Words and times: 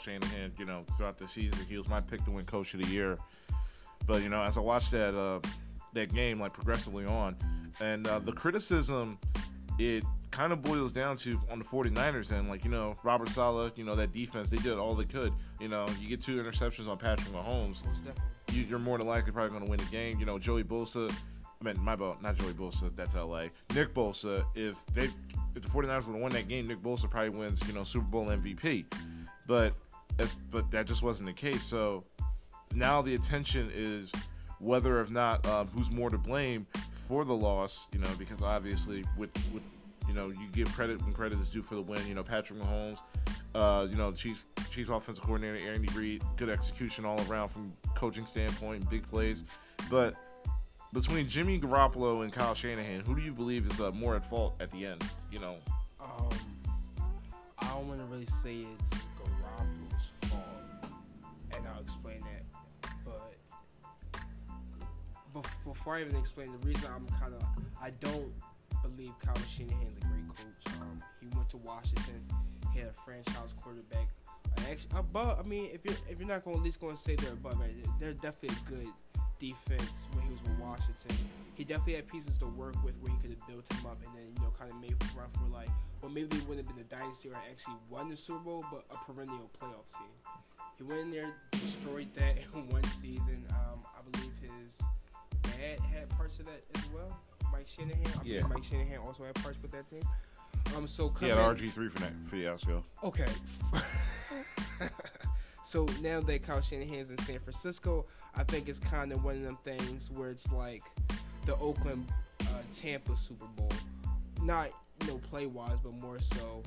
Shanahan, 0.00 0.52
you 0.58 0.64
know, 0.64 0.84
throughout 0.96 1.18
the 1.18 1.28
season. 1.28 1.58
He 1.68 1.76
was 1.76 1.88
my 1.88 2.00
pick 2.00 2.24
to 2.24 2.30
win 2.30 2.44
Coach 2.44 2.74
of 2.74 2.82
the 2.82 2.88
Year. 2.88 3.18
But 4.06 4.22
you 4.22 4.28
know, 4.28 4.42
as 4.42 4.56
I 4.56 4.60
watched 4.60 4.90
that 4.92 5.18
uh, 5.18 5.40
that 5.92 6.12
game, 6.12 6.40
like 6.40 6.52
progressively 6.52 7.04
on, 7.04 7.36
and 7.80 8.06
uh, 8.06 8.18
the 8.18 8.32
criticism, 8.32 9.18
it 9.78 10.04
kind 10.30 10.52
of 10.52 10.62
boils 10.62 10.92
down 10.92 11.16
to 11.16 11.38
on 11.50 11.58
the 11.58 11.64
49ers 11.64 12.30
and 12.30 12.48
like 12.48 12.64
you 12.64 12.70
know 12.70 12.94
Robert 13.02 13.28
Saleh, 13.28 13.72
you 13.76 13.84
know 13.84 13.94
that 13.96 14.12
defense, 14.12 14.50
they 14.50 14.56
did 14.58 14.78
all 14.78 14.94
they 14.94 15.04
could. 15.04 15.32
You 15.60 15.68
know, 15.68 15.86
you 16.00 16.08
get 16.08 16.20
two 16.20 16.42
interceptions 16.42 16.88
on 16.88 16.98
Patrick 16.98 17.32
Mahomes, 17.32 17.82
you, 18.52 18.74
are 18.74 18.78
more 18.78 18.98
than 18.98 19.06
likely 19.06 19.32
probably 19.32 19.50
going 19.50 19.64
to 19.64 19.70
win 19.70 19.78
the 19.78 19.86
game. 19.86 20.18
You 20.18 20.26
know, 20.26 20.38
Joey 20.38 20.64
Bosa. 20.64 21.12
I 21.60 21.64
mean, 21.64 21.78
my 21.82 21.94
bad, 21.94 22.22
not 22.22 22.36
Joey 22.36 22.52
Bosa. 22.52 22.94
That's 22.94 23.14
LA. 23.14 23.44
Nick 23.74 23.92
Bosa. 23.94 24.44
If 24.54 24.84
they, 24.86 25.04
if 25.54 25.62
the 25.62 25.68
49ers 25.68 26.06
would 26.06 26.14
have 26.14 26.22
won 26.22 26.32
that 26.32 26.48
game, 26.48 26.66
Nick 26.66 26.82
Bosa 26.82 27.08
probably 27.10 27.36
wins. 27.36 27.62
You 27.66 27.74
know, 27.74 27.84
Super 27.84 28.06
Bowl 28.06 28.26
MVP. 28.26 28.86
But 29.46 29.74
but 30.50 30.70
that 30.70 30.86
just 30.86 31.02
wasn't 31.02 31.28
the 31.28 31.32
case. 31.32 31.62
So 31.62 32.04
now 32.74 33.02
the 33.02 33.14
attention 33.14 33.70
is 33.74 34.12
whether 34.58 35.00
or 35.00 35.06
not 35.06 35.46
um, 35.46 35.68
who's 35.68 35.90
more 35.90 36.10
to 36.10 36.18
blame 36.18 36.66
for 36.92 37.24
the 37.24 37.34
loss. 37.34 37.88
You 37.92 38.00
know, 38.00 38.10
because 38.18 38.42
obviously 38.42 39.04
with 39.16 39.32
with 39.52 39.62
you 40.08 40.14
know 40.14 40.28
you 40.28 40.46
give 40.52 40.72
credit 40.74 41.02
when 41.02 41.12
credit 41.12 41.38
is 41.38 41.48
due 41.48 41.62
for 41.62 41.74
the 41.74 41.82
win. 41.82 42.06
You 42.06 42.14
know, 42.14 42.22
Patrick 42.22 42.60
Mahomes. 42.60 42.98
Uh, 43.52 43.88
you 43.90 43.96
know, 43.96 44.12
Chiefs 44.12 44.46
Chiefs 44.70 44.90
offensive 44.90 45.24
coordinator 45.24 45.72
Andy 45.72 45.88
Reid, 45.94 46.22
good 46.36 46.48
execution 46.48 47.04
all 47.04 47.20
around 47.28 47.48
from 47.48 47.72
coaching 47.96 48.24
standpoint, 48.24 48.88
big 48.88 49.06
plays. 49.08 49.42
But 49.90 50.14
between 50.92 51.28
Jimmy 51.28 51.58
Garoppolo 51.58 52.22
and 52.22 52.32
Kyle 52.32 52.54
Shanahan, 52.54 53.00
who 53.00 53.16
do 53.16 53.22
you 53.22 53.32
believe 53.32 53.66
is 53.66 53.80
uh, 53.80 53.90
more 53.90 54.14
at 54.14 54.24
fault 54.24 54.54
at 54.60 54.70
the 54.70 54.86
end? 54.86 55.02
You 55.32 55.40
know, 55.40 55.56
um, 56.00 56.28
I 57.58 57.68
don't 57.68 57.88
want 57.88 58.00
to 58.00 58.06
really 58.06 58.26
say 58.26 58.64
it's 58.78 59.04
before 65.64 65.96
I 65.96 66.02
even 66.02 66.16
explain 66.16 66.52
the 66.52 66.66
reason 66.66 66.90
I'm 66.94 67.06
kind 67.18 67.34
of 67.34 67.42
I 67.80 67.90
don't 68.00 68.32
believe 68.82 69.12
Kyle 69.18 69.36
Shanahan's 69.48 69.96
a 69.96 70.00
great 70.00 70.28
coach. 70.28 70.74
Um, 70.80 71.02
he 71.20 71.26
went 71.36 71.48
to 71.50 71.56
Washington. 71.58 72.22
He 72.72 72.80
had 72.80 72.88
a 72.88 72.92
franchise 72.92 73.54
quarterback. 73.60 74.08
Above. 74.94 75.40
I 75.40 75.48
mean, 75.48 75.68
if 75.72 75.84
you're 75.84 75.96
if 76.08 76.18
you're 76.18 76.28
not 76.28 76.44
going 76.44 76.56
at 76.56 76.62
least 76.62 76.80
going 76.80 76.94
to 76.94 77.00
say 77.00 77.16
they're 77.16 77.32
above, 77.32 77.58
right, 77.58 77.74
they're 77.98 78.12
definitely 78.12 78.56
a 78.66 78.70
good 78.70 78.88
defense 79.38 80.06
when 80.12 80.22
he 80.24 80.30
was 80.30 80.42
with 80.42 80.52
Washington. 80.58 81.16
He 81.54 81.64
definitely 81.64 81.94
had 81.94 82.08
pieces 82.08 82.38
to 82.38 82.46
work 82.46 82.74
with 82.84 82.94
where 83.00 83.10
he 83.10 83.18
could 83.18 83.30
have 83.30 83.48
built 83.48 83.72
him 83.72 83.86
up 83.86 83.98
and 84.04 84.14
then 84.14 84.32
you 84.36 84.42
know 84.42 84.52
kind 84.58 84.70
of 84.70 84.80
made 84.80 84.94
run 85.16 85.28
for 85.32 85.48
like 85.52 85.70
well 86.02 86.10
maybe 86.10 86.36
it 86.36 86.46
wouldn't 86.46 86.66
have 86.66 86.76
been 86.76 86.84
a 86.84 86.88
dynasty 86.88 87.30
or 87.30 87.36
actually 87.50 87.74
won 87.88 88.10
the 88.10 88.16
Super 88.16 88.40
Bowl, 88.40 88.64
but 88.70 88.84
a 88.90 89.12
perennial 89.12 89.50
playoff 89.60 89.88
team. 89.96 90.12
He 90.76 90.84
went 90.84 91.00
in 91.00 91.10
there, 91.10 91.32
destroyed 91.52 92.08
that 92.14 92.38
in 92.54 92.68
one 92.68 92.84
season. 92.84 93.44
Um, 93.50 93.80
I 93.98 94.02
believe 94.10 94.32
his 94.62 94.80
had 95.60 95.80
had 95.80 96.08
parts 96.10 96.38
of 96.38 96.46
that 96.46 96.62
as 96.74 96.88
well. 96.90 97.16
Mike 97.52 97.66
Shanahan. 97.66 98.06
I 98.06 98.20
yeah. 98.24 98.42
Mike 98.46 98.64
Shanahan 98.64 98.98
also 98.98 99.24
had 99.24 99.34
parts 99.36 99.58
with 99.60 99.72
that 99.72 99.86
team. 99.86 100.02
Um, 100.76 100.86
so 100.86 101.12
yeah, 101.20 101.36
RG 101.36 101.70
three 101.70 101.88
for 101.88 101.98
that 102.00 102.12
fiasco. 102.30 102.84
Okay. 103.02 103.28
so 105.62 105.86
now 106.00 106.20
that 106.20 106.42
Kyle 106.42 106.60
Shanahan's 106.60 107.10
in 107.10 107.18
San 107.18 107.38
Francisco, 107.40 108.06
I 108.34 108.44
think 108.44 108.68
it's 108.68 108.78
kind 108.78 109.12
of 109.12 109.24
one 109.24 109.36
of 109.36 109.42
them 109.42 109.58
things 109.64 110.10
where 110.10 110.30
it's 110.30 110.50
like 110.52 110.82
the 111.46 111.56
Oakland 111.56 112.06
uh, 112.42 112.62
Tampa 112.72 113.16
Super 113.16 113.46
Bowl. 113.56 113.72
Not 114.42 114.70
you 115.00 115.08
know 115.08 115.18
play 115.30 115.46
wise, 115.46 115.78
but 115.82 115.92
more 115.94 116.20
so 116.20 116.62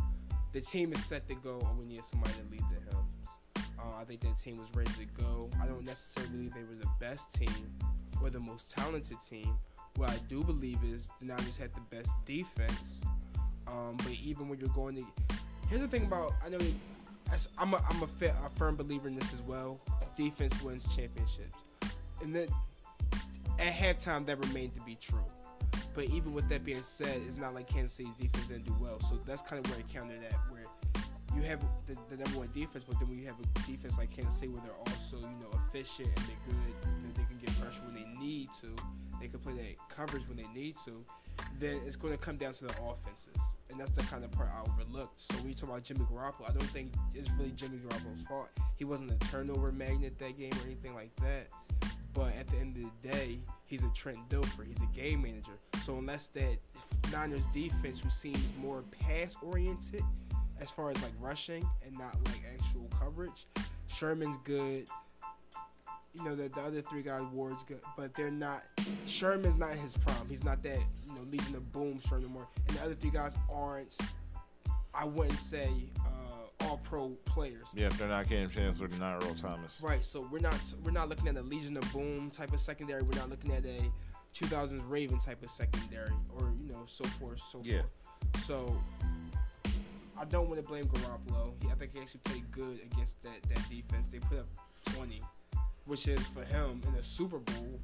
the 0.53 0.61
team 0.61 0.93
is 0.93 1.03
set 1.03 1.27
to 1.27 1.35
go, 1.35 1.59
and 1.69 1.79
we 1.79 1.85
need 1.85 2.05
somebody 2.05 2.33
to 2.33 2.51
lead 2.51 2.63
the 2.73 2.91
helms. 2.91 3.67
Uh, 3.79 3.99
I 3.99 4.03
think 4.05 4.21
that 4.21 4.37
team 4.37 4.57
was 4.57 4.69
ready 4.75 4.91
to 4.91 5.21
go. 5.21 5.49
I 5.61 5.65
don't 5.65 5.83
necessarily 5.83 6.31
believe 6.31 6.53
they 6.53 6.61
were 6.61 6.79
the 6.79 6.89
best 6.99 7.33
team, 7.33 7.49
or 8.23 8.29
the 8.29 8.39
most 8.39 8.71
talented 8.71 9.17
team. 9.27 9.55
What 9.97 10.09
I 10.09 10.17
do 10.27 10.43
believe 10.43 10.79
is 10.83 11.09
the 11.19 11.27
Niners 11.27 11.57
had 11.57 11.71
the 11.75 11.95
best 11.95 12.11
defense. 12.25 13.01
Um, 13.67 13.97
but 13.97 14.11
even 14.23 14.49
when 14.49 14.59
you're 14.59 14.69
going 14.69 14.95
to, 14.95 15.05
here's 15.69 15.81
the 15.81 15.87
thing 15.87 16.03
about 16.03 16.33
I 16.45 16.49
know 16.49 16.59
I'm 17.57 17.73
a, 17.73 17.83
I'm 17.89 18.03
a, 18.03 18.07
fit, 18.07 18.33
a 18.45 18.49
firm 18.57 18.75
believer 18.75 19.07
in 19.07 19.15
this 19.15 19.33
as 19.33 19.41
well. 19.41 19.79
Defense 20.15 20.61
wins 20.61 20.95
championships, 20.95 21.55
and 22.21 22.35
then 22.35 22.47
at 23.59 23.73
halftime 23.73 24.25
that 24.27 24.43
remained 24.45 24.73
to 24.75 24.81
be 24.81 24.95
true. 24.95 25.25
But 25.95 26.05
even 26.05 26.33
with 26.33 26.49
that 26.49 26.63
being 26.65 26.81
said, 26.81 27.21
it's 27.27 27.37
not 27.37 27.53
like 27.53 27.67
Kansas 27.67 27.93
City's 27.93 28.15
defense 28.15 28.49
didn't 28.49 28.65
do 28.65 28.75
well. 28.79 28.99
So 28.99 29.19
that's 29.25 29.41
kind 29.41 29.63
of 29.63 29.71
where 29.71 29.79
I 29.79 29.93
counted 29.93 30.23
at, 30.23 30.33
where 30.51 30.65
you 31.35 31.41
have 31.43 31.59
the, 31.85 31.95
the, 32.09 32.17
number 32.23 32.39
one 32.39 32.49
defense, 32.53 32.83
but 32.83 32.99
then 32.99 33.09
when 33.09 33.17
you 33.17 33.25
have 33.25 33.35
a 33.39 33.71
defense 33.71 33.97
like 33.97 34.15
Kansas 34.15 34.35
City, 34.35 34.51
where 34.51 34.61
they're 34.61 34.93
also 34.93 35.17
you 35.17 35.37
know 35.41 35.49
efficient 35.67 36.09
and 36.15 36.25
they're 36.25 36.43
good, 36.45 37.15
they 37.15 37.23
can 37.23 37.32
get 37.45 37.59
pressure 37.59 37.81
when 37.85 37.95
they 37.95 38.05
need 38.19 38.49
to, 38.61 38.75
they 39.19 39.27
can 39.27 39.39
play 39.39 39.53
that 39.53 39.89
coverage 39.89 40.27
when 40.27 40.37
they 40.37 40.47
need 40.53 40.75
to. 40.85 41.03
Then 41.59 41.79
it's 41.85 41.95
going 41.95 42.13
to 42.13 42.19
come 42.19 42.37
down 42.37 42.53
to 42.53 42.65
the 42.65 42.73
offenses, 42.83 43.55
and 43.69 43.79
that's 43.79 43.91
the 43.91 44.03
kind 44.03 44.23
of 44.23 44.31
part 44.31 44.49
I 44.53 44.61
overlooked. 44.69 45.19
So 45.19 45.35
when 45.37 45.49
you 45.49 45.55
talk 45.55 45.69
about 45.69 45.83
Jimmy 45.83 46.01
Garoppolo, 46.01 46.49
I 46.49 46.53
don't 46.53 46.63
think 46.67 46.93
it's 47.13 47.29
really 47.31 47.51
Jimmy 47.51 47.77
Garoppolo's 47.77 48.21
fault. 48.23 48.49
He 48.75 48.85
wasn't 48.85 49.11
a 49.11 49.17
turnover 49.29 49.71
magnet 49.71 50.19
that 50.19 50.37
game 50.37 50.51
or 50.53 50.65
anything 50.65 50.93
like 50.93 51.15
that. 51.17 51.47
But 52.13 52.35
at 52.35 52.47
the 52.47 52.57
end 52.57 52.77
of 52.77 52.83
the 53.01 53.09
day, 53.09 53.39
he's 53.65 53.83
a 53.83 53.89
Trent 53.89 54.19
Dilfer. 54.29 54.67
He's 54.67 54.81
a 54.81 54.95
game 54.95 55.23
manager. 55.23 55.57
So 55.79 55.97
unless 55.97 56.27
that 56.27 56.57
Niners 57.11 57.47
defense, 57.47 57.99
who 57.99 58.09
seems 58.09 58.45
more 58.61 58.83
pass 58.99 59.35
oriented, 59.41 60.03
as 60.59 60.69
far 60.71 60.91
as 60.91 61.01
like 61.03 61.11
rushing 61.19 61.67
and 61.85 61.97
not 61.97 62.15
like 62.25 62.41
actual 62.53 62.89
coverage. 62.99 63.47
Sherman's 63.87 64.37
good. 64.43 64.87
You 66.13 66.23
know, 66.23 66.35
the, 66.35 66.49
the 66.49 66.61
other 66.61 66.81
three 66.81 67.01
guys, 67.01 67.23
Ward's 67.31 67.63
good, 67.63 67.81
but 67.97 68.13
they're 68.15 68.29
not. 68.31 68.63
Sherman's 69.05 69.55
not 69.55 69.71
his 69.71 69.97
prime. 69.97 70.27
He's 70.29 70.43
not 70.43 70.61
that, 70.63 70.79
you 71.07 71.13
know, 71.13 71.21
leading 71.31 71.53
the 71.53 71.59
boom 71.59 71.99
Sherman 71.99 72.31
more. 72.31 72.47
And 72.67 72.77
the 72.77 72.83
other 72.83 72.93
three 72.93 73.09
guys 73.09 73.35
aren't, 73.51 73.97
I 74.93 75.05
wouldn't 75.05 75.39
say, 75.39 75.69
uh, 76.05 76.65
all 76.65 76.77
pro 76.83 77.09
players. 77.25 77.73
Yeah, 77.75 77.87
if 77.87 77.97
they're 77.97 78.07
not 78.07 78.27
Kam 78.27 78.49
Chancellor, 78.49 78.87
they're 78.87 78.99
not 78.99 79.23
Earl 79.23 79.35
Thomas. 79.35 79.79
Right. 79.81 80.03
So 80.03 80.27
we're 80.31 80.39
not 80.39 80.73
we're 80.83 80.91
not 80.91 81.09
looking 81.09 81.27
at 81.27 81.35
a 81.35 81.41
Legion 81.41 81.77
of 81.77 81.91
Boom 81.91 82.29
type 82.29 82.53
of 82.53 82.59
secondary. 82.59 83.01
We're 83.01 83.19
not 83.19 83.29
looking 83.29 83.51
at 83.51 83.65
a 83.65 83.91
2000s 84.33 84.81
Raven 84.87 85.19
type 85.19 85.43
of 85.43 85.49
secondary, 85.49 86.11
or 86.37 86.53
you 86.59 86.71
know, 86.71 86.83
so 86.85 87.05
forth, 87.05 87.39
so 87.39 87.61
yeah. 87.63 87.81
forth. 87.81 88.43
So 88.43 88.77
I 90.19 90.25
don't 90.25 90.47
want 90.47 90.61
to 90.61 90.67
blame 90.67 90.85
Garoppolo. 90.85 91.53
He, 91.61 91.69
I 91.69 91.73
think 91.75 91.93
he 91.93 91.99
actually 91.99 92.21
played 92.23 92.51
good 92.51 92.79
against 92.91 93.21
that, 93.23 93.41
that 93.49 93.69
defense. 93.69 94.07
They 94.07 94.19
put 94.19 94.39
up 94.39 94.47
20, 94.95 95.21
which 95.85 96.07
is 96.07 96.25
for 96.27 96.43
him 96.43 96.81
in 96.87 96.93
the 96.93 97.03
Super 97.03 97.39
Bowl. 97.39 97.79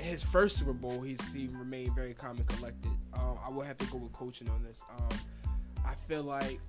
His 0.00 0.22
first 0.22 0.56
Super 0.56 0.72
Bowl, 0.72 1.00
he's 1.00 1.32
he 1.32 1.48
remained 1.48 1.94
very 1.94 2.14
calm 2.14 2.36
and 2.36 2.46
collected. 2.46 2.92
Um, 3.14 3.38
I 3.44 3.50
will 3.50 3.62
have 3.62 3.78
to 3.78 3.86
go 3.86 3.98
with 3.98 4.12
coaching 4.12 4.48
on 4.50 4.62
this. 4.62 4.84
Um, 4.90 5.18
I 5.86 5.94
feel 5.94 6.22
like 6.22 6.60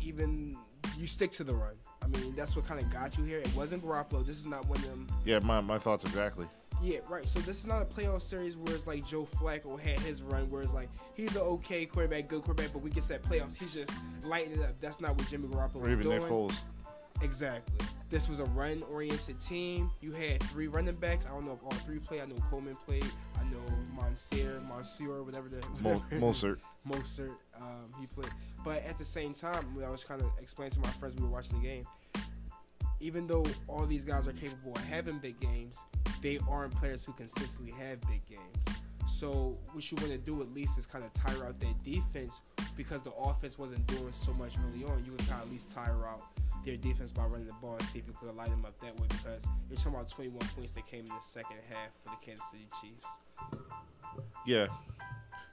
even 0.00 0.56
you 0.96 1.06
stick 1.06 1.30
to 1.32 1.44
the 1.44 1.54
run. 1.54 1.74
I 2.02 2.06
mean, 2.06 2.34
that's 2.36 2.54
what 2.54 2.66
kind 2.66 2.80
of 2.80 2.88
got 2.90 3.18
you 3.18 3.24
here. 3.24 3.38
It 3.38 3.54
wasn't 3.56 3.84
Garoppolo. 3.84 4.24
This 4.24 4.36
is 4.36 4.46
not 4.46 4.66
one 4.68 4.78
of 4.78 4.88
them. 4.88 5.08
Yeah, 5.24 5.40
my, 5.40 5.60
my 5.60 5.78
thoughts 5.78 6.04
exactly. 6.04 6.46
Yeah, 6.82 6.98
right. 7.08 7.28
So 7.28 7.40
this 7.40 7.58
is 7.58 7.66
not 7.66 7.82
a 7.82 7.84
playoff 7.84 8.20
series 8.20 8.56
where 8.56 8.74
it's 8.74 8.86
like 8.86 9.04
Joe 9.04 9.24
Flacco 9.24 9.78
had 9.80 9.98
his 10.00 10.22
run, 10.22 10.48
where 10.50 10.62
it's 10.62 10.74
like 10.74 10.88
he's 11.14 11.34
an 11.34 11.42
okay 11.42 11.86
quarterback, 11.86 12.28
good 12.28 12.42
quarterback, 12.42 12.72
but 12.72 12.82
we 12.82 12.90
get 12.90 13.02
set 13.02 13.22
playoffs. 13.22 13.56
He's 13.56 13.74
just 13.74 13.92
lighting 14.22 14.52
it 14.52 14.62
up. 14.62 14.80
That's 14.80 15.00
not 15.00 15.16
what 15.16 15.28
Jimmy 15.28 15.48
Garoppolo 15.48 15.76
or 15.76 15.96
was 15.96 15.96
doing. 15.96 16.20
Nick 16.20 16.30
Foles. 16.30 16.54
Exactly. 17.22 17.86
This 18.08 18.28
was 18.28 18.38
a 18.38 18.44
run-oriented 18.44 19.40
team. 19.40 19.90
You 20.00 20.12
had 20.12 20.42
three 20.44 20.68
running 20.68 20.94
backs. 20.94 21.26
I 21.26 21.30
don't 21.30 21.44
know 21.44 21.52
if 21.52 21.62
all 21.64 21.70
three 21.70 21.98
played. 21.98 22.20
I 22.20 22.26
know 22.26 22.36
Coleman 22.50 22.76
played. 22.86 23.06
I 23.38 23.44
know 23.44 23.62
Monsieur, 23.94 24.60
Monsieur, 24.68 25.22
whatever 25.22 25.48
the 25.48 25.64
Mo- 25.80 26.04
Mostert. 26.12 26.58
Mostert, 26.88 27.34
um, 27.56 27.90
he 27.98 28.06
played. 28.06 28.30
But 28.64 28.84
at 28.84 28.98
the 28.98 29.04
same 29.04 29.34
time, 29.34 29.76
I 29.84 29.90
was 29.90 30.04
kind 30.04 30.20
of 30.20 30.30
explaining 30.40 30.72
to 30.74 30.80
my 30.80 30.90
friends 30.90 31.16
we 31.16 31.22
were 31.22 31.28
watching 31.28 31.60
the 31.60 31.66
game 31.66 31.84
even 33.00 33.26
though 33.26 33.44
all 33.68 33.86
these 33.86 34.04
guys 34.04 34.26
are 34.26 34.32
capable 34.32 34.72
of 34.74 34.84
having 34.84 35.18
big 35.18 35.38
games, 35.40 35.78
they 36.22 36.38
aren't 36.48 36.74
players 36.74 37.04
who 37.04 37.12
consistently 37.12 37.72
have 37.72 38.00
big 38.02 38.24
games. 38.26 38.78
So 39.06 39.56
what 39.72 39.90
you 39.90 39.96
want 39.98 40.10
to 40.10 40.18
do 40.18 40.42
at 40.42 40.52
least 40.52 40.78
is 40.78 40.86
kind 40.86 41.04
of 41.04 41.12
tire 41.12 41.46
out 41.46 41.60
their 41.60 41.74
defense 41.84 42.40
because 42.76 43.02
the 43.02 43.12
offense 43.12 43.58
wasn't 43.58 43.86
doing 43.86 44.10
so 44.10 44.32
much 44.32 44.54
early 44.66 44.84
on. 44.84 45.04
You 45.04 45.12
can 45.12 45.26
kind 45.26 45.42
of 45.42 45.46
at 45.46 45.52
least 45.52 45.74
tire 45.74 46.06
out 46.06 46.22
their 46.66 46.76
defense 46.76 47.12
by 47.12 47.24
running 47.24 47.46
the 47.46 47.52
ball 47.54 47.76
and 47.76 47.82
see 47.82 48.00
if 48.00 48.06
you 48.06 48.14
could 48.20 48.34
light 48.36 48.50
them 48.50 48.64
up 48.66 48.78
that 48.80 48.98
way 49.00 49.06
because 49.08 49.46
you're 49.70 49.76
talking 49.76 49.94
about 49.94 50.08
21 50.08 50.38
points 50.54 50.72
that 50.72 50.86
came 50.86 51.00
in 51.00 51.06
the 51.06 51.14
second 51.20 51.56
half 51.70 51.88
for 52.02 52.10
the 52.10 52.16
Kansas 52.26 52.44
City 52.50 52.66
Chiefs. 52.80 53.06
Yeah. 54.46 54.66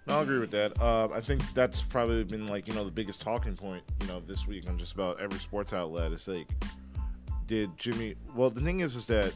No, 0.06 0.16
I'll 0.16 0.22
agree 0.24 0.40
with 0.40 0.52
that. 0.52 0.80
Uh, 0.82 1.08
I 1.14 1.22
think 1.22 1.42
that's 1.54 1.82
probably 1.82 2.24
been 2.26 2.48
like 2.48 2.68
you 2.68 2.74
know 2.74 2.84
the 2.84 2.92
biggest 2.92 3.22
talking 3.22 3.56
point 3.56 3.84
you 4.02 4.08
know 4.08 4.20
this 4.20 4.46
week 4.46 4.68
on 4.68 4.78
just 4.78 4.94
about 4.94 5.22
every 5.22 5.40
sports 5.40 5.72
outlet. 5.72 6.12
It's 6.12 6.28
like 6.28 6.48
did 7.46 7.78
Jimmy? 7.78 8.16
Well, 8.36 8.50
the 8.50 8.62
thing 8.62 8.82
is, 8.82 8.96
is 8.96 9.06
that 9.08 9.34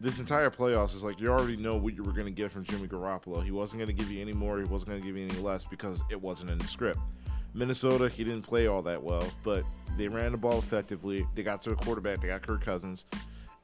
this 0.00 0.20
entire 0.20 0.50
playoffs 0.50 0.94
is 0.94 1.02
like 1.02 1.20
you 1.20 1.28
already 1.28 1.56
know 1.56 1.76
what 1.76 1.94
you 1.94 2.02
were 2.02 2.12
going 2.12 2.26
to 2.26 2.32
get 2.32 2.52
from 2.52 2.64
Jimmy 2.64 2.86
Garoppolo. 2.86 3.44
He 3.44 3.50
wasn't 3.50 3.80
going 3.80 3.88
to 3.88 4.00
give 4.00 4.12
you 4.12 4.20
any 4.20 4.32
more. 4.32 4.58
He 4.58 4.64
wasn't 4.64 4.90
going 4.90 5.00
to 5.00 5.06
give 5.06 5.16
you 5.16 5.24
any 5.24 5.38
less 5.40 5.64
because 5.64 6.00
it 6.10 6.20
wasn't 6.20 6.50
in 6.50 6.58
the 6.58 6.68
script. 6.68 7.00
Minnesota, 7.58 8.08
he 8.08 8.24
didn't 8.24 8.42
play 8.42 8.66
all 8.66 8.82
that 8.82 9.02
well, 9.02 9.26
but 9.42 9.64
they 9.96 10.08
ran 10.08 10.32
the 10.32 10.38
ball 10.38 10.58
effectively. 10.58 11.26
They 11.34 11.42
got 11.42 11.60
to 11.62 11.70
the 11.70 11.76
quarterback. 11.76 12.20
They 12.20 12.28
got 12.28 12.42
Kirk 12.42 12.64
Cousins. 12.64 13.04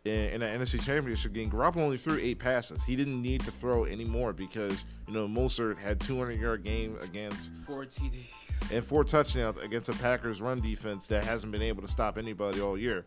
In, 0.05 0.13
in 0.13 0.41
the 0.41 0.47
NFC 0.47 0.85
Championship 0.85 1.33
game, 1.33 1.51
Garoppolo 1.51 1.79
only 1.83 1.97
threw 1.97 2.19
eight 2.21 2.39
passes. 2.39 2.83
He 2.85 2.95
didn't 2.97 3.23
need 3.23 3.41
to 3.43 3.51
throw 3.51 3.85
any 3.85 4.05
more 4.05 4.33
because 4.33 4.85
you 5.07 5.15
know 5.15 5.27
Mostert 5.27 5.79
had 5.79 6.01
200 6.01 6.39
yard 6.39 6.63
game 6.63 6.99
against 7.01 7.53
Four 7.67 7.85
TDs. 7.85 8.73
and 8.73 8.85
four 8.85 9.05
touchdowns 9.05 9.57
against 9.57 9.89
a 9.89 9.95
Packers 9.95 10.43
run 10.43 10.61
defense 10.61 11.07
that 11.07 11.25
hasn't 11.25 11.53
been 11.53 11.63
able 11.63 11.81
to 11.81 11.89
stop 11.89 12.19
anybody 12.19 12.61
all 12.61 12.77
year. 12.77 13.07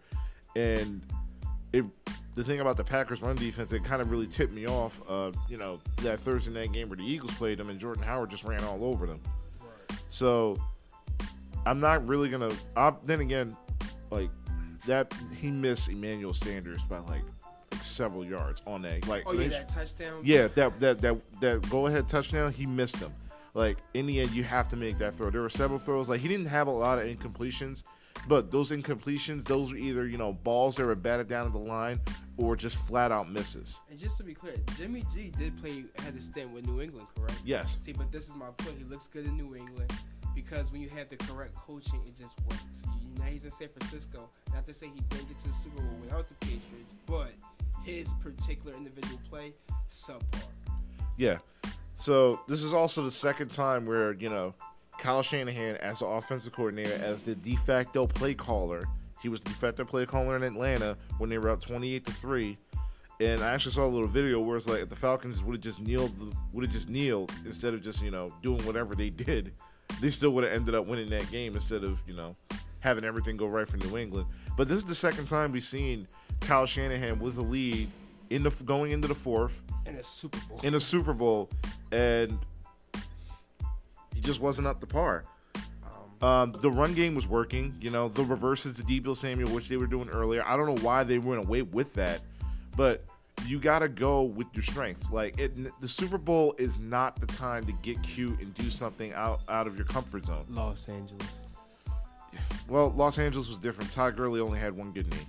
And 0.56 1.02
if 1.74 1.86
the 2.34 2.44
thing 2.44 2.62
about 2.62 2.78
the 2.78 2.84
Packers 2.84 3.22
run 3.22 3.36
defense 3.36 3.70
that 3.72 3.84
kind 3.84 4.02
of 4.02 4.10
really 4.10 4.28
tipped 4.28 4.54
me 4.54 4.68
off, 4.68 5.02
uh, 5.08 5.32
you 5.50 5.58
know, 5.58 5.80
that 5.98 6.20
Thursday 6.20 6.52
night 6.52 6.72
game 6.72 6.90
where 6.90 6.98
the 6.98 7.06
Eagles 7.06 7.34
played 7.36 7.60
them 7.60 7.70
and 7.70 7.80
Jordan 7.80 8.04
Howard 8.04 8.32
just 8.32 8.44
ran 8.44 8.64
all 8.64 8.84
over 8.84 9.06
them. 9.06 9.20
Right. 9.62 10.00
So 10.10 10.58
I'm 11.68 11.82
not 11.82 12.08
really 12.08 12.30
gonna. 12.30 12.52
i 12.76 12.94
then 13.04 13.20
again, 13.20 13.56
like 14.10 14.30
that, 14.86 15.14
he 15.36 15.52
missed 15.52 15.90
Emmanuel 15.90 16.34
Sanders 16.34 16.84
by 16.86 17.00
like, 17.00 17.24
like 17.72 17.84
several 17.84 18.26
yards 18.26 18.62
on 18.66 18.82
that. 18.84 19.06
Like, 19.08 19.24
Oh 19.26 19.34
yeah, 19.34 19.50
that 19.50 19.70
touchdown. 19.70 20.22
yeah, 20.24 20.48
that 20.48 20.80
that 20.80 21.02
that 21.02 21.42
that 21.42 21.70
go 21.70 21.88
ahead 21.88 22.08
touchdown, 22.08 22.54
he 22.54 22.66
missed 22.66 23.00
them. 23.00 23.12
Like 23.54 23.78
in 23.94 24.06
the 24.06 24.22
end, 24.22 24.32
you 24.32 24.44
have 24.44 24.70
to 24.70 24.78
make 24.78 24.98
that 25.00 25.14
throw. 25.14 25.30
There 25.30 25.42
were 25.42 25.50
several 25.50 25.80
throws. 25.80 26.08
Like 26.08 26.22
he 26.22 26.30
didn't 26.30 26.48
have 26.48 26.68
a 26.68 26.72
lot 26.72 27.00
of 27.00 27.06
incompletions, 27.06 27.84
but 28.30 28.50
those 28.50 28.72
incompletions, 28.72 29.44
those 29.44 29.74
were 29.74 29.78
either 29.78 30.08
you 30.08 30.18
know 30.18 30.32
balls 30.32 30.78
that 30.78 30.86
were 30.86 30.96
batted 30.96 31.28
down 31.28 31.48
at 31.48 31.52
the 31.52 31.60
line 31.60 32.00
or 32.38 32.56
just 32.56 32.78
flat 32.78 33.12
out 33.12 33.30
misses. 33.30 33.82
And 33.90 34.00
just 34.00 34.16
to 34.18 34.24
be 34.24 34.34
clear, 34.34 34.56
Jimmy 34.78 35.04
G 35.14 35.34
did 35.38 35.58
play 35.58 35.84
had 35.98 36.16
a 36.16 36.22
stint 36.22 36.52
with 36.52 36.66
New 36.66 36.82
England, 36.82 37.08
correct? 37.14 37.42
Yes. 37.44 37.76
See, 37.78 37.92
but 37.92 38.10
this 38.10 38.30
is 38.30 38.36
my 38.36 38.52
point. 38.58 38.78
He 38.78 38.86
looks 38.86 39.08
good 39.08 39.26
in 39.26 39.36
New 39.36 39.54
England 39.56 39.92
because 40.38 40.72
when 40.72 40.82
you 40.82 40.90
have 40.90 41.10
the 41.10 41.18
correct 41.18 41.56
coaching, 41.56 42.00
it 42.06 42.16
just 42.16 42.36
works. 42.48 42.84
Now 43.18 43.26
he's 43.26 43.44
in 43.44 43.50
San 43.50 43.70
Francisco. 43.70 44.30
Not 44.54 44.68
to 44.68 44.74
say 44.74 44.86
he 44.94 45.02
didn't 45.10 45.30
get 45.30 45.40
to 45.40 45.48
the 45.48 45.54
Super 45.54 45.82
Bowl 45.82 45.98
without 46.00 46.28
the 46.28 46.36
Patriots, 46.36 46.94
but 47.08 47.32
his 47.84 48.14
particular 48.22 48.78
individual 48.78 49.20
play 49.28 49.54
subpar. 49.90 50.44
Yeah. 51.18 51.40
So 51.96 52.40
this 52.48 52.62
is 52.62 52.72
also 52.72 53.04
the 53.04 53.12
second 53.12 53.50
time 53.50 53.88
where 53.88 54.14
you 54.14 54.30
know 54.30 54.54
Kyle 55.00 55.24
Shanahan, 55.24 55.78
as 55.78 56.00
the 56.00 56.06
offensive 56.06 56.54
coordinator, 56.54 56.94
as 57.04 57.24
the 57.24 57.34
de 57.34 57.56
facto 57.56 58.06
play 58.06 58.36
caller, 58.36 58.84
he 59.24 59.30
was 59.30 59.42
the 59.42 59.50
de 59.50 59.56
facto 59.56 59.86
play 59.86 60.06
caller 60.06 60.36
in 60.36 60.44
Atlanta 60.44 60.98
when 61.18 61.32
they 61.32 61.40
were 61.40 61.50
up 61.50 61.62
twenty-eight 61.62 62.06
to 62.06 62.12
three. 62.12 62.60
And 63.20 63.42
I 63.42 63.48
actually 63.50 63.72
saw 63.72 63.84
a 63.84 63.90
little 63.90 64.08
video 64.08 64.40
where 64.40 64.58
it's 64.58 64.68
like 64.68 64.88
the 64.90 64.96
Falcons 64.96 65.42
would 65.42 65.56
have 65.56 65.64
just 65.64 65.82
kneeled, 65.82 66.12
would 66.54 66.64
have 66.64 66.72
just 66.72 66.88
kneeled 66.88 67.32
instead 67.44 67.74
of 67.74 67.82
just 67.82 68.04
you 68.04 68.12
know 68.12 68.32
doing 68.44 68.64
whatever 68.64 68.94
they 68.94 69.10
did, 69.26 69.54
they 70.02 70.10
still 70.10 70.32
would 70.32 70.44
have 70.44 70.54
ended 70.54 70.76
up 70.76 70.86
winning 70.86 71.10
that 71.10 71.30
game 71.32 71.56
instead 71.56 71.84
of 71.84 72.00
you 72.08 72.14
know 72.14 72.36
having 72.80 73.04
everything 73.04 73.38
go 73.38 73.48
right 73.48 73.68
for 73.68 73.78
New 73.78 73.98
England. 73.98 74.28
But 74.56 74.68
this 74.68 74.78
is 74.78 74.86
the 74.86 74.96
second 74.96 75.28
time 75.28 75.52
we've 75.52 75.64
seen 75.64 76.08
Kyle 76.42 76.66
Shanahan 76.66 77.20
with 77.20 77.36
the 77.36 77.42
lead 77.42 77.90
in 78.30 78.44
the 78.44 78.50
going 78.66 78.92
into 78.92 79.08
the 79.08 79.16
fourth 79.16 79.62
In 79.86 79.96
a 79.96 80.04
Super 80.04 80.40
Bowl. 80.50 80.60
in 80.64 80.76
a 80.76 80.80
Super 80.80 81.14
Bowl, 81.14 81.50
and 81.92 82.38
he 84.14 84.22
just 84.22 84.40
wasn't 84.42 84.68
up 84.68 84.80
to 84.80 84.88
par. 84.88 85.24
um, 86.22 86.28
Um, 86.28 86.52
the 86.62 86.70
run 86.72 86.94
game 86.94 87.14
was 87.16 87.28
working, 87.28 87.76
you 87.82 87.90
know, 87.92 88.10
the 88.10 88.24
reverses 88.24 88.76
to 88.78 88.84
Deebo 88.84 89.16
Samuel, 89.16 89.50
which 89.52 89.68
they 89.70 89.78
were 89.78 89.88
doing 89.88 90.10
earlier. 90.10 90.44
I 90.46 90.58
don't 90.58 90.66
know 90.68 90.82
why 90.84 91.04
they 91.04 91.20
went 91.20 91.46
away 91.46 91.62
with 91.62 91.94
that, 91.96 92.22
but 92.76 93.06
you 93.46 93.60
got 93.60 93.80
to 93.80 93.88
go 93.88 94.24
with 94.24 94.48
your 94.54 94.64
strengths. 94.64 95.10
Like 95.12 95.40
it, 95.40 95.54
the 95.82 95.88
Super 95.88 96.18
Bowl 96.18 96.56
is 96.58 96.80
not 96.80 97.20
the 97.20 97.28
time 97.28 97.66
to 97.66 97.72
get 97.72 98.02
cute 98.04 98.40
and 98.40 98.54
do 98.54 98.70
something 98.70 99.14
out 99.14 99.42
out 99.48 99.68
of 99.68 99.76
your 99.76 99.86
comfort 99.86 100.26
zone. 100.26 100.46
Los 100.50 100.90
Angeles. 100.90 101.44
Well, 102.68 102.92
Los 102.92 103.18
Angeles 103.18 103.50
was 103.50 103.60
different. 103.60 103.92
Todd 103.92 104.18
Gurley 104.18 104.40
only 104.40 104.60
had 104.60 104.76
one 104.76 104.92
good 104.92 105.10
knee. 105.10 105.26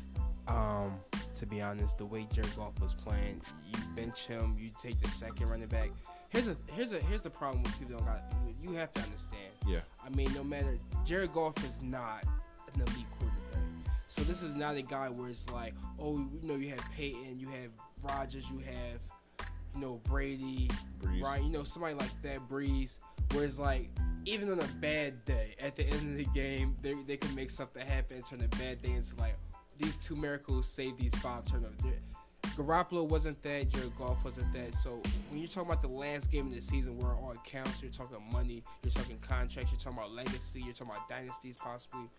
Um, 0.48 0.98
to 1.36 1.46
be 1.46 1.60
honest, 1.60 1.98
the 1.98 2.06
way 2.06 2.26
Jared 2.32 2.54
Goff 2.56 2.80
was 2.80 2.94
playing, 2.94 3.40
you 3.72 3.78
bench 3.94 4.26
him, 4.26 4.56
you 4.58 4.70
take 4.82 5.00
the 5.00 5.08
second 5.08 5.48
running 5.48 5.68
back. 5.68 5.90
Here's 6.30 6.48
a 6.48 6.56
here's 6.72 6.92
a 6.92 6.98
here's 7.00 7.22
the 7.22 7.30
problem 7.30 7.62
with 7.62 7.78
people 7.78 7.96
don't 7.96 8.06
got. 8.06 8.22
You 8.62 8.72
have 8.72 8.92
to 8.94 9.02
understand. 9.02 9.52
Yeah. 9.66 9.80
I 10.04 10.10
mean, 10.10 10.32
no 10.34 10.42
matter 10.42 10.76
Jared 11.04 11.32
Goff 11.32 11.56
is 11.64 11.80
not 11.80 12.24
an 12.74 12.80
elite 12.80 13.06
quarterback, 13.18 13.37
so 14.08 14.22
this 14.22 14.42
is 14.42 14.56
not 14.56 14.76
a 14.76 14.82
guy 14.82 15.08
where 15.08 15.28
it's 15.28 15.48
like, 15.50 15.74
oh, 16.00 16.18
you 16.18 16.48
know, 16.48 16.56
you 16.56 16.70
have 16.70 16.84
Peyton, 16.96 17.38
you 17.38 17.48
have 17.48 17.70
Rodgers, 18.02 18.44
you 18.50 18.58
have, 18.58 19.00
you 19.74 19.80
know, 19.80 20.00
Brady, 20.04 20.68
Brees. 21.00 21.22
Ryan, 21.22 21.44
you 21.44 21.50
know, 21.50 21.62
somebody 21.62 21.94
like 21.94 22.22
that, 22.22 22.48
Brees, 22.48 22.98
where 23.32 23.44
it's 23.44 23.58
like. 23.58 23.90
Even 24.24 24.50
on 24.50 24.60
a 24.60 24.68
bad 24.80 25.24
day, 25.24 25.54
at 25.58 25.74
the 25.74 25.84
end 25.84 26.10
of 26.10 26.16
the 26.16 26.26
game, 26.34 26.76
they, 26.82 26.92
they 27.06 27.16
can 27.16 27.34
make 27.34 27.48
something 27.48 27.86
happen 27.86 28.20
turn 28.20 28.42
a 28.42 28.48
bad 28.56 28.82
day 28.82 28.92
into 28.92 29.16
like, 29.16 29.36
these 29.78 29.96
two 29.96 30.16
miracles 30.16 30.68
save 30.68 30.98
these 30.98 31.14
five 31.16 31.44
turnovers. 31.44 31.78
Garoppolo 32.56 33.08
wasn't 33.08 33.40
that, 33.42 33.68
Jared 33.68 33.96
Goff 33.96 34.22
wasn't 34.24 34.52
that. 34.52 34.74
So 34.74 35.00
when 35.30 35.40
you're 35.40 35.48
talking 35.48 35.70
about 35.70 35.80
the 35.80 35.88
last 35.88 36.30
game 36.30 36.48
of 36.48 36.54
the 36.54 36.60
season 36.60 36.98
where 36.98 37.12
it 37.12 37.16
all 37.16 37.36
counts, 37.44 37.80
you're 37.80 37.92
talking 37.92 38.18
money, 38.32 38.64
you're 38.82 38.90
talking 38.90 39.18
contracts, 39.20 39.70
you're 39.70 39.78
talking 39.78 39.96
about 39.96 40.12
legacy, 40.12 40.60
you're 40.60 40.74
talking 40.74 40.92
about 40.92 41.08
dynasties 41.08 41.56
possibly. 41.56 42.10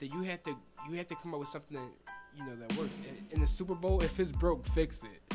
Then 0.00 0.10
you 0.12 0.22
have 0.22 0.42
to 0.44 0.56
you 0.88 0.96
have 0.96 1.06
to 1.08 1.14
come 1.14 1.34
up 1.34 1.40
with 1.40 1.48
something 1.48 1.76
that 1.76 1.90
you 2.36 2.44
know 2.44 2.56
that 2.56 2.76
works. 2.76 2.98
In- 3.32 3.40
the 3.40 3.46
Super 3.46 3.74
Bowl, 3.74 4.02
if 4.02 4.18
it's 4.18 4.32
broke, 4.32 4.66
fix 4.68 5.04
it. 5.04 5.34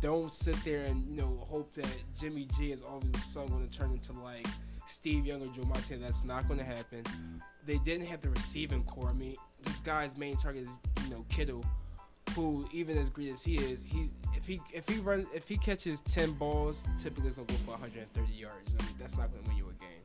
Don't 0.00 0.32
sit 0.32 0.56
there 0.64 0.84
and 0.84 1.06
you 1.06 1.16
know 1.16 1.46
hope 1.48 1.72
that 1.74 1.86
Jimmy 2.18 2.48
G 2.56 2.72
is 2.72 2.82
all 2.82 2.98
of 2.98 3.14
a 3.14 3.18
sudden 3.18 3.50
going 3.50 3.68
to 3.68 3.78
turn 3.78 3.92
into 3.92 4.12
like 4.12 4.46
Steve 4.86 5.26
Young 5.26 5.42
or 5.42 5.52
Joe 5.54 5.64
Montana. 5.64 6.02
That's 6.02 6.24
not 6.24 6.48
going 6.48 6.58
to 6.58 6.64
happen. 6.64 7.04
They 7.66 7.78
didn't 7.78 8.06
have 8.06 8.20
the 8.20 8.30
receiving 8.30 8.82
corps. 8.84 9.10
I 9.10 9.12
mean, 9.12 9.36
this 9.62 9.80
guy's 9.80 10.16
main 10.16 10.36
target 10.36 10.64
is 10.64 10.78
you 11.04 11.10
know 11.10 11.24
Kittle, 11.28 11.64
who 12.34 12.66
even 12.72 12.96
as 12.96 13.10
great 13.10 13.30
as 13.30 13.44
he 13.44 13.56
is, 13.56 13.84
he's 13.84 14.14
if 14.34 14.46
he 14.46 14.60
if 14.72 14.88
he 14.88 14.98
runs 14.98 15.26
if 15.34 15.48
he 15.48 15.56
catches 15.58 16.00
ten 16.00 16.32
balls, 16.32 16.84
typically 16.98 17.28
it's 17.28 17.36
gonna 17.36 17.46
go 17.46 17.54
for 17.66 17.72
130 17.72 18.32
yards. 18.32 18.70
You 18.70 18.78
know, 18.78 18.84
that's 18.98 19.16
not 19.18 19.30
gonna 19.30 19.46
win 19.48 19.56
you 19.56 19.64
a 19.68 19.72
game. 19.80 20.01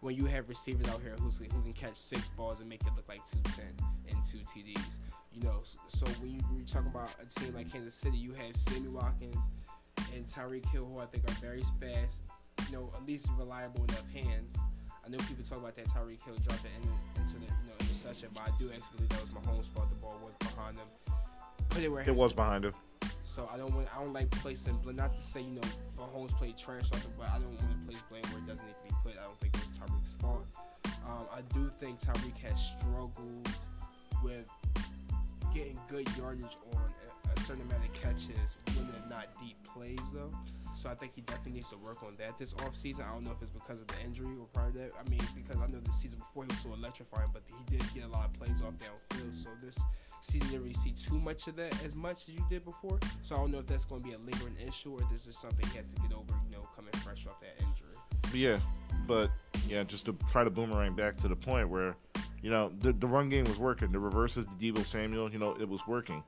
When 0.00 0.14
you 0.14 0.26
have 0.26 0.48
receivers 0.48 0.88
out 0.88 1.00
here 1.02 1.16
who's, 1.20 1.38
who 1.38 1.62
can 1.62 1.72
catch 1.72 1.96
six 1.96 2.28
balls 2.28 2.60
and 2.60 2.68
make 2.68 2.82
it 2.82 2.92
look 2.96 3.08
like 3.08 3.24
210 3.26 3.64
and 4.10 4.24
two 4.24 4.38
TDs, 4.38 4.98
you 5.32 5.42
know. 5.42 5.60
So, 5.62 5.78
so 5.88 6.06
when 6.20 6.30
you, 6.30 6.40
you're 6.54 6.64
talking 6.64 6.88
about 6.88 7.10
a 7.20 7.26
team 7.40 7.54
like 7.54 7.72
Kansas 7.72 7.94
City, 7.94 8.18
you 8.18 8.32
have 8.32 8.54
Sammy 8.54 8.88
Watkins 8.88 9.48
and 10.14 10.26
Tyreek 10.26 10.68
Hill, 10.70 10.84
who 10.84 10.98
I 10.98 11.06
think 11.06 11.28
are 11.28 11.34
very 11.34 11.62
fast, 11.80 12.24
you 12.66 12.76
know, 12.76 12.92
at 12.94 13.06
least 13.06 13.30
reliable 13.38 13.84
enough 13.84 14.08
hands. 14.12 14.56
I 15.04 15.08
know 15.08 15.18
people 15.18 15.44
talk 15.44 15.58
about 15.58 15.76
that 15.76 15.86
Tyreek 15.86 16.22
Hill 16.24 16.34
dropping 16.46 16.72
in, 16.82 17.22
into 17.22 17.34
the 17.34 17.46
you 17.46 17.68
know 17.68 17.74
interception, 17.80 18.28
but 18.34 18.42
I 18.42 18.50
do 18.58 18.70
actually 18.74 18.96
believe 18.96 19.08
that 19.10 19.20
was 19.20 19.30
Mahomes' 19.30 19.66
fault. 19.66 19.88
The 19.88 19.94
ball 19.96 20.18
was 20.22 20.34
behind 20.40 20.76
him. 20.76 20.86
Put 21.68 21.82
it 21.82 21.88
where 21.88 22.02
It 22.02 22.14
was 22.14 22.32
behind 22.32 22.64
him. 22.64 22.74
So 23.26 23.48
I 23.52 23.56
don't 23.56 23.74
want 23.74 23.88
I 23.94 24.00
don't 24.00 24.12
like 24.12 24.30
placing 24.30 24.76
blame. 24.78 24.96
Not 24.96 25.16
to 25.16 25.20
say 25.20 25.42
you 25.42 25.54
know 25.54 25.68
Mahomes 25.98 26.30
played 26.38 26.56
trash 26.56 26.90
it, 26.92 27.06
but 27.18 27.28
I 27.28 27.38
don't 27.38 27.58
want 27.58 27.70
to 27.72 27.86
place 27.86 28.02
blame 28.08 28.22
where 28.30 28.38
it 28.38 28.46
doesn't 28.46 28.64
need 28.64 28.76
to 28.88 28.94
be 28.94 28.94
put. 29.02 29.18
I 29.18 29.24
don't 29.24 29.38
think 29.40 29.56
it 29.56 29.62
was 29.66 29.76
Tyreek's 29.76 30.14
fault. 30.22 30.46
Um, 31.04 31.26
I 31.34 31.42
do 31.52 31.70
think 31.80 31.98
Tyreek 31.98 32.38
has 32.48 32.72
struggled 32.78 33.48
with 34.22 34.48
getting 35.52 35.78
good 35.88 36.06
yardage 36.16 36.56
on 36.74 36.82
a 37.34 37.40
certain 37.40 37.62
amount 37.62 37.84
of 37.84 37.92
catches 37.94 38.58
when 38.76 38.86
they're 38.86 39.10
not 39.10 39.26
deep 39.40 39.56
plays 39.64 40.12
though. 40.14 40.30
So 40.72 40.88
I 40.88 40.94
think 40.94 41.12
he 41.16 41.22
definitely 41.22 41.52
needs 41.52 41.70
to 41.70 41.78
work 41.78 42.04
on 42.04 42.14
that 42.18 42.38
this 42.38 42.54
offseason. 42.54 43.08
I 43.08 43.12
don't 43.12 43.24
know 43.24 43.32
if 43.32 43.42
it's 43.42 43.50
because 43.50 43.80
of 43.80 43.88
the 43.88 44.00
injury 44.04 44.36
or 44.38 44.46
prior 44.52 44.70
to 44.70 44.78
that. 44.78 44.90
I 44.94 45.08
mean, 45.08 45.20
because 45.34 45.56
I 45.60 45.66
know 45.66 45.80
the 45.80 45.92
season 45.92 46.20
before 46.20 46.44
he 46.44 46.48
was 46.48 46.60
so 46.60 46.72
electrifying, 46.72 47.30
but 47.32 47.42
he 47.48 47.76
did 47.76 47.82
get 47.92 48.04
a 48.04 48.08
lot 48.08 48.26
of 48.26 48.38
plays 48.38 48.62
off 48.62 48.74
downfield. 48.78 49.34
So 49.34 49.50
this 49.62 49.82
season 50.26 50.48
didn't 50.48 50.62
really 50.62 50.74
see 50.74 50.92
too 50.92 51.18
much 51.18 51.46
of 51.46 51.56
that 51.56 51.72
as 51.84 51.94
much 51.94 52.28
as 52.28 52.34
you 52.34 52.44
did 52.50 52.64
before. 52.64 52.98
So 53.22 53.36
I 53.36 53.38
don't 53.38 53.50
know 53.50 53.58
if 53.58 53.66
that's 53.66 53.84
going 53.84 54.02
to 54.02 54.08
be 54.08 54.14
a 54.14 54.18
lingering 54.18 54.56
issue 54.66 54.92
or 54.92 55.00
this 55.10 55.26
is 55.26 55.36
something 55.36 55.66
he 55.70 55.76
has 55.78 55.92
to 55.92 56.00
get 56.00 56.12
over, 56.12 56.32
you 56.48 56.56
know, 56.56 56.62
coming 56.74 56.92
fresh 57.04 57.26
off 57.26 57.40
that 57.40 57.54
injury. 57.58 57.94
But 58.22 58.34
yeah, 58.34 58.58
but 59.06 59.30
yeah, 59.68 59.84
just 59.84 60.06
to 60.06 60.16
try 60.30 60.44
to 60.44 60.50
boomerang 60.50 60.94
back 60.94 61.16
to 61.18 61.28
the 61.28 61.36
point 61.36 61.68
where, 61.68 61.96
you 62.42 62.50
know, 62.50 62.72
the, 62.80 62.92
the 62.92 63.06
run 63.06 63.28
game 63.28 63.44
was 63.44 63.58
working. 63.58 63.92
The 63.92 63.98
reverses 63.98 64.46
the 64.58 64.72
Deebo 64.72 64.84
Samuel, 64.84 65.30
you 65.30 65.38
know, 65.38 65.56
it 65.60 65.68
was 65.68 65.86
working. 65.86 66.22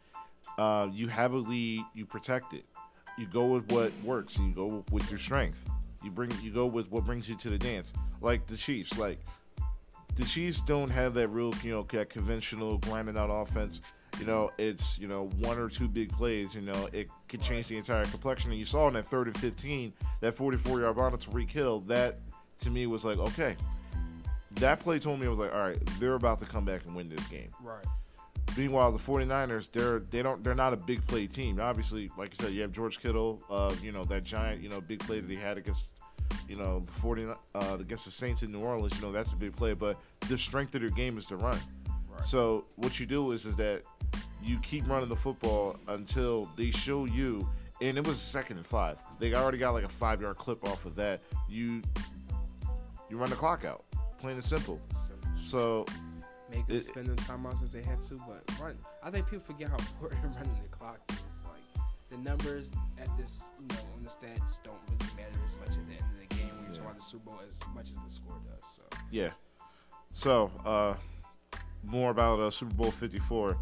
Uh, 0.57 0.89
you 0.93 1.09
have 1.09 1.33
a 1.33 1.37
lead, 1.37 1.83
you 1.95 2.07
protect 2.07 2.55
it. 2.55 2.65
You 3.19 3.27
go 3.27 3.47
with 3.47 3.71
what 3.73 3.93
works. 4.05 4.39
You 4.39 4.53
go 4.53 4.85
with 4.93 5.11
your 5.11 5.19
strength. 5.19 5.69
You 6.05 6.11
bring, 6.11 6.31
you 6.41 6.53
go 6.53 6.67
with 6.67 6.91
what 6.91 7.05
brings 7.05 7.29
you 7.29 7.35
to 7.37 7.51
the 7.51 7.59
dance. 7.59 7.93
Like 8.21 8.47
the 8.47 8.57
Chiefs, 8.57 8.97
like 8.97 9.19
the 10.19 10.25
Chiefs 10.25 10.61
don't 10.63 10.91
have 10.91 11.15
that 11.15 11.29
real, 11.29 11.55
you 11.63 11.71
know, 11.71 11.87
that 11.91 12.11
conventional 12.11 12.79
grinding 12.79 13.17
out 13.17 13.31
offense. 13.31 13.81
You 14.19 14.27
know, 14.27 14.51
it's 14.59 14.99
you 14.99 15.07
know 15.07 15.29
one 15.39 15.59
or 15.59 15.69
two 15.69 15.87
big 15.87 16.11
plays. 16.11 16.55
You 16.55 16.63
know, 16.63 16.89
it 16.93 17.09
could 17.29 17.41
change 17.41 17.69
the 17.69 17.77
entire 17.77 18.05
complexion. 18.05 18.51
And 18.51 18.59
you 18.59 18.65
saw 18.65 18.89
in 18.89 18.95
that 18.95 19.05
third 19.05 19.29
and 19.29 19.39
fifteen, 19.39 19.93
that 20.21 20.35
forty-four 20.35 20.81
yard 20.81 20.97
run 20.97 21.17
to 21.17 21.31
Reek 21.31 21.51
Hill. 21.51 21.81
That 21.81 22.19
to 22.61 22.71
me 22.71 22.89
was 22.89 23.05
like, 23.05 23.19
okay, 23.19 23.57
that 24.57 24.81
play 24.81 24.99
told 24.99 25.21
me 25.21 25.27
I 25.27 25.31
was 25.31 25.39
like, 25.39 25.55
all 25.55 25.61
right, 25.61 25.79
they're 26.01 26.15
about 26.15 26.41
to 26.41 26.47
come 26.47 26.65
back 26.65 26.85
and 26.85 26.97
win 26.97 27.09
this 27.09 27.25
game. 27.29 27.51
Right. 27.63 27.85
Meanwhile, 28.57 28.91
the 28.91 28.99
49ers, 28.99 29.71
they're 29.71 30.01
they 30.01 30.23
don't 30.23 30.43
they're 30.43 30.55
not 30.55 30.73
a 30.73 30.77
big 30.77 31.07
play 31.07 31.29
team. 31.29 31.61
Obviously, 31.61 32.11
like 32.17 32.35
I 32.41 32.45
said, 32.45 32.55
you 32.55 32.63
have 32.63 32.73
George 32.73 32.99
Kittle, 32.99 33.41
uh, 33.49 33.73
you 33.81 33.93
know 33.93 34.05
that 34.07 34.25
giant, 34.25 34.63
you 34.65 34.69
know, 34.69 34.81
big 34.81 34.99
play 34.99 35.21
that 35.21 35.31
he 35.31 35.37
had 35.37 35.59
against 35.59 35.91
you 36.49 36.57
know, 36.57 36.81
the 36.81 36.93
40 36.93 37.27
uh, 37.27 37.77
against 37.81 38.05
the 38.05 38.11
Saints 38.11 38.43
in 38.43 38.53
New 38.53 38.61
Orleans, 38.61 38.95
you 38.97 39.03
know, 39.03 39.13
that's 39.13 39.33
a 39.33 39.37
big 39.37 39.55
play. 39.57 39.75
But 39.75 39.99
the 40.29 40.37
strength 40.39 40.75
of 40.75 40.81
their 40.81 40.91
game 40.91 41.19
is 41.19 41.27
to 41.27 41.37
run. 41.37 41.59
Right. 42.11 42.25
So 42.25 42.65
what 42.77 42.99
you 42.99 43.07
do 43.07 43.33
is 43.33 43.47
is 43.47 43.57
that 43.57 43.83
you 44.43 44.59
keep 44.61 44.89
running 44.89 45.09
the 45.09 45.17
football 45.17 45.77
until 45.89 46.49
they 46.57 46.71
show 46.71 47.05
you. 47.05 47.49
And 47.81 47.97
it 47.97 48.07
was 48.07 48.21
second 48.21 48.57
and 48.57 48.67
five. 48.67 48.99
They 49.21 49.35
already 49.35 49.59
got 49.59 49.71
like 49.73 49.85
a 49.85 49.89
five 49.89 50.21
yard 50.21 50.37
clip 50.37 50.65
off 50.69 50.85
of 50.85 50.97
that. 50.97 51.21
You 51.49 51.83
you 53.09 53.17
run 53.17 53.31
the 53.31 53.37
clock 53.37 53.65
out, 53.65 53.85
plain 54.19 54.35
and 54.35 54.45
simple. 54.45 54.81
So 54.93 55.13
So 55.45 55.87
make 56.51 56.67
them 56.67 56.77
It- 56.77 56.83
spend 56.85 57.07
them 57.07 57.17
timeouts 57.17 57.63
if 57.65 57.71
they 57.73 57.83
have 57.83 58.03
to, 58.09 58.21
but 58.27 58.43
run. 58.61 58.77
I 59.03 59.11
think 59.11 59.27
people 59.29 59.45
forget 59.47 59.71
how 59.71 59.77
important 59.77 60.25
running 60.37 60.59
the 60.63 60.69
clock 60.77 61.01
is. 61.11 61.19
The 62.09 62.17
numbers 62.17 62.73
at 62.99 63.15
this, 63.19 63.51
you 63.61 63.69
know, 63.69 63.83
on 63.95 64.03
the 64.03 64.09
stats 64.09 64.63
don't 64.63 64.79
really 64.89 65.13
matter 65.17 65.39
as 65.47 65.55
much 65.61 65.79
at 65.79 65.87
the 65.87 65.93
end 65.93 66.05
of 66.15 66.29
the 66.29 66.35
game 66.35 66.49
when 66.57 66.65
you're 66.65 66.73
talking 66.73 66.87
about 66.87 66.97
the 66.97 67.05
Super 67.05 67.31
Bowl 67.31 67.41
as 67.49 67.61
much 67.75 67.91
as 67.91 67.99
the 67.99 68.11
score 68.11 68.41
does. 68.51 68.65
So 68.67 68.83
Yeah. 69.11 69.31
So, 70.15 70.51
uh, 70.65 70.95
more 71.85 72.11
about 72.11 72.41
uh, 72.41 72.51
Super 72.51 72.75
Bowl 72.75 72.91
54. 72.91 73.57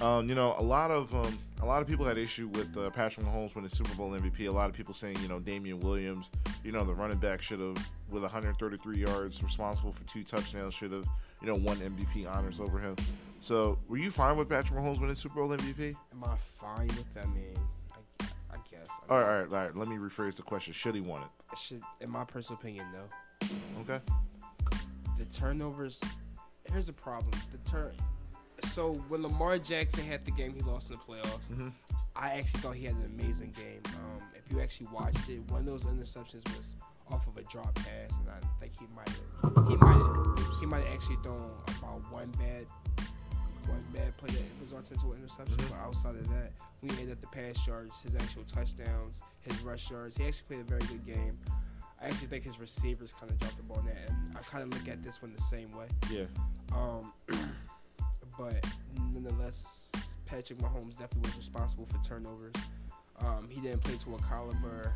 Um, 0.00 0.28
you 0.28 0.34
know, 0.34 0.54
a 0.58 0.62
lot 0.62 0.90
of 0.90 1.12
um, 1.14 1.38
a 1.60 1.66
lot 1.66 1.82
of 1.82 1.88
people 1.88 2.04
had 2.04 2.18
issue 2.18 2.46
with 2.48 2.76
uh, 2.76 2.90
Patrick 2.90 3.26
Mahomes 3.26 3.54
winning 3.54 3.68
Super 3.68 3.94
Bowl 3.94 4.10
MVP. 4.10 4.46
A 4.46 4.50
lot 4.50 4.70
of 4.70 4.76
people 4.76 4.94
saying, 4.94 5.16
you 5.20 5.28
know, 5.28 5.40
Damien 5.40 5.80
Williams, 5.80 6.26
you 6.62 6.70
know, 6.70 6.84
the 6.84 6.94
running 6.94 7.18
back 7.18 7.42
should 7.42 7.58
have, 7.58 7.76
with 8.10 8.22
133 8.22 8.98
yards, 8.98 9.42
responsible 9.42 9.92
for 9.92 10.04
two 10.04 10.22
touchdowns, 10.22 10.74
should 10.74 10.92
have, 10.92 11.06
you 11.40 11.48
know, 11.48 11.56
won 11.56 11.76
MVP 11.78 12.30
honors 12.30 12.60
over 12.60 12.78
him. 12.78 12.94
So, 13.40 13.78
were 13.88 13.96
you 13.98 14.10
fine 14.10 14.36
with 14.36 14.48
Patrick 14.48 14.78
Mahomes 14.78 15.00
winning 15.00 15.14
Super 15.16 15.36
Bowl 15.36 15.48
MVP? 15.56 15.94
am 16.12 16.24
I 16.24 16.36
fine 16.36 16.88
with 16.88 17.12
that? 17.14 17.24
I 17.24 17.28
mean, 17.28 17.56
I, 17.92 18.24
I 18.52 18.56
guess. 18.70 18.88
I 19.08 19.12
mean, 19.12 19.20
right, 19.20 19.28
all 19.30 19.38
right, 19.42 19.52
all 19.52 19.58
right. 19.66 19.76
Let 19.76 19.88
me 19.88 19.96
rephrase 19.96 20.36
the 20.36 20.42
question. 20.42 20.72
Should 20.72 20.94
he 20.96 21.00
won 21.00 21.22
it? 21.22 21.28
Should, 21.58 21.82
in 22.00 22.10
my 22.10 22.24
personal 22.24 22.58
opinion, 22.60 22.86
no. 22.92 23.48
Okay. 23.82 24.00
the 25.18 25.24
turnovers. 25.26 26.00
Here's 26.70 26.88
a 26.88 26.92
problem. 26.92 27.30
The 27.52 27.58
turn. 27.70 27.92
So 28.64 28.94
when 29.08 29.22
Lamar 29.22 29.58
Jackson 29.58 30.04
had 30.04 30.24
the 30.24 30.30
game 30.32 30.52
he 30.54 30.60
lost 30.62 30.90
in 30.90 30.96
the 30.96 31.02
playoffs, 31.02 31.48
Mhm. 31.48 31.72
I 32.16 32.34
actually 32.34 32.60
thought 32.60 32.74
he 32.74 32.84
had 32.84 32.96
an 32.96 33.04
amazing 33.06 33.52
game. 33.52 33.80
Um, 33.94 34.22
if 34.34 34.50
you 34.50 34.60
actually 34.60 34.88
watched 34.88 35.28
it, 35.28 35.40
one 35.50 35.60
of 35.60 35.66
those 35.66 35.84
interceptions 35.84 36.44
was 36.56 36.74
off 37.10 37.26
of 37.28 37.36
a 37.36 37.42
drop 37.44 37.72
pass, 37.76 38.18
and 38.18 38.28
I 38.28 38.40
think 38.60 38.72
he 38.78 38.86
might 38.94 39.08
have 39.08 39.68
he 39.68 39.76
might 39.76 39.92
have 39.94 40.60
he 40.60 40.66
might 40.66 40.82
have 40.84 40.92
actually 40.94 41.16
thrown 41.22 41.50
about 41.78 42.02
one 42.12 42.30
bad 42.32 42.66
one 43.68 43.84
bad 43.92 44.16
play 44.16 44.30
that 44.30 44.42
resulted 44.60 44.92
into 44.92 45.12
an 45.12 45.18
interception. 45.18 45.56
Mhm. 45.56 45.70
But 45.70 45.78
outside 45.78 46.16
of 46.16 46.28
that, 46.28 46.52
we 46.82 46.90
ended 46.90 47.12
up 47.12 47.20
the 47.20 47.26
pass 47.28 47.66
yards, 47.66 48.00
his 48.00 48.14
actual 48.14 48.44
touchdowns, 48.44 49.22
his 49.42 49.60
rush 49.62 49.90
yards. 49.90 50.16
He 50.16 50.24
actually 50.24 50.46
played 50.48 50.60
a 50.60 50.64
very 50.64 50.82
good 50.86 51.04
game. 51.04 51.38
I 52.00 52.06
actually 52.06 52.28
think 52.28 52.44
his 52.44 52.60
receivers 52.60 53.12
kind 53.18 53.30
of 53.30 53.38
dropped 53.38 53.56
the 53.56 53.62
ball 53.64 53.80
in 53.80 53.86
that, 53.86 54.08
and 54.08 54.36
I 54.36 54.40
kind 54.42 54.62
of 54.62 54.78
look 54.78 54.88
at 54.88 55.02
this 55.02 55.20
one 55.20 55.32
the 55.34 55.40
same 55.40 55.70
way. 55.72 55.88
Yeah. 56.10 56.26
Um, 56.72 57.12
but 58.38 58.64
nonetheless, 59.12 59.90
Patrick 60.26 60.60
Mahomes 60.60 60.96
definitely 60.96 61.30
was 61.30 61.36
responsible 61.36 61.86
for 61.86 61.98
turnovers. 62.06 62.54
Um, 63.20 63.48
he 63.50 63.60
didn't 63.60 63.82
play 63.82 63.96
to 63.96 64.14
a 64.14 64.18
caliber. 64.22 64.94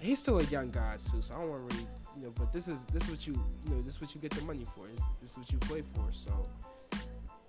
He's 0.00 0.18
still 0.18 0.38
a 0.38 0.44
young 0.44 0.70
guy 0.70 0.96
too, 0.96 1.20
so 1.20 1.34
I 1.34 1.40
don't 1.40 1.50
want 1.50 1.68
to 1.68 1.76
really, 1.76 1.88
you 2.16 2.22
know. 2.24 2.32
But 2.34 2.52
this 2.52 2.68
is 2.68 2.84
this 2.86 3.04
is 3.04 3.10
what 3.10 3.26
you, 3.26 3.34
you 3.64 3.74
know, 3.74 3.82
this 3.82 3.96
is 3.96 4.00
what 4.00 4.14
you 4.14 4.20
get 4.20 4.30
the 4.30 4.42
money 4.44 4.66
for. 4.74 4.86
This, 4.88 5.02
this 5.20 5.30
is 5.32 5.38
what 5.38 5.52
you 5.52 5.58
play 5.58 5.82
for. 5.94 6.10
So, 6.10 6.48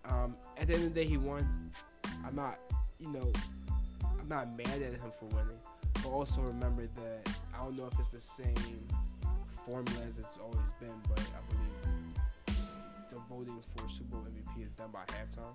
um, 0.09 0.35
at 0.57 0.67
the 0.67 0.75
end 0.75 0.83
of 0.85 0.93
the 0.93 1.03
day, 1.03 1.07
he 1.07 1.17
won. 1.17 1.71
I'm 2.25 2.35
not, 2.35 2.59
you 2.99 3.09
know, 3.09 3.31
I'm 4.19 4.27
not 4.27 4.55
mad 4.57 4.81
at 4.81 4.93
him 4.93 5.11
for 5.19 5.25
winning, 5.25 5.59
but 5.95 6.07
also 6.07 6.41
remember 6.41 6.87
that 6.95 7.29
I 7.53 7.63
don't 7.63 7.77
know 7.77 7.87
if 7.87 7.99
it's 7.99 8.09
the 8.09 8.19
same 8.19 8.87
formula 9.65 9.99
as 10.07 10.19
it's 10.19 10.37
always 10.37 10.71
been, 10.79 10.93
but 11.07 11.19
I 11.19 11.41
believe 11.51 12.63
the 13.09 13.19
voting 13.29 13.61
for 13.75 13.87
Super 13.87 14.17
Bowl 14.17 14.25
MVP 14.27 14.65
is 14.65 14.71
done 14.71 14.89
by 14.91 15.03
halftime. 15.13 15.53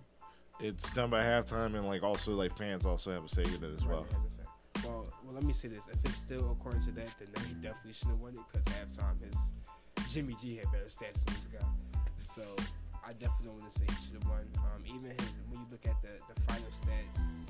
It's 0.61 0.91
done 0.93 1.11
by 1.11 1.23
halftime, 1.23 1.75
and 1.77 1.87
like 1.87 2.03
also 2.03 2.33
like 2.33 2.57
fans 2.57 2.85
also 2.85 3.13
have 3.13 3.25
a 3.25 3.29
say 3.29 3.43
in 3.43 3.65
it 3.65 3.75
as 3.77 3.85
well. 3.85 4.07
As. 4.11 4.85
Well, 4.85 5.07
well, 5.25 5.35
let 5.35 5.43
me 5.43 5.53
say 5.53 5.69
this: 5.69 5.89
if 5.89 5.99
it's 6.05 6.17
still 6.17 6.51
according 6.53 6.83
to 6.83 6.93
that, 6.93 7.09
then 7.19 7.45
he 7.47 7.55
definitely 7.55 7.93
shouldn't 7.93 8.13
have 8.13 8.21
won 8.21 8.35
it 8.35 8.41
because 8.51 8.65
halftime 8.75 9.21
his 9.23 10.13
Jimmy 10.13 10.35
G 10.41 10.57
had 10.57 10.71
better 10.73 10.87
stats 10.87 11.25
than 11.25 11.35
this 11.35 11.49
guy. 11.49 11.67
So 12.17 12.43
I 13.09 13.13
definitely 13.13 13.47
don't 13.47 13.61
want 13.61 13.73
to 13.73 13.79
say 13.79 13.85
he 13.89 13.97
should 14.05 14.15
have 14.21 14.29
won. 14.29 14.45
Um, 14.59 14.85
even 14.85 15.11
his 15.11 15.29
when 15.49 15.61
you 15.61 15.67
look 15.71 15.87
at 15.87 15.97
the 16.03 16.13
the 16.33 16.41
final 16.43 16.69
stats, 16.69 17.41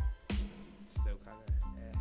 still 0.89 1.19
kind 1.27 1.37
of. 1.43 1.55
Eh. 1.79 1.99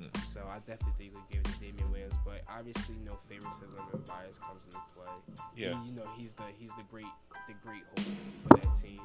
Yeah. 0.00 0.20
So 0.22 0.40
I 0.50 0.58
definitely 0.58 0.94
think 0.98 1.14
we 1.14 1.20
give 1.30 1.40
it 1.46 1.52
to 1.54 1.60
Damien 1.60 1.90
Williams, 1.92 2.14
but 2.24 2.42
obviously 2.48 2.96
no 3.04 3.16
favoritism 3.28 3.78
and 3.92 4.04
bias 4.06 4.38
comes 4.38 4.64
into 4.66 4.78
play. 4.96 5.06
Yeah. 5.56 5.80
He- 5.82 5.90
you 5.90 5.94
know 5.94 6.08
he's 6.16 6.34
the 6.34 6.42
he's 6.58 6.74
the 6.74 6.82
great 6.90 7.06
the 7.46 7.54
great 7.64 7.82
hope 7.96 8.06
for 8.48 8.56
that 8.58 8.74
team. 8.74 9.00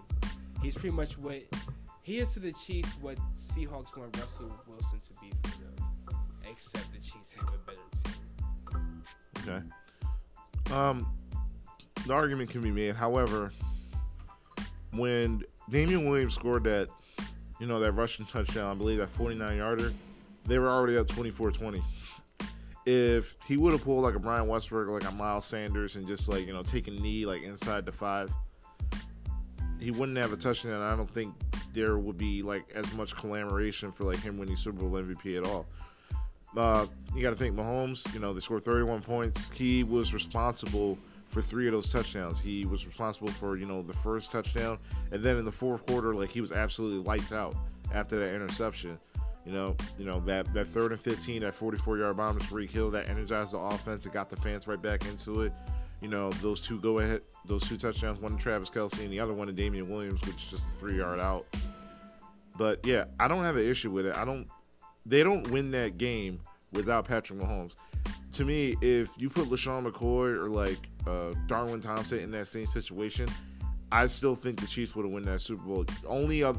He's 0.63 0.73
pretty 0.73 0.95
much 0.95 1.17
what 1.19 1.43
he 2.01 2.17
is 2.17 2.33
to 2.33 2.39
the 2.39 2.51
Chiefs 2.53 2.93
what 2.99 3.17
Seahawks 3.37 3.95
want 3.95 4.17
Russell 4.17 4.51
Wilson 4.67 4.99
to 5.01 5.13
be 5.21 5.29
for 5.43 5.57
them, 5.59 6.19
except 6.49 6.91
the 6.93 6.99
Chiefs 6.99 7.33
have 7.33 7.49
a 7.49 7.57
better 7.59 7.79
team. 8.03 9.03
Okay. 9.47 10.73
Um, 10.75 11.05
the 12.07 12.13
argument 12.13 12.49
can 12.49 12.61
be 12.61 12.71
made. 12.71 12.95
However, 12.95 13.51
when 14.91 15.43
Damien 15.69 16.07
Williams 16.07 16.35
scored 16.35 16.63
that, 16.65 16.89
you 17.59 17.67
know, 17.67 17.79
that 17.79 17.91
Russian 17.93 18.25
touchdown, 18.25 18.71
I 18.71 18.75
believe 18.75 18.97
that 18.97 19.09
49 19.09 19.57
yarder, 19.57 19.93
they 20.45 20.59
were 20.59 20.69
already 20.69 20.97
up 20.97 21.07
24 21.07 21.51
20. 21.51 21.81
If 22.85 23.35
he 23.45 23.57
would 23.57 23.73
have 23.73 23.83
pulled 23.83 24.03
like 24.03 24.15
a 24.15 24.19
Brian 24.19 24.47
Westbrook 24.47 24.87
or 24.87 24.99
like 24.99 25.09
a 25.09 25.13
Miles 25.13 25.45
Sanders 25.45 25.95
and 25.95 26.07
just 26.07 26.29
like, 26.29 26.47
you 26.47 26.53
know, 26.53 26.63
take 26.63 26.87
a 26.87 26.91
knee 26.91 27.25
like 27.25 27.43
inside 27.43 27.85
the 27.85 27.91
five, 27.91 28.31
he 29.79 29.91
wouldn't 29.91 30.17
have 30.17 30.31
a 30.31 30.37
touchdown. 30.37 30.81
I 30.81 30.95
don't 30.95 31.13
think 31.13 31.33
there 31.73 31.97
would 31.97 32.17
be 32.17 32.41
like 32.41 32.71
as 32.73 32.91
much 32.93 33.15
collaboration 33.15 33.91
for 33.91 34.05
like 34.05 34.19
him 34.19 34.37
winning 34.37 34.55
Super 34.55 34.79
Bowl 34.79 34.91
MVP 34.91 35.37
at 35.37 35.45
all. 35.45 35.65
Uh, 36.55 36.87
you 37.13 37.21
got 37.21 37.31
to 37.31 37.35
think 37.35 37.55
Mahomes. 37.55 38.11
You 38.13 38.19
know 38.19 38.33
they 38.33 38.39
scored 38.39 38.63
31 38.63 39.01
points. 39.01 39.49
He 39.53 39.83
was 39.83 40.13
responsible 40.13 40.97
for 41.29 41.41
three 41.41 41.67
of 41.67 41.73
those 41.73 41.89
touchdowns. 41.89 42.39
He 42.39 42.65
was 42.65 42.85
responsible 42.85 43.29
for 43.29 43.57
you 43.57 43.65
know 43.65 43.81
the 43.81 43.93
first 43.93 44.31
touchdown, 44.31 44.77
and 45.11 45.21
then 45.23 45.37
in 45.37 45.45
the 45.45 45.51
fourth 45.51 45.85
quarter, 45.85 46.15
like 46.15 46.29
he 46.29 46.41
was 46.41 46.51
absolutely 46.51 47.03
lights 47.03 47.31
out 47.31 47.55
after 47.93 48.19
that 48.19 48.33
interception. 48.33 48.97
You 49.45 49.53
know, 49.53 49.75
you 49.97 50.05
know 50.05 50.19
that 50.21 50.53
that 50.53 50.67
third 50.67 50.91
and 50.91 50.99
15, 50.99 51.41
that 51.41 51.55
44 51.55 51.97
yard 51.97 52.17
bomb 52.17 52.37
to 52.37 52.45
Tyreek 52.45 52.69
Hill, 52.69 52.89
that 52.91 53.07
energized 53.07 53.53
the 53.53 53.59
offense. 53.59 54.05
It 54.05 54.13
got 54.13 54.29
the 54.29 54.35
fans 54.37 54.67
right 54.67 54.81
back 54.81 55.05
into 55.05 55.43
it. 55.43 55.53
You 56.01 56.09
know 56.09 56.29
those 56.31 56.61
two 56.61 56.79
go 56.79 56.99
ahead, 56.99 57.21
those 57.45 57.63
two 57.67 57.77
touchdowns, 57.77 58.19
one 58.19 58.35
to 58.35 58.37
Travis 58.37 58.69
Kelce 58.69 58.99
and 58.99 59.09
the 59.09 59.19
other 59.19 59.33
one 59.33 59.47
to 59.47 59.53
Damien 59.53 59.89
Williams, 59.89 60.21
which 60.21 60.35
is 60.35 60.51
just 60.51 60.67
a 60.67 60.71
three 60.71 60.97
yard 60.97 61.19
out. 61.19 61.45
But 62.57 62.85
yeah, 62.85 63.05
I 63.19 63.27
don't 63.27 63.43
have 63.43 63.55
an 63.55 63.67
issue 63.67 63.91
with 63.91 64.05
it. 64.05 64.15
I 64.15 64.25
don't. 64.25 64.47
They 65.05 65.23
don't 65.23 65.49
win 65.49 65.71
that 65.71 65.97
game 65.97 66.41
without 66.73 67.05
Patrick 67.05 67.39
Mahomes. 67.39 67.75
To 68.33 68.45
me, 68.45 68.75
if 68.81 69.09
you 69.17 69.29
put 69.29 69.45
LeSean 69.45 69.89
McCoy 69.89 70.35
or 70.35 70.49
like 70.49 70.89
uh, 71.07 71.33
Darwin 71.47 71.81
Thompson 71.81 72.19
in 72.19 72.31
that 72.31 72.47
same 72.47 72.67
situation, 72.67 73.27
I 73.91 74.05
still 74.07 74.35
think 74.35 74.59
the 74.59 74.67
Chiefs 74.67 74.95
would 74.95 75.05
have 75.05 75.11
won 75.11 75.23
that 75.23 75.41
Super 75.41 75.63
Bowl. 75.63 75.85
Only 76.05 76.43
uh, 76.43 76.53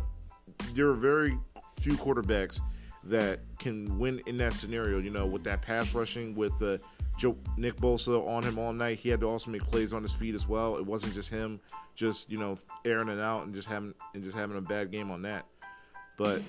there 0.75 0.88
are 0.88 0.95
very 0.95 1.38
few 1.81 1.93
quarterbacks 1.95 2.61
that 3.05 3.40
can 3.59 3.99
win 3.99 4.21
in 4.26 4.37
that 4.38 4.52
scenario. 4.52 4.99
You 4.99 5.11
know, 5.11 5.26
with 5.26 5.45
that 5.45 5.62
pass 5.62 5.95
rushing, 5.95 6.35
with 6.35 6.59
the 6.59 6.81
Joe 7.19 7.37
Nick 7.57 7.76
Bosa 7.76 8.26
on 8.26 8.43
him 8.43 8.59
all 8.59 8.73
night, 8.73 8.99
he 8.99 9.09
had 9.09 9.21
to 9.21 9.26
also 9.26 9.50
make 9.50 9.62
plays 9.62 9.93
on 9.93 10.02
his 10.02 10.12
feet 10.12 10.35
as 10.35 10.49
well. 10.49 10.76
It 10.76 10.87
wasn't 10.87 11.14
just 11.14 11.28
him, 11.28 11.61
just 11.95 12.31
you 12.31 12.38
know, 12.38 12.57
airing 12.85 13.09
it 13.09 13.21
out 13.21 13.45
and 13.45 13.55
just 13.55 13.69
having 13.69 13.95
and 14.14 14.23
just 14.23 14.37
having 14.37 14.57
a 14.57 14.61
bad 14.62 14.90
game 14.90 15.11
on 15.11 15.23
that. 15.23 15.45
But 16.17 16.43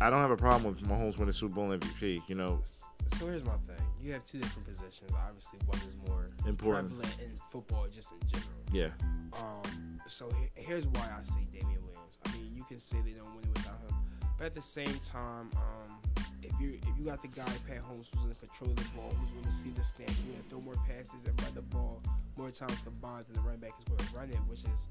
I 0.00 0.10
don't 0.10 0.20
have 0.20 0.30
a 0.30 0.36
problem 0.36 0.74
with 0.74 0.82
Mahomes 0.88 1.18
winning 1.18 1.32
Super 1.32 1.54
Bowl 1.54 1.68
MVP. 1.68 2.22
You 2.28 2.34
know, 2.34 2.60
So 2.64 3.26
here's 3.26 3.44
my 3.44 3.52
thing: 3.66 3.76
you 4.04 4.12
have 4.12 4.24
two 4.24 4.38
different 4.38 4.66
positions. 4.68 5.10
Obviously, 5.26 5.58
one 5.66 5.78
is 5.88 5.96
more 6.08 6.28
Important. 6.46 6.90
prevalent 6.90 7.20
in 7.20 7.38
football, 7.50 7.86
just 7.88 8.12
in 8.12 8.18
general. 8.28 8.60
yeah, 8.72 8.90
Um, 9.32 10.00
so 10.06 10.30
he- 10.32 10.50
here's 10.62 10.86
why 10.86 11.16
I 11.18 11.22
say 11.22 11.44
Damien 11.52 11.82
Williams. 11.84 12.18
I 12.26 12.32
mean, 12.36 12.54
you 12.54 12.64
can 12.64 12.78
say 12.80 13.00
they 13.00 13.12
don't 13.12 13.34
win 13.34 13.44
it 13.44 13.56
without 13.58 13.78
him, 13.80 13.94
but 14.38 14.44
at 14.46 14.54
the 14.54 14.62
same 14.62 14.98
time, 15.00 15.50
um, 15.56 16.00
if 16.42 16.52
you 16.60 16.78
if 16.82 16.98
you 16.98 17.04
got 17.06 17.22
the 17.22 17.28
guy 17.28 17.48
Pat 17.66 17.78
Holmes 17.78 18.10
who's 18.14 18.24
in 18.26 18.34
control 18.34 18.70
of 18.70 18.76
the 18.76 18.88
ball, 18.94 19.10
who's 19.18 19.30
going 19.32 19.44
to 19.44 19.50
see 19.50 19.70
the 19.70 19.82
stance, 19.82 20.14
who's 20.16 20.24
going 20.24 20.42
to 20.42 20.48
throw 20.50 20.60
more 20.60 20.76
passes 20.86 21.24
and 21.24 21.40
run 21.42 21.54
the 21.54 21.62
ball 21.62 22.02
more 22.36 22.50
times 22.50 22.82
combined 22.82 23.24
than 23.26 23.34
the 23.36 23.40
running 23.40 23.60
back 23.60 23.72
is 23.78 23.84
going 23.84 23.98
to 23.98 24.14
run 24.16 24.28
it, 24.30 24.36
which 24.48 24.64
is 24.64 24.88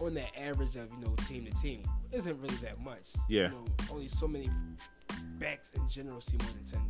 on 0.00 0.14
the 0.14 0.40
average 0.40 0.76
of 0.76 0.88
you 0.92 0.98
know 0.98 1.14
team 1.26 1.44
to 1.44 1.50
team 1.60 1.82
isn't 2.12 2.40
really 2.40 2.54
that 2.56 2.78
much. 2.80 3.10
Yeah. 3.28 3.48
You 3.48 3.48
know, 3.48 3.64
only 3.90 4.06
so 4.08 4.28
many 4.28 4.48
backs 5.38 5.72
in 5.72 5.86
general 5.88 6.20
see 6.20 6.36
more 6.38 6.52
than 6.52 6.64
ten 6.64 6.80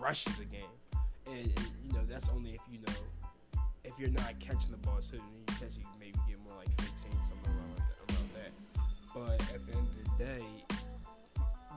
rushes 0.00 0.38
a 0.38 0.44
game, 0.44 0.62
and, 1.30 1.46
and 1.46 1.68
you 1.84 1.92
know 1.92 2.04
that's 2.08 2.28
only 2.28 2.50
if 2.50 2.60
you 2.70 2.78
know 2.86 2.94
if 3.84 3.92
you're 3.98 4.10
not 4.10 4.38
catching 4.40 4.70
the 4.70 4.76
ball 4.78 4.98
then 5.10 5.20
you 5.32 5.44
catch 5.46 5.76
you 5.76 5.84
maybe 5.98 6.18
get 6.28 6.38
more 6.46 6.58
like 6.58 6.68
15, 6.80 7.12
something 7.22 7.50
around 7.50 7.76
that, 7.76 8.14
around 8.14 8.30
that. 8.34 8.52
But 9.14 9.54
at 9.54 9.66
the 9.66 9.72
end 9.72 9.86
of 9.88 10.18
the 10.18 10.24
day, 10.24 10.44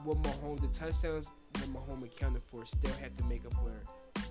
what 0.04 0.20
Mahomes, 0.22 0.60
the 0.60 0.68
touchdowns 0.78 1.32
that 1.54 1.68
Mahomes 1.68 2.04
accounted 2.04 2.42
for 2.50 2.64
still 2.66 2.92
have 3.00 3.14
to 3.14 3.24
make 3.24 3.44
up 3.46 3.52
for 3.54 3.72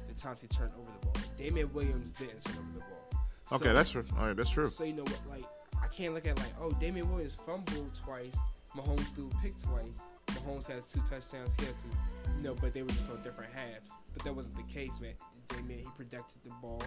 the 0.08 0.14
times 0.14 0.42
he 0.42 0.48
turned 0.48 0.72
over 0.80 0.92
the 1.00 1.06
ball. 1.06 1.16
Damien 1.38 1.72
Williams 1.74 2.14
didn't 2.14 2.44
turn 2.44 2.58
over 2.58 2.74
the 2.74 2.80
ball. 2.80 3.22
So, 3.48 3.56
Okay, 3.58 3.74
that's 3.74 3.92
true. 3.92 4.06
All 4.18 4.28
right, 4.28 4.36
that's 4.36 4.50
true. 4.50 4.66
So 4.66 4.84
you 4.84 4.94
know 4.94 5.04
what? 5.04 5.20
Like 5.30 5.46
I 5.82 5.88
can't 5.88 6.14
look 6.14 6.28
at 6.28 6.38
like 6.38 6.54
oh 6.60 6.72
Damien 6.74 7.10
Williams 7.10 7.36
fumbled 7.46 7.92
twice, 7.96 8.36
Mahomes 8.76 9.06
threw 9.16 9.30
a 9.30 9.42
pick 9.42 9.58
twice. 9.62 10.02
Mahomes 10.32 10.68
has 10.68 10.84
two 10.86 11.00
touchdowns. 11.02 11.56
He 11.60 11.66
has 11.66 11.82
two, 11.84 11.90
you 12.38 12.44
know, 12.44 12.56
but 12.56 12.74
they 12.74 12.82
were 12.84 12.90
just 12.90 13.10
on 13.10 13.22
different 13.22 13.54
halves. 13.54 13.92
But 14.14 14.24
that 14.24 14.36
wasn't 14.36 14.56
the 14.56 14.74
case, 14.74 15.00
man. 15.00 15.14
Damien 15.48 15.80
he 15.80 15.86
protected 15.98 16.38
the 16.44 16.52
ball. 16.62 16.82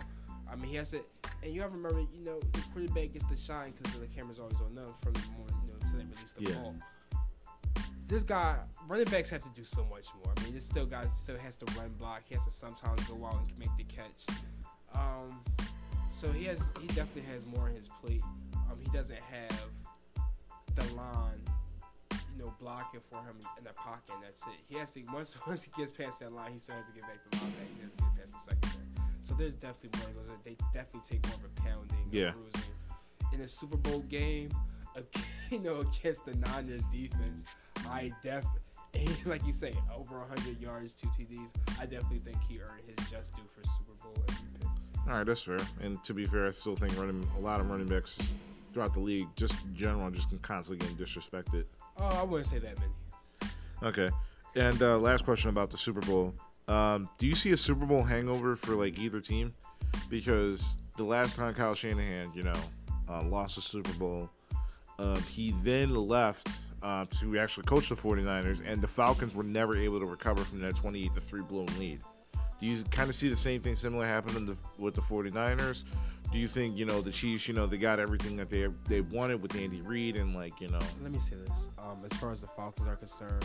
I 0.51 0.57
mean, 0.57 0.69
he 0.69 0.77
has 0.77 0.91
to, 0.91 1.01
and 1.43 1.53
you 1.53 1.61
have 1.63 1.71
to 1.71 1.77
remember, 1.77 2.01
you 2.13 2.25
know, 2.25 2.41
the 2.53 2.61
quarterback 2.73 3.13
gets 3.13 3.25
to 3.29 3.37
shine 3.37 3.73
because 3.73 3.99
the 3.99 4.07
camera's 4.07 4.39
always 4.39 4.61
on 4.61 4.75
them 4.75 4.93
from 5.03 5.13
the 5.15 5.21
moment, 5.37 5.57
you 5.65 5.71
know, 5.73 5.79
until 5.81 5.99
they 5.99 6.05
release 6.05 6.33
the 6.33 6.45
Yeah. 6.45 6.55
ball. 6.61 6.75
This 8.07 8.23
guy, 8.23 8.63
running 8.87 9.07
backs 9.07 9.31
have 9.31 9.43
to 9.43 9.49
do 9.55 9.65
so 9.65 9.85
much 9.87 10.07
more. 10.23 10.33
I 10.37 10.43
mean, 10.45 10.53
this 10.55 10.67
still 10.67 10.85
guy 10.85 11.07
still 11.07 11.39
has 11.39 11.57
to 11.59 11.67
run 11.79 11.89
block. 11.99 12.23
He 12.29 12.35
has 12.35 12.45
to 12.45 12.51
sometimes 12.51 13.03
go 13.09 13.25
out 13.25 13.37
and 13.41 13.59
make 13.59 13.75
the 13.77 13.85
catch. 13.85 14.27
Um, 14.95 15.41
so 16.11 16.29
he 16.31 16.45
has, 16.45 16.71
he 16.81 16.87
definitely 16.89 17.23
has 17.33 17.47
more 17.47 17.69
on 17.69 17.75
his 17.75 17.89
plate. 18.03 18.23
Um, 18.71 18.79
he 18.81 18.89
doesn't 18.91 19.19
have 19.21 19.65
the 20.75 20.85
line, 20.95 21.41
blocking 22.61 23.01
for 23.11 23.19
him 23.19 23.37
in 23.59 23.65
the 23.65 23.73
pocket, 23.73 24.11
and 24.15 24.23
that's 24.23 24.43
it. 24.43 24.55
He 24.69 24.77
has 24.79 24.91
to 24.93 25.03
once 25.13 25.37
once 25.47 25.65
he 25.65 25.71
gets 25.77 25.91
past 25.93 26.21
that 26.21 26.33
line, 26.33 26.53
he 26.53 26.59
still 26.59 26.77
has 26.77 26.87
to 26.87 26.93
get 26.93 27.03
back 27.03 27.19
the 27.31 27.37
line 27.39 27.51
back. 27.53 27.67
He 27.77 27.83
has 27.83 27.93
to 27.93 27.97
get 28.03 28.17
past 28.19 28.33
the 28.33 28.39
secondary. 28.41 28.89
So 29.21 29.35
there's 29.35 29.55
definitely 29.55 30.01
more 30.01 30.09
that 30.13 30.29
goes. 30.29 30.39
They 30.45 30.57
definitely 30.73 31.01
take 31.09 31.27
more 31.29 31.37
of 31.37 31.45
a 31.45 31.61
pounding, 31.63 32.09
Yeah. 32.11 32.33
bruising. 32.33 32.61
In 33.33 33.41
a 33.41 33.49
Super 33.49 33.77
Bowl 33.79 34.01
game, 34.01 34.51
you 35.51 35.61
know, 35.61 35.81
against 35.81 36.27
the 36.27 36.35
Niners 36.35 36.85
defense, 36.93 37.45
I 37.89 38.13
definitely. 38.23 38.61
Like 39.27 39.45
you 39.45 39.53
say, 39.53 39.75
over 39.93 40.21
100 40.21 40.61
yards, 40.61 40.95
two 40.95 41.09
TDs. 41.09 41.51
I 41.81 41.85
definitely 41.85 42.21
think 42.21 42.37
he 42.49 42.61
earned 42.61 42.83
his 42.87 43.11
just 43.11 43.35
due 43.35 43.43
for 43.53 43.61
Super 43.67 44.01
Bowl 44.01 44.15
MVP. 44.29 45.09
All 45.09 45.15
right, 45.17 45.27
that's 45.27 45.43
fair. 45.43 45.59
And 45.81 46.03
to 46.05 46.15
be 46.15 46.27
fair, 46.27 46.47
I 46.47 46.53
still 46.53 46.77
think 46.77 46.97
running 46.97 47.29
a 47.37 47.41
lot 47.41 47.59
of 47.61 47.69
running 47.69 47.89
backs 47.89 48.19
throughout 48.73 48.95
the 48.95 49.01
league, 49.01 49.27
just 49.35 49.55
in 49.65 49.75
general, 49.75 50.09
just 50.13 50.29
constantly 50.43 50.87
getting 50.87 50.97
disrespected. 51.05 51.65
Oh, 51.99 52.21
I 52.21 52.23
wouldn't 52.25 52.47
say 52.47 52.59
that 52.59 52.77
many. 52.79 53.53
Okay. 53.83 54.11
And 54.57 54.81
uh, 54.83 54.99
last 54.99 55.25
question 55.25 55.51
about 55.51 55.71
the 55.71 55.77
Super 55.77 56.01
Bowl. 56.01 56.35
Um, 56.69 57.09
do 57.19 57.27
you 57.27 57.35
see 57.35 57.53
a 57.53 57.57
Super 57.57 57.87
Bowl 57.87 58.03
hangover 58.03 58.57
for 58.57 58.75
like 58.75 58.99
either 58.99 59.21
team? 59.21 59.55
Because 60.09 60.77
the 60.97 61.05
last 61.05 61.37
time 61.37 61.55
Kyle 61.55 61.75
Shanahan, 61.75 62.33
you 62.35 62.43
know, 62.43 62.55
uh, 63.09 63.23
lost 63.25 63.57
the 63.57 63.63
Super 63.63 63.93
Bowl, 63.95 64.31
um, 64.99 65.21
he 65.25 65.55
then 65.63 65.95
left 65.95 66.49
uh, 66.83 67.05
to 67.21 67.39
actually 67.39 67.65
coach 67.65 67.89
the 67.89 67.95
49ers, 67.95 68.63
and 68.65 68.81
the 68.81 68.89
Falcons 68.89 69.35
were 69.35 69.43
never 69.43 69.77
able 69.77 69.99
to 70.01 70.07
recover 70.07 70.43
from 70.43 70.61
that 70.61 70.77
28 70.77 71.15
to 71.15 71.21
3 71.21 71.43
blown 71.43 71.67
lead. 71.79 72.01
Do 72.61 72.67
you 72.67 72.83
kind 72.91 73.09
of 73.09 73.15
see 73.15 73.29
the 73.29 73.37
same 73.37 73.61
thing 73.61 73.75
similar 73.75 74.07
happening 74.07 74.57
with 74.79 74.95
the 74.95 75.01
49ers? 75.01 75.85
Do 76.33 76.39
you 76.41 76.49
think, 76.49 76.77
you 76.77 76.85
know, 76.85 77.01
the 77.01 77.13
Chiefs, 77.13 77.47
you 77.47 77.55
know, 77.55 77.67
they 77.67 77.77
got 77.79 78.01
everything 78.01 78.37
that 78.39 78.51
they 78.51 78.67
they 78.89 79.01
wanted 79.03 79.41
with 79.41 79.55
Andy 79.57 79.83
Reid 79.83 80.17
and, 80.17 80.35
like, 80.35 80.61
you 80.61 80.69
know, 80.69 80.81
Let 81.03 81.13
me 81.13 81.19
say 81.21 81.37
this. 81.37 81.69
Um, 81.79 82.03
as 82.11 82.17
far 82.19 82.33
as 82.33 82.41
the 82.41 82.49
Falcons 82.49 82.89
are 82.89 82.97
concerned, 82.97 83.45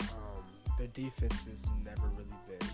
um, 0.00 0.42
their 0.76 0.88
defense 0.88 1.44
has 1.46 1.66
never 1.84 2.08
really 2.16 2.34
been 2.48 2.68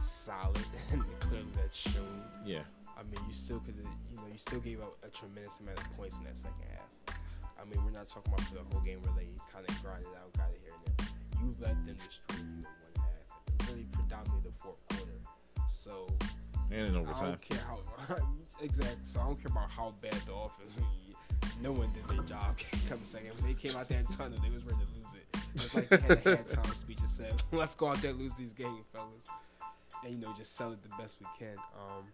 solid, 0.00 0.58
and 0.92 1.04
clearly 1.20 1.46
that's 1.56 1.76
shown. 1.76 2.22
yeah. 2.44 2.60
I 2.98 3.02
mean, 3.02 3.20
you 3.28 3.34
still 3.34 3.60
could, 3.60 3.76
you 3.76 4.16
know, 4.16 4.22
you 4.32 4.38
still 4.38 4.60
gave 4.60 4.80
up 4.80 4.96
a 5.04 5.08
tremendous 5.08 5.60
amount 5.60 5.78
of 5.78 5.96
points 5.98 6.18
in 6.18 6.24
that 6.24 6.38
second 6.38 6.64
half. 6.72 7.16
I 7.60 7.64
mean, 7.64 7.84
we're 7.84 7.90
not 7.90 8.06
talking 8.06 8.32
about 8.32 8.46
the 8.52 8.60
whole 8.72 8.80
game 8.84 9.02
where 9.02 9.12
they 9.14 9.28
kind 9.52 9.68
of 9.68 9.82
grinded 9.82 10.08
out, 10.16 10.32
got 10.32 10.48
it 10.50 10.60
here 10.64 10.72
and 10.74 10.96
there. 10.96 11.06
You 11.42 11.54
let 11.60 11.76
them 11.86 11.96
destroy 12.08 12.38
you 12.40 12.64
in 12.64 12.64
one 12.64 13.04
half, 13.04 13.68
really 13.68 13.84
predominantly 13.92 14.50
the 14.50 14.56
fourth 14.58 14.80
quarter. 14.88 15.20
So 15.68 16.08
And 16.70 16.88
in 16.88 16.96
I 16.96 17.22
don't 17.22 17.40
care 17.40 17.58
how 17.66 17.78
exactly. 18.60 18.96
So 19.02 19.20
I 19.20 19.24
don't 19.24 19.36
care 19.36 19.52
about 19.52 19.70
how 19.70 19.94
bad 20.02 20.14
the 20.26 20.34
offense. 20.34 20.78
No 21.62 21.72
one 21.72 21.90
did 21.92 22.06
their 22.08 22.24
job. 22.24 22.56
Come 22.88 23.04
second, 23.04 23.30
when 23.36 23.46
they 23.46 23.54
came 23.54 23.76
out 23.76 23.88
that 23.88 24.08
tunnel, 24.08 24.38
they 24.42 24.50
was 24.50 24.64
ready 24.64 24.78
to 24.78 25.00
lose 25.00 25.14
it. 25.14 25.26
It's 25.54 25.74
like 25.74 25.88
they 25.88 25.96
had 25.96 26.10
a 26.10 26.36
halftime 26.36 26.74
speech 26.74 26.98
and 26.98 27.08
said, 27.08 27.34
"Let's 27.52 27.74
go 27.74 27.88
out 27.88 28.02
there 28.02 28.10
and 28.10 28.20
lose 28.20 28.34
these 28.34 28.52
games, 28.52 28.84
fellas," 28.92 29.28
and 30.04 30.14
you 30.14 30.20
know 30.20 30.34
just 30.36 30.56
sell 30.56 30.72
it 30.72 30.82
the 30.82 30.90
best 31.00 31.18
we 31.20 31.26
can. 31.38 31.56
Um, 31.74 32.04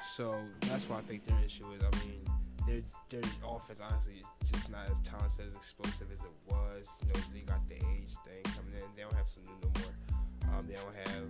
so 0.00 0.38
that's 0.62 0.88
why 0.88 0.98
I 0.98 1.00
think 1.02 1.24
their 1.26 1.38
issue 1.44 1.64
is. 1.72 1.82
I 1.82 2.06
mean, 2.06 2.22
their 2.66 2.82
their 3.08 3.30
offense 3.44 3.80
honestly 3.80 4.22
is 4.42 4.50
just 4.50 4.70
not 4.70 4.88
as 4.90 5.00
talented, 5.00 5.48
as 5.48 5.56
explosive 5.56 6.12
as 6.12 6.22
it 6.22 6.30
was. 6.48 6.98
You 7.02 7.12
know, 7.12 7.20
they 7.34 7.40
got 7.40 7.66
the 7.66 7.74
age 7.74 8.14
thing 8.24 8.42
coming 8.54 8.74
in. 8.74 8.86
They 8.94 9.02
don't 9.02 9.14
have 9.14 9.26
Sanu 9.26 9.50
no 9.62 9.70
more. 9.80 10.58
Um, 10.58 10.66
they 10.68 10.74
don't 10.74 11.08
have 11.08 11.26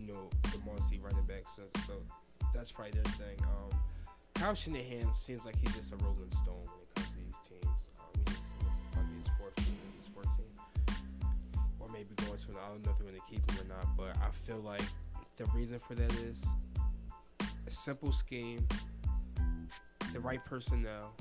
you 0.00 0.12
know 0.12 0.28
the 0.52 0.58
Marcy 0.64 0.98
running 0.98 1.24
back. 1.24 1.48
So, 1.48 1.62
so 1.86 1.92
that's 2.54 2.72
probably 2.72 2.92
their 2.92 3.12
thing. 3.14 3.36
Um, 3.42 3.78
Kyle 4.34 4.54
Shanahan 4.54 5.12
seems 5.14 5.44
like 5.44 5.56
he's 5.56 5.74
just 5.76 5.92
a 5.92 5.96
rolling 5.96 6.30
stone 6.30 6.64
when 6.64 6.80
it 6.80 6.94
comes 6.94 7.08
to 7.08 7.18
these 7.18 7.40
teams. 7.48 7.88
Um, 8.00 8.10
he 8.14 8.24
just, 8.24 8.42
this 8.58 8.76
is 8.76 8.84
probably 8.92 9.16
his 9.18 9.28
fourth 9.38 9.56
team. 9.56 9.76
This 9.84 9.94
is 9.94 10.06
his 10.06 10.08
fourth 10.14 10.36
team, 10.36 10.96
or 11.78 11.88
maybe 11.88 12.08
going 12.16 12.38
to. 12.38 12.48
An 12.48 12.56
I 12.56 12.68
don't 12.68 12.84
know 12.84 12.90
if 12.90 12.98
they're 12.98 13.06
going 13.06 13.20
to 13.20 13.30
keep 13.30 13.50
him 13.50 13.66
or 13.66 13.68
not, 13.68 13.96
but 13.96 14.16
I 14.22 14.30
feel 14.30 14.58
like 14.58 14.82
the 15.36 15.44
reason 15.54 15.78
for 15.78 15.94
that 15.94 16.12
is 16.24 16.46
a 17.66 17.70
simple 17.70 18.12
scheme, 18.12 18.66
the 20.12 20.20
right 20.20 20.44
personnel, 20.44 21.14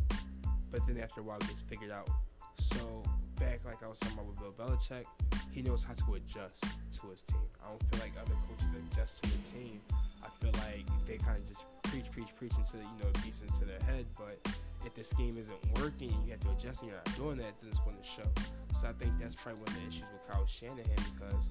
but 0.71 0.85
then 0.87 0.97
after 0.97 1.21
a 1.21 1.23
while 1.23 1.37
it 1.37 1.47
gets 1.47 1.61
figured 1.61 1.91
out. 1.91 2.09
So 2.57 3.03
back 3.39 3.61
like 3.65 3.81
I 3.83 3.87
was 3.87 3.99
talking 3.99 4.19
about 4.19 4.27
with 4.27 4.39
Bill 4.39 4.67
Belichick, 4.67 5.05
he 5.51 5.61
knows 5.61 5.83
how 5.83 5.93
to 5.93 6.13
adjust 6.15 6.63
to 6.63 7.07
his 7.07 7.21
team. 7.21 7.41
I 7.63 7.69
don't 7.69 7.83
feel 7.89 7.99
like 7.99 8.13
other 8.21 8.35
coaches 8.47 8.75
adjust 8.75 9.23
to 9.23 9.31
the 9.31 9.37
team. 9.47 9.81
I 10.23 10.27
feel 10.43 10.51
like 10.67 10.85
they 11.07 11.17
kind 11.17 11.37
of 11.37 11.47
just 11.47 11.65
preach, 11.83 12.11
preach, 12.11 12.35
preach 12.35 12.53
until 12.57 12.81
you 12.81 12.95
know 12.99 13.09
beats 13.23 13.41
into 13.41 13.65
their 13.65 13.79
head. 13.87 14.05
But 14.17 14.39
if 14.85 14.93
the 14.93 15.03
scheme 15.03 15.37
isn't 15.37 15.79
working, 15.79 16.13
you 16.25 16.31
have 16.31 16.41
to 16.41 16.51
adjust, 16.51 16.81
and 16.81 16.91
you're 16.91 16.99
not 16.99 17.15
doing 17.15 17.37
that, 17.37 17.55
then 17.61 17.69
it's 17.69 17.79
going 17.79 17.97
to 17.97 18.03
show. 18.03 18.27
So 18.73 18.87
I 18.87 18.91
think 18.93 19.13
that's 19.19 19.35
probably 19.35 19.61
one 19.61 19.69
of 19.69 19.75
the 19.75 19.87
issues 19.87 20.11
with 20.11 20.27
Kyle 20.27 20.45
Shanahan 20.45 20.99
because 21.15 21.49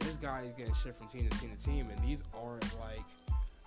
this 0.00 0.16
guy 0.16 0.42
is 0.42 0.52
getting 0.56 0.74
shit 0.74 0.96
from 0.96 1.08
team 1.08 1.28
to 1.28 1.38
team 1.38 1.50
to 1.54 1.62
team, 1.62 1.88
and 1.94 2.02
these 2.02 2.22
aren't 2.34 2.64
like. 2.80 3.04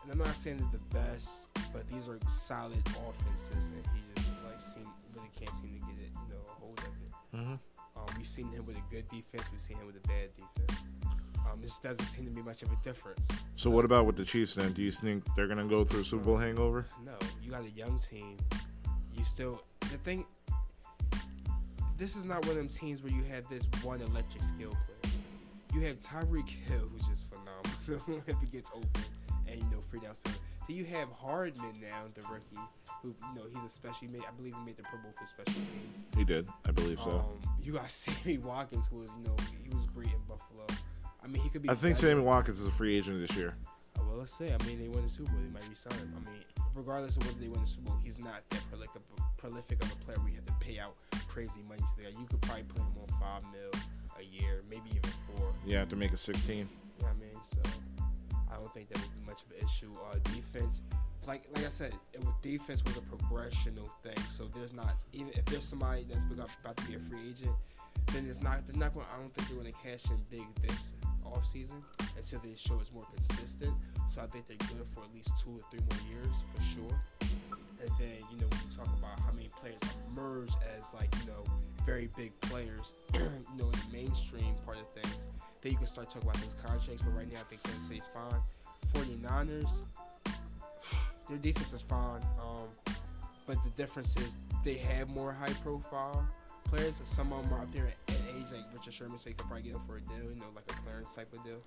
And 0.03 0.11
I'm 0.11 0.19
not 0.19 0.35
saying 0.35 0.57
they're 0.57 0.79
the 0.79 0.93
best, 0.93 1.49
but 1.73 1.87
these 1.89 2.07
are 2.07 2.19
solid 2.27 2.77
offenses, 2.85 3.67
and 3.67 3.81
he 3.93 4.01
just 4.15 4.33
like 4.45 4.59
seem 4.59 4.85
really 5.15 5.29
can't 5.39 5.55
seem 5.55 5.79
to 5.79 5.85
get 5.87 5.97
it, 6.03 6.11
you 6.13 6.29
know, 6.29 6.41
hold 6.59 6.79
it. 6.79 6.94
Mm-hmm. 7.35 7.53
Um, 7.97 8.05
we've 8.17 8.27
seen 8.27 8.49
him 8.51 8.65
with 8.65 8.77
a 8.77 8.83
good 8.89 9.07
defense. 9.09 9.49
We've 9.51 9.61
seen 9.61 9.77
him 9.77 9.87
with 9.87 9.97
a 9.97 10.07
bad 10.07 10.29
defense. 10.35 10.89
Um, 11.51 11.59
it 11.61 11.65
just 11.65 11.83
doesn't 11.83 12.05
seem 12.05 12.25
to 12.25 12.31
be 12.31 12.41
much 12.41 12.63
of 12.63 12.71
a 12.71 12.75
difference. 12.83 13.27
So 13.55 13.69
what 13.69 13.85
about 13.85 14.05
with 14.05 14.15
the 14.15 14.25
Chiefs 14.25 14.55
then? 14.55 14.73
Do 14.73 14.81
you 14.81 14.91
think 14.91 15.23
they're 15.35 15.47
gonna 15.47 15.65
go 15.65 15.83
through 15.83 16.01
a 16.01 16.03
Super 16.03 16.23
Bowl 16.23 16.37
hangover? 16.37 16.85
No, 17.03 17.13
you 17.41 17.51
got 17.51 17.63
a 17.63 17.69
young 17.69 17.99
team. 17.99 18.37
You 19.13 19.23
still 19.23 19.61
the 19.81 19.97
thing. 19.97 20.25
This 21.97 22.15
is 22.15 22.25
not 22.25 22.41
one 22.41 22.51
of 22.51 22.57
them 22.57 22.67
teams 22.67 23.01
where 23.01 23.13
you 23.13 23.23
have 23.23 23.47
this 23.47 23.67
one 23.81 24.01
electric 24.01 24.43
skill 24.43 24.71
player. 24.85 25.13
You 25.73 25.81
have 25.81 25.97
Tyreek 25.97 26.49
Hill, 26.49 26.89
who's 26.91 27.07
just 27.07 27.27
phenomenal 27.29 28.23
if 28.27 28.39
he 28.41 28.47
gets 28.47 28.71
open 28.73 29.03
and 29.47 29.55
you 29.55 29.69
know 29.69 29.81
free 29.89 29.99
downfield. 29.99 30.39
Then 30.67 30.77
you 30.77 30.85
have 30.85 31.09
Hardman 31.11 31.79
now, 31.81 32.03
the 32.13 32.21
rookie, 32.27 32.67
who 33.01 33.09
you 33.09 33.35
know 33.35 33.43
he's 33.53 33.63
a 33.63 33.69
special. 33.69 34.07
Made, 34.07 34.21
I 34.27 34.31
believe, 34.35 34.53
he 34.57 34.65
made 34.65 34.77
the 34.77 34.83
Pro 34.83 34.99
Bowl 34.99 35.13
for 35.19 35.25
special 35.27 35.53
teams. 35.53 36.03
He 36.17 36.23
did, 36.23 36.47
I 36.67 36.71
believe 36.71 36.99
so. 36.99 37.11
Um, 37.11 37.39
you 37.61 37.73
got 37.73 37.89
Sammy 37.89 38.37
Watkins, 38.37 38.87
who 38.87 38.97
was 38.99 39.09
you 39.17 39.23
know 39.25 39.35
he 39.63 39.73
was 39.73 39.85
great 39.85 40.07
in 40.07 40.19
Buffalo. 40.27 40.65
I 41.23 41.27
mean, 41.27 41.41
he 41.41 41.49
could 41.49 41.61
be. 41.61 41.69
I 41.69 41.75
think. 41.75 41.97
Sammy 41.97 42.21
Watkins 42.21 42.59
is 42.59 42.65
a 42.65 42.71
free 42.71 42.97
agent 42.97 43.19
this 43.25 43.35
year. 43.37 43.55
Uh, 43.97 44.03
Well, 44.07 44.17
let's 44.17 44.35
say. 44.35 44.53
I 44.53 44.63
mean, 44.65 44.79
they 44.79 44.87
win 44.87 45.03
the 45.03 45.09
Super 45.09 45.31
Bowl. 45.31 45.41
They 45.41 45.49
might 45.59 45.69
resign 45.69 45.97
him. 45.99 46.13
I 46.15 46.29
mean, 46.31 46.43
regardless 46.73 47.17
of 47.17 47.25
whether 47.25 47.39
they 47.39 47.47
win 47.47 47.61
the 47.61 47.67
Super 47.67 47.89
Bowl, 47.89 47.99
he's 48.03 48.19
not 48.19 48.43
that 48.49 48.61
prolific, 48.69 49.01
prolific 49.37 49.83
of 49.83 49.91
a 49.91 49.95
player 49.97 50.17
We 50.23 50.31
you 50.31 50.37
have 50.37 50.45
to 50.45 50.53
pay 50.65 50.79
out 50.79 50.95
crazy 51.27 51.61
money 51.67 51.81
to 51.81 51.97
the 51.97 52.03
guy. 52.03 52.19
You 52.19 52.25
could 52.27 52.41
probably 52.41 52.63
put 52.63 52.77
him 52.77 52.87
on 53.01 53.07
five 53.19 53.43
mil 53.51 53.71
a 54.19 54.23
year, 54.23 54.63
maybe 54.69 54.89
even 54.89 55.11
four. 55.27 55.53
You 55.65 55.77
have 55.77 55.89
to 55.89 55.95
make 55.95 56.13
a 56.13 56.17
16. 56.17 56.57
You 56.57 56.63
know 56.63 56.69
what 56.99 57.09
I 57.09 57.13
mean? 57.19 57.43
So 57.43 57.57
don't 58.65 58.73
think 58.73 58.89
that 58.89 58.99
would 58.99 59.13
be 59.13 59.25
much 59.25 59.43
of 59.43 59.51
an 59.51 59.63
issue. 59.63 59.91
Uh, 60.09 60.15
defense, 60.33 60.81
like 61.27 61.47
like 61.55 61.65
I 61.65 61.69
said, 61.69 61.93
it 62.13 62.21
defense 62.41 62.83
was 62.83 62.97
a 62.97 63.01
progressional 63.01 63.89
thing. 64.01 64.17
So 64.29 64.45
there's 64.55 64.73
not 64.73 64.95
even 65.13 65.29
if 65.33 65.45
there's 65.45 65.63
somebody 65.63 66.05
that's 66.09 66.25
about 66.25 66.77
to 66.77 66.85
be 66.85 66.95
a 66.95 66.99
free 66.99 67.29
agent, 67.29 67.51
then 68.11 68.25
it's 68.27 68.41
not 68.41 68.65
they're 68.67 68.79
not 68.79 68.93
going. 68.93 69.05
I 69.13 69.19
don't 69.19 69.33
think 69.33 69.47
they're 69.47 69.57
going 69.61 69.71
to 69.71 69.79
cash 69.79 70.09
in 70.09 70.17
big 70.31 70.45
this 70.67 70.93
off 71.25 71.45
season 71.45 71.83
until 72.17 72.39
they 72.39 72.55
show 72.55 72.79
it's 72.79 72.91
more 72.91 73.05
consistent. 73.15 73.73
So 74.07 74.21
I 74.21 74.27
think 74.27 74.47
they're 74.47 74.57
good 74.57 74.85
for 74.93 75.01
at 75.01 75.13
least 75.13 75.31
two 75.43 75.51
or 75.51 75.61
three 75.69 75.81
more 75.89 76.09
years 76.09 76.35
for 76.53 76.61
sure. 76.63 76.99
And 77.81 77.91
then 77.99 78.17
you 78.31 78.37
know 78.37 78.47
when 78.49 78.59
you 78.65 78.75
talk 78.75 78.89
about 78.97 79.19
how 79.19 79.31
many 79.31 79.49
players 79.61 79.81
emerge 80.09 80.51
as 80.77 80.93
like 80.93 81.13
you 81.21 81.27
know 81.31 81.43
very 81.85 82.09
big 82.17 82.39
players, 82.41 82.93
you 83.13 83.19
know 83.57 83.65
in 83.65 83.71
the 83.71 83.89
mainstream 83.93 84.55
part 84.65 84.77
of 84.77 84.89
things, 84.89 85.15
then 85.65 85.71
you 85.71 85.79
can 85.79 85.87
start 85.87 86.07
talking 86.11 86.29
about 86.29 86.39
those 86.43 86.55
contracts. 86.61 87.01
But 87.01 87.15
right 87.15 87.31
now 87.31 87.39
I 87.39 87.43
think 87.49 87.63
Kansas 87.63 87.87
City's 87.87 88.07
fine. 88.13 88.39
49ers, 88.93 89.81
their 91.27 91.37
defense 91.39 91.73
is 91.73 91.81
fine. 91.81 92.21
Um, 92.39 92.95
but 93.47 93.61
the 93.63 93.71
difference 93.71 94.15
is 94.17 94.37
they 94.63 94.75
have 94.75 95.09
more 95.09 95.33
high 95.33 95.53
profile 95.63 96.27
players. 96.65 97.01
Some 97.03 97.33
of 97.33 97.43
them 97.43 97.53
are 97.57 97.63
up 97.63 97.71
there 97.71 97.87
at 97.87 98.15
age, 98.37 98.51
like 98.53 98.61
Richard 98.75 98.93
Sherman, 98.93 99.17
so 99.17 99.29
you 99.29 99.35
could 99.35 99.47
probably 99.47 99.63
get 99.63 99.73
them 99.73 99.81
for 99.87 99.97
a 99.97 100.01
deal, 100.01 100.31
you 100.31 100.39
know, 100.39 100.45
like 100.55 100.65
a 100.69 100.73
Clarence 100.83 101.15
type 101.15 101.33
of 101.33 101.43
deal. 101.43 101.61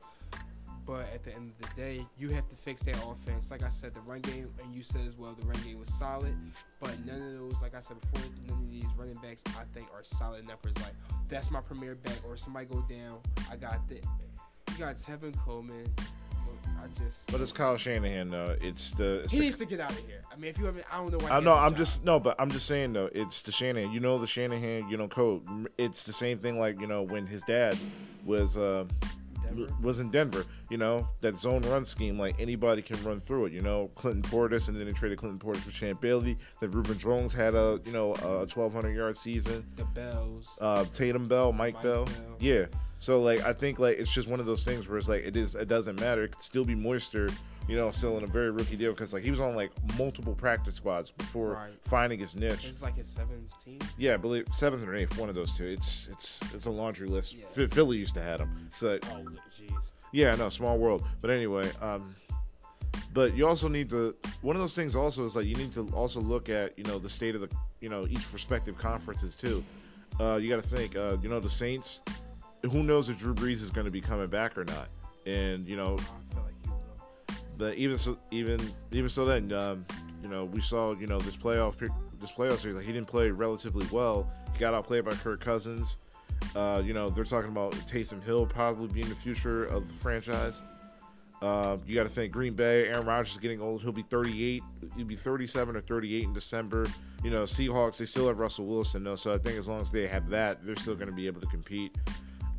But 0.89 1.05
at 1.13 1.23
the 1.23 1.35
end 1.35 1.51
of 1.51 1.59
the 1.59 1.75
day, 1.77 2.07
you 2.17 2.31
have 2.31 2.49
to 2.49 2.57
fix 2.57 2.83
that 2.85 2.97
offense. 3.07 3.51
Like 3.51 3.63
I 3.63 3.69
said, 3.69 3.93
the 3.93 4.01
run 4.01 4.23
game, 4.23 4.51
and 4.65 4.75
you 4.75 4.83
said 4.83 5.03
as 5.07 5.19
well, 5.19 5.37
the 5.39 5.47
run 5.47 5.61
game 5.63 5.79
was 5.79 5.93
solid. 5.93 6.35
But 6.81 6.95
none 7.05 7.21
of 7.21 7.39
those, 7.39 7.61
like 7.61 7.77
I 7.77 7.81
said 7.81 7.99
before, 8.01 8.27
none 8.47 8.59
of 8.59 8.71
these 8.71 8.87
running 8.97 9.17
backs 9.17 9.43
I 9.49 9.65
think 9.75 9.89
are 9.93 10.03
solid 10.03 10.45
enough. 10.45 10.65
It's 10.65 10.81
like 10.81 10.95
that's 11.29 11.51
my 11.51 11.61
premier 11.61 11.95
back, 11.95 12.17
or 12.27 12.39
somebody 12.39 12.65
go 12.65 12.81
down, 12.89 13.19
I 13.53 13.57
got 13.57 13.87
that. 13.89 14.03
You 14.73 14.79
got 14.79 14.97
Tevin 14.97 15.37
Coleman. 15.45 15.93
I 16.83 16.87
just. 16.99 17.31
But 17.31 17.43
it's 17.43 17.53
Kyle 17.53 17.77
Shanahan 17.77 18.31
though. 18.31 18.57
It's 18.59 18.93
the. 18.93 19.21
It's 19.25 19.33
he 19.33 19.41
the 19.41 19.45
needs 19.45 19.59
to 19.59 19.67
get 19.67 19.81
out 19.81 19.91
of 19.91 19.99
here. 20.07 20.23
I 20.33 20.37
mean, 20.37 20.51
if 20.51 20.59
you 20.59 20.65
haven't, 20.65 20.87
I 20.91 20.97
don't 20.97 21.13
know 21.13 21.19
why. 21.19 21.37
I 21.37 21.41
know. 21.41 21.53
I'm 21.55 21.75
just 21.75 22.03
no, 22.03 22.19
but 22.19 22.35
I'm 22.39 22.51
just 22.51 22.65
saying 22.65 22.95
though. 22.95 23.11
It's 23.13 23.43
the 23.43 23.53
Shanahan. 23.53 23.93
You 23.93 24.01
know 24.01 24.17
the 24.17 24.27
Shanahan. 24.27 24.89
You 24.89 24.97
know 24.97 25.09
code. 25.09 25.43
It's 25.77 26.05
the 26.05 26.15
same 26.15 26.39
thing 26.39 26.59
like 26.59 26.81
you 26.81 26.87
know 26.87 27.03
when 27.03 27.27
his 27.27 27.43
dad 27.43 27.77
was 28.25 28.57
uh 28.57 28.85
Denver. 29.55 29.73
was 29.83 30.01
in 30.01 30.11
Denver. 30.11 30.45
You 30.71 30.79
know 30.79 31.09
that 31.21 31.37
zone 31.37 31.63
run 31.63 31.85
scheme. 31.85 32.19
Like 32.19 32.41
anybody 32.41 32.83
can 32.83 33.03
run 33.05 33.21
through 33.21 33.47
it. 33.47 33.53
You 33.53 33.61
know 33.61 33.91
Clinton 33.95 34.23
Portis, 34.23 34.69
and 34.69 34.77
then 34.77 34.87
they 34.87 34.93
traded 34.93 35.19
Clinton 35.19 35.39
Portis 35.39 35.59
for 35.63 35.71
Champ 35.71 36.01
Bailey. 36.01 36.37
That 36.61 36.69
Ruben 36.69 36.99
Jones 36.99 37.33
had 37.33 37.55
a 37.55 37.81
you 37.85 37.93
know 37.93 38.15
a 38.23 38.39
1,200 38.47 38.91
yard 38.95 39.17
season. 39.17 39.67
The 39.77 39.85
Bells. 39.85 40.59
Uh, 40.61 40.85
Tatum 40.93 41.29
Bell, 41.29 41.53
Mike, 41.53 41.75
Mike 41.75 41.83
Bell. 41.83 42.05
Bell. 42.05 42.37
Yeah. 42.41 42.67
So 42.99 43.21
like 43.21 43.41
I 43.43 43.53
think 43.53 43.79
like 43.79 43.99
it's 43.99 44.13
just 44.13 44.29
one 44.29 44.41
of 44.41 44.47
those 44.47 44.65
things 44.65 44.89
where 44.89 44.99
it's 44.99 45.09
like 45.09 45.25
it 45.25 45.37
is 45.37 45.55
it 45.55 45.69
doesn't 45.69 46.01
matter. 46.01 46.25
It 46.25 46.33
could 46.33 46.43
still 46.43 46.65
be 46.65 46.75
Mostert. 46.75 47.33
You 47.69 47.77
know, 47.77 47.91
still 47.91 48.17
in 48.17 48.25
a 48.25 48.27
very 48.27 48.51
rookie 48.51 48.77
deal 48.77 48.93
because 48.93 49.13
like 49.13 49.23
he 49.23 49.31
was 49.31 49.41
on 49.41 49.55
like 49.55 49.71
multiple 49.99 50.35
practice 50.35 50.77
squads 50.77 51.11
before 51.13 51.53
Right. 51.53 51.73
finding 51.85 52.19
his 52.19 52.35
niche. 52.35 52.65
Is 52.65 52.83
like 52.83 52.97
his 52.97 53.07
17. 53.09 53.79
Yeah, 53.99 54.15
I 54.15 54.17
believe 54.17 54.47
seventh 54.55 54.85
or 54.87 54.95
eighth, 54.95 55.19
one 55.19 55.29
of 55.29 55.35
those 55.35 55.53
two. 55.53 55.67
It's 55.67 56.09
it's 56.11 56.41
it's 56.55 56.65
a 56.67 56.71
laundry 56.71 57.09
list. 57.09 57.35
Yeah. 57.35 57.45
Ph- 57.55 57.71
Philly 57.71 57.99
used 57.99 58.15
to 58.15 58.23
have 58.23 58.39
them. 58.39 58.71
So 58.79 58.99
Oh, 59.05 59.23
jeez. 59.55 59.91
yeah, 60.13 60.35
no, 60.37 60.49
small 60.49 60.79
world. 60.79 61.05
But 61.21 61.31
anyway, 61.31 61.71
um, 61.83 62.17
but 63.13 63.37
you 63.37 63.47
also 63.47 63.69
need 63.69 63.91
to. 63.91 64.17
One 64.41 64.57
of 64.57 64.61
those 64.61 64.75
things 64.75 64.97
also 64.97 65.27
is 65.27 65.37
like 65.37 65.45
you 65.47 65.55
need 65.55 65.73
to 65.75 65.87
also 65.95 66.21
look 66.21 66.49
at 66.49 66.77
you 66.79 66.85
know 66.85 66.99
the 66.99 67.11
state 67.11 67.35
of 67.35 67.43
the 67.43 67.51
you 67.81 67.91
know 67.91 68.07
each 68.09 68.33
respective 68.33 68.79
conferences 68.79 69.37
too. 69.37 69.63
Uh, 70.19 70.37
you 70.37 70.49
got 70.49 70.63
to 70.63 70.69
think. 70.77 70.97
Uh, 70.97 71.19
you 71.23 71.29
know 71.29 71.39
the 71.41 71.51
Saints. 71.51 72.01
Who 72.63 72.83
knows 72.83 73.11
if 73.11 73.19
Drew 73.19 73.35
Brees 73.35 73.61
is 73.63 73.71
going 73.71 73.85
to 73.85 73.91
be 73.91 74.01
coming 74.01 74.27
back 74.29 74.57
or 74.57 74.65
not? 74.65 74.89
And 75.27 75.69
you 75.69 75.77
know, 75.77 75.99
but 77.59 77.75
even 77.75 77.99
so, 77.99 78.17
even 78.31 78.61
even 78.93 79.09
so, 79.09 79.25
then 79.25 79.53
um, 79.53 79.85
you 80.23 80.29
know 80.29 80.45
we 80.45 80.61
saw 80.61 80.95
you 80.95 81.07
know 81.07 81.19
this 81.19 81.37
playoff 81.37 81.75
this 82.21 82.31
playoff 82.31 82.59
series 82.59 82.77
like 82.77 82.87
he 82.87 82.93
didn't 82.93 83.09
play 83.09 83.31
relatively 83.31 83.87
well. 83.91 84.31
He 84.53 84.59
got 84.59 84.73
outplayed 84.73 85.05
by 85.05 85.13
Kirk 85.13 85.41
Cousins. 85.41 85.97
Uh, 86.55 86.81
you 86.85 86.95
know 86.95 87.11
they're 87.11 87.25
talking 87.25 87.51
about 87.51 87.73
Taysom 87.73 88.23
Hill 88.23 88.47
probably 88.47 88.89
being 88.89 89.09
the 89.09 89.15
future 89.17 89.65
of 89.65 89.89
the 89.89 89.95
franchise. 89.95 90.63
Uh, 91.41 91.77
you 91.87 91.95
got 91.95 92.03
to 92.03 92.09
think 92.09 92.33
Green 92.33 92.55
Bay. 92.55 92.89
Aaron 92.89 93.07
Rodgers 93.07 93.33
is 93.33 93.39
getting 93.39 93.61
old. 93.61 93.81
He'll 93.81 93.93
be 93.93 94.03
38. 94.03 94.61
He'll 94.97 95.07
be 95.07 95.15
37 95.15 95.77
or 95.77 95.81
38 95.81 96.25
in 96.25 96.33
December. 96.33 96.87
You 97.25 97.31
know 97.31 97.43
Seahawks. 97.43 97.99
They 97.99 98.05
still 98.05 98.29
have 98.29 98.39
Russell 98.39 98.67
Wilson 98.67 99.03
though, 99.03 99.17
so 99.17 99.35
I 99.35 99.39
think 99.39 99.59
as 99.59 99.69
long 99.69 99.81
as 99.81 99.91
they 99.91 100.07
have 100.07 100.29
that, 100.31 100.63
they're 100.65 100.77
still 100.77 100.95
going 100.95 101.09
to 101.09 101.15
be 101.15 101.27
able 101.27 101.41
to 101.41 101.49
compete. 101.49 101.97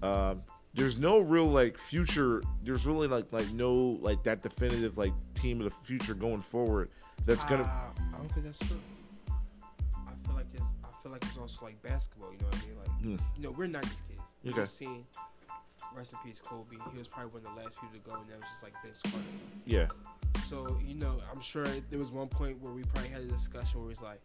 Um, 0.02 0.42
there's 0.80 0.98
no 0.98 1.20
real 1.20 1.46
like 1.46 1.78
future. 1.78 2.42
There's 2.64 2.86
really 2.86 3.08
like 3.08 3.32
like 3.32 3.52
no 3.52 3.98
like 4.02 4.24
that 4.24 4.42
definitive 4.42 4.98
like 4.98 5.14
team 5.36 5.60
of 5.62 5.66
the 5.70 5.76
future 5.86 6.14
going 6.14 6.42
forward. 6.42 6.90
That's 7.26 7.44
gonna. 7.44 7.64
Uh, 7.64 8.02
I 8.16 8.18
don't 8.18 8.32
think 8.32 8.46
that's 8.46 8.60
true. 8.60 8.80
I 9.30 10.12
feel 10.26 10.36
like 10.36 10.48
it's. 10.54 10.72
I 10.84 11.04
feel 11.04 11.12
like 11.12 11.24
it's 11.26 11.38
also 11.38 11.66
like 11.66 11.82
basketball. 11.84 12.32
You 12.32 12.40
know 12.40 12.46
what 12.48 12.56
I 12.56 12.66
mean? 12.66 12.78
Like, 12.78 12.90
Hmm. 13.02 13.16
you 13.36 13.44
know, 13.44 13.52
we're 13.52 13.68
'90s 13.68 14.02
kids. 14.08 14.36
We 14.44 14.52
Okay. 14.52 14.62
just 14.62 14.78
seen. 14.78 15.06
Rest 15.96 16.14
in 16.14 16.20
peace, 16.26 16.40
Kobe. 16.44 16.76
He 16.92 16.98
was 16.98 17.08
probably 17.08 17.32
one 17.42 17.50
of 17.50 17.56
the 17.56 17.62
last 17.64 17.80
people 17.80 17.96
to 17.96 18.02
go, 18.10 18.14
and 18.16 18.30
that 18.30 18.38
was 18.40 18.50
just 18.50 18.64
like 18.64 18.74
Vince 18.84 19.02
Carter. 19.02 19.26
yeah, 19.66 19.88
So 20.38 20.78
you 20.86 20.94
know, 20.94 21.22
I'm 21.34 21.40
sure 21.42 21.64
there 21.90 21.98
was 22.00 22.12
one 22.12 22.28
point 22.28 22.60
where 22.62 22.74
we 22.74 22.84
probably 22.84 23.10
had 23.10 23.22
a 23.22 23.28
discussion 23.28 23.82
where 23.82 23.92
it's 23.92 24.02
like, 24.02 24.20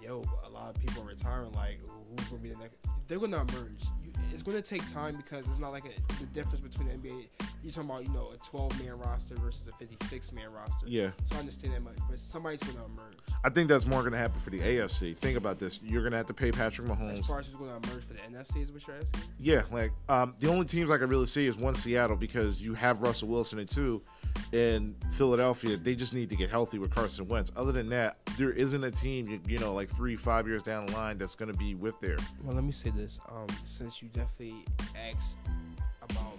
"Yo, 0.00 0.24
a 0.44 0.48
lot 0.48 0.74
of 0.74 0.80
people 0.80 1.02
are 1.02 1.06
retiring. 1.06 1.52
Like, 1.52 1.80
who's 1.80 2.28
gonna 2.28 2.40
be 2.42 2.50
the 2.50 2.56
next?" 2.56 2.76
They're 3.10 3.18
gonna 3.18 3.38
emerge. 3.38 3.82
You, 4.04 4.12
it's 4.30 4.44
gonna 4.44 4.62
take 4.62 4.88
time 4.88 5.16
because 5.16 5.44
it's 5.48 5.58
not 5.58 5.72
like 5.72 5.84
a, 5.84 6.20
the 6.20 6.26
difference 6.26 6.60
between 6.60 6.86
the 6.86 6.94
NBA. 6.94 7.26
You're 7.60 7.72
talking 7.72 7.90
about 7.90 8.04
you 8.04 8.10
know 8.10 8.30
a 8.32 8.36
12 8.36 8.84
man 8.84 8.96
roster 9.00 9.34
versus 9.34 9.66
a 9.66 9.72
56 9.72 10.30
man 10.30 10.52
roster. 10.52 10.86
yeah. 10.86 11.10
So 11.24 11.34
I 11.34 11.40
understand 11.40 11.74
that 11.74 11.82
much, 11.82 11.96
but 12.08 12.20
somebody's 12.20 12.62
gonna 12.62 12.84
emerge. 12.84 13.16
I 13.42 13.48
think 13.48 13.68
that's 13.68 13.84
more 13.88 14.04
gonna 14.04 14.16
happen 14.16 14.40
for 14.40 14.50
the 14.50 14.60
AFC. 14.60 15.16
Think 15.16 15.36
about 15.36 15.58
this. 15.58 15.80
You're 15.82 16.04
gonna 16.04 16.18
have 16.18 16.26
to 16.26 16.34
pay 16.34 16.52
Patrick 16.52 16.88
As 16.88 16.96
Mahomes. 16.96 17.26
far 17.26 17.40
as 17.40 17.46
who's 17.46 17.56
gonna 17.56 17.80
emerge 17.84 18.04
for 18.04 18.12
the 18.12 18.20
NFC 18.20 18.62
is 18.62 18.70
what 18.70 18.86
you're 18.86 18.96
asking. 18.96 19.22
Yeah, 19.40 19.62
like 19.72 19.90
um, 20.08 20.36
the 20.38 20.48
only 20.48 20.66
teams 20.66 20.92
I 20.92 20.98
can 20.98 21.08
really 21.08 21.26
see 21.26 21.48
is 21.48 21.56
one 21.56 21.74
Seattle 21.74 22.14
because 22.14 22.62
you 22.62 22.74
have 22.74 23.02
Russell 23.02 23.26
Wilson 23.26 23.58
and 23.58 23.68
two 23.68 24.02
in 24.52 24.94
Philadelphia. 25.12 25.76
They 25.76 25.94
just 25.94 26.14
need 26.14 26.28
to 26.30 26.36
get 26.36 26.50
healthy 26.50 26.78
with 26.78 26.90
Carson 26.90 27.28
Wentz. 27.28 27.52
Other 27.56 27.72
than 27.72 27.88
that, 27.90 28.18
there 28.36 28.52
isn't 28.52 28.82
a 28.82 28.90
team 28.90 29.28
you, 29.28 29.40
you 29.46 29.58
know 29.58 29.74
like 29.74 29.88
three 29.90 30.16
five 30.16 30.46
years 30.46 30.62
down 30.62 30.86
the 30.86 30.92
line 30.92 31.18
that's 31.18 31.34
gonna 31.34 31.54
be 31.54 31.74
with 31.74 31.98
there. 32.00 32.16
Well, 32.42 32.54
let 32.54 32.64
me 32.64 32.72
say 32.72 32.90
this. 32.90 33.20
Um, 33.28 33.46
since 33.64 34.02
you 34.02 34.08
definitely 34.08 34.64
asked 35.12 35.38
about 36.02 36.36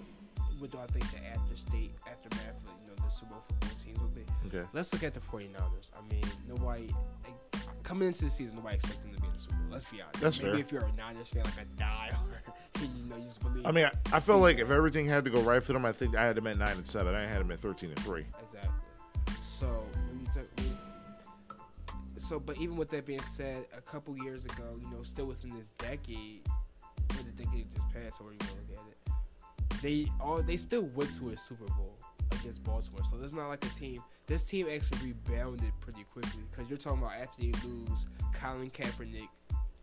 what 0.60 0.72
do 0.72 0.78
I 0.78 0.86
think 0.88 1.10
the 1.12 1.26
after 1.28 1.58
state 1.58 1.92
aftermath 2.10 2.62
you 2.84 2.88
know 2.88 3.04
the 3.04 3.10
Super 3.10 3.34
Bowl 3.34 3.44
football 3.48 3.70
teams 3.84 4.00
will 4.00 4.08
be. 4.10 4.31
Okay. 4.54 4.68
Let's 4.74 4.92
look 4.94 5.04
at 5.04 5.14
the 5.14 5.20
49ers. 5.22 5.90
I 5.98 6.12
mean, 6.12 6.24
nobody 6.48 6.88
like, 7.24 7.84
coming 7.84 8.08
into 8.10 8.26
the 8.26 8.30
season, 8.30 8.58
nobody 8.58 8.76
expected 8.76 9.06
them 9.06 9.16
to 9.16 9.22
be 9.22 9.28
in 9.28 9.34
the 9.34 9.40
Super 9.40 9.56
Bowl. 9.56 9.66
Let's 9.72 9.86
be 9.86 10.02
honest. 10.02 10.20
That's 10.22 10.42
Maybe 10.42 10.52
fair. 10.58 10.62
if 10.66 10.72
you're 10.72 10.84
a 10.86 10.92
Niners 10.98 11.30
fan, 11.30 11.44
like 11.44 11.54
a 11.62 11.66
die, 11.80 12.12
you 12.82 13.06
know, 13.06 13.16
you 13.16 13.24
just 13.24 13.42
believe. 13.42 13.66
I 13.66 13.72
mean, 13.72 13.86
I, 13.86 13.92
I 14.14 14.20
feel 14.20 14.40
like 14.40 14.60
if 14.60 14.70
everything 14.70 15.06
had 15.08 15.24
to 15.24 15.30
go 15.30 15.42
right 15.42 15.64
for 15.64 15.72
them, 15.74 15.86
I 15.86 15.92
think 15.94 16.16
I 16.18 16.24
had 16.26 16.36
them 16.36 16.48
at 16.48 16.58
nine 16.58 16.76
and 16.78 16.86
seven. 16.86 17.16
I 17.16 17.26
had 17.26 17.40
them 17.40 17.52
at 17.52 17.60
thirteen 17.60 17.92
and 17.92 18.00
three. 18.00 18.26
Exactly. 18.42 18.70
So 19.42 19.68
when 20.10 20.20
you 20.20 20.26
take, 20.28 20.48
when 20.58 20.66
you- 20.68 20.78
so 22.18 22.40
but 22.40 22.58
even 22.58 22.76
with 22.78 22.90
that 22.92 23.06
being 23.06 23.22
said, 23.22 23.66
a 23.76 23.82
couple 23.82 24.16
years 24.18 24.46
ago, 24.46 24.80
you 24.82 24.90
know, 24.92 25.02
still 25.04 25.26
within 25.28 25.56
this 25.58 25.70
decade, 25.78 26.42
or 27.12 27.24
the 27.24 27.44
decade 27.44 27.72
just 27.72 27.90
passed, 27.94 28.22
or 28.22 28.32
you 28.32 28.38
want 28.40 28.42
to 28.42 28.74
look 28.74 28.80
at 28.80 29.76
it, 29.76 29.82
they 29.82 30.08
all 30.20 30.42
they 30.44 30.58
still 30.58 30.84
went 30.96 31.12
to 31.18 31.30
a 31.30 31.38
Super 31.38 31.66
Bowl 31.74 31.98
against 32.40 32.64
Baltimore. 32.64 33.04
So 33.04 33.18
it's 33.24 33.34
not 33.34 33.48
like 33.50 33.64
a 33.66 33.70
team. 33.70 34.02
This 34.28 34.44
team 34.44 34.68
actually 34.74 35.14
rebounded 35.14 35.72
pretty 35.82 36.04
quickly 36.12 36.42
because 36.50 36.70
you're 36.70 36.78
talking 36.78 37.02
about 37.02 37.14
after 37.20 37.42
they 37.42 37.52
lose 37.68 38.08
Colin 38.34 38.70
Kaepernick, 38.70 39.28